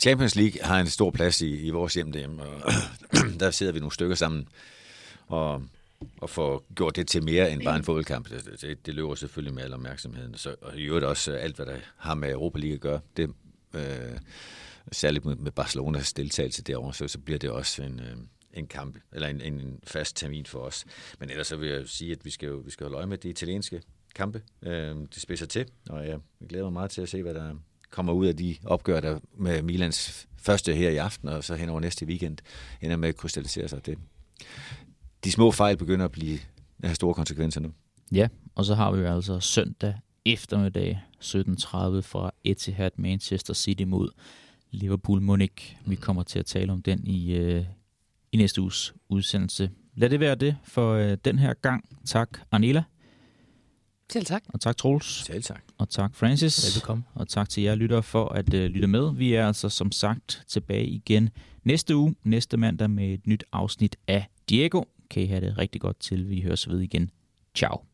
[0.00, 2.72] Champions League har en stor plads i, i vores hjem derhjemme, og
[3.40, 4.48] der sidder vi nogle stykker sammen
[5.26, 5.62] og,
[6.20, 8.30] og får gjort det til mere end bare en fodboldkamp.
[8.30, 10.34] Det, det, det løber selvfølgelig med al opmærksomheden.
[10.34, 13.00] Så, og i øvrigt også alt, hvad der har med Europa League at gøre.
[13.16, 13.30] Det,
[13.74, 14.18] øh,
[14.92, 18.00] særligt med, med Barcelonas deltagelse derovre, så, så bliver det også en...
[18.00, 18.16] Øh,
[18.54, 20.84] en kamp, eller en, en fast termin for os.
[21.20, 23.18] Men ellers så vil jeg sige, at vi skal jo vi skal holde øje med
[23.18, 23.82] de italienske
[24.14, 24.42] kampe.
[24.62, 26.18] Øh, det spidser til, og jeg
[26.48, 27.54] glæder mig meget til at se, hvad der
[27.90, 31.68] kommer ud af de opgør, der med Milans første her i aften, og så hen
[31.68, 32.38] over næste weekend
[32.80, 33.86] ender med at krystallisere sig.
[33.86, 33.98] Det,
[35.24, 36.38] de små fejl begynder at blive
[36.82, 37.72] at have store konsekvenser nu.
[38.12, 39.94] Ja, og så har vi jo altså søndag
[40.24, 44.10] eftermiddag 17.30 fra Etihad Manchester City mod
[44.70, 45.76] Liverpool Munich.
[45.86, 47.64] Vi kommer til at tale om den i, øh,
[48.34, 49.70] i næste uges udsendelse.
[49.94, 51.84] Lad det være det for øh, den her gang.
[52.06, 52.82] Tak, Arnela.
[54.12, 54.42] Selv tak.
[54.48, 55.24] Og tak, Troels.
[55.24, 55.62] Selv tak.
[55.78, 56.76] Og tak, Francis.
[56.76, 57.04] Velkommen.
[57.14, 59.14] Og tak til jer lyttere for at øh, lytte med.
[59.14, 61.30] Vi er altså som sagt tilbage igen
[61.64, 64.82] næste uge, næste mandag med et nyt afsnit af Diego.
[65.10, 67.10] Kan I have det rigtig godt til, vi høres ved igen.
[67.54, 67.93] Ciao.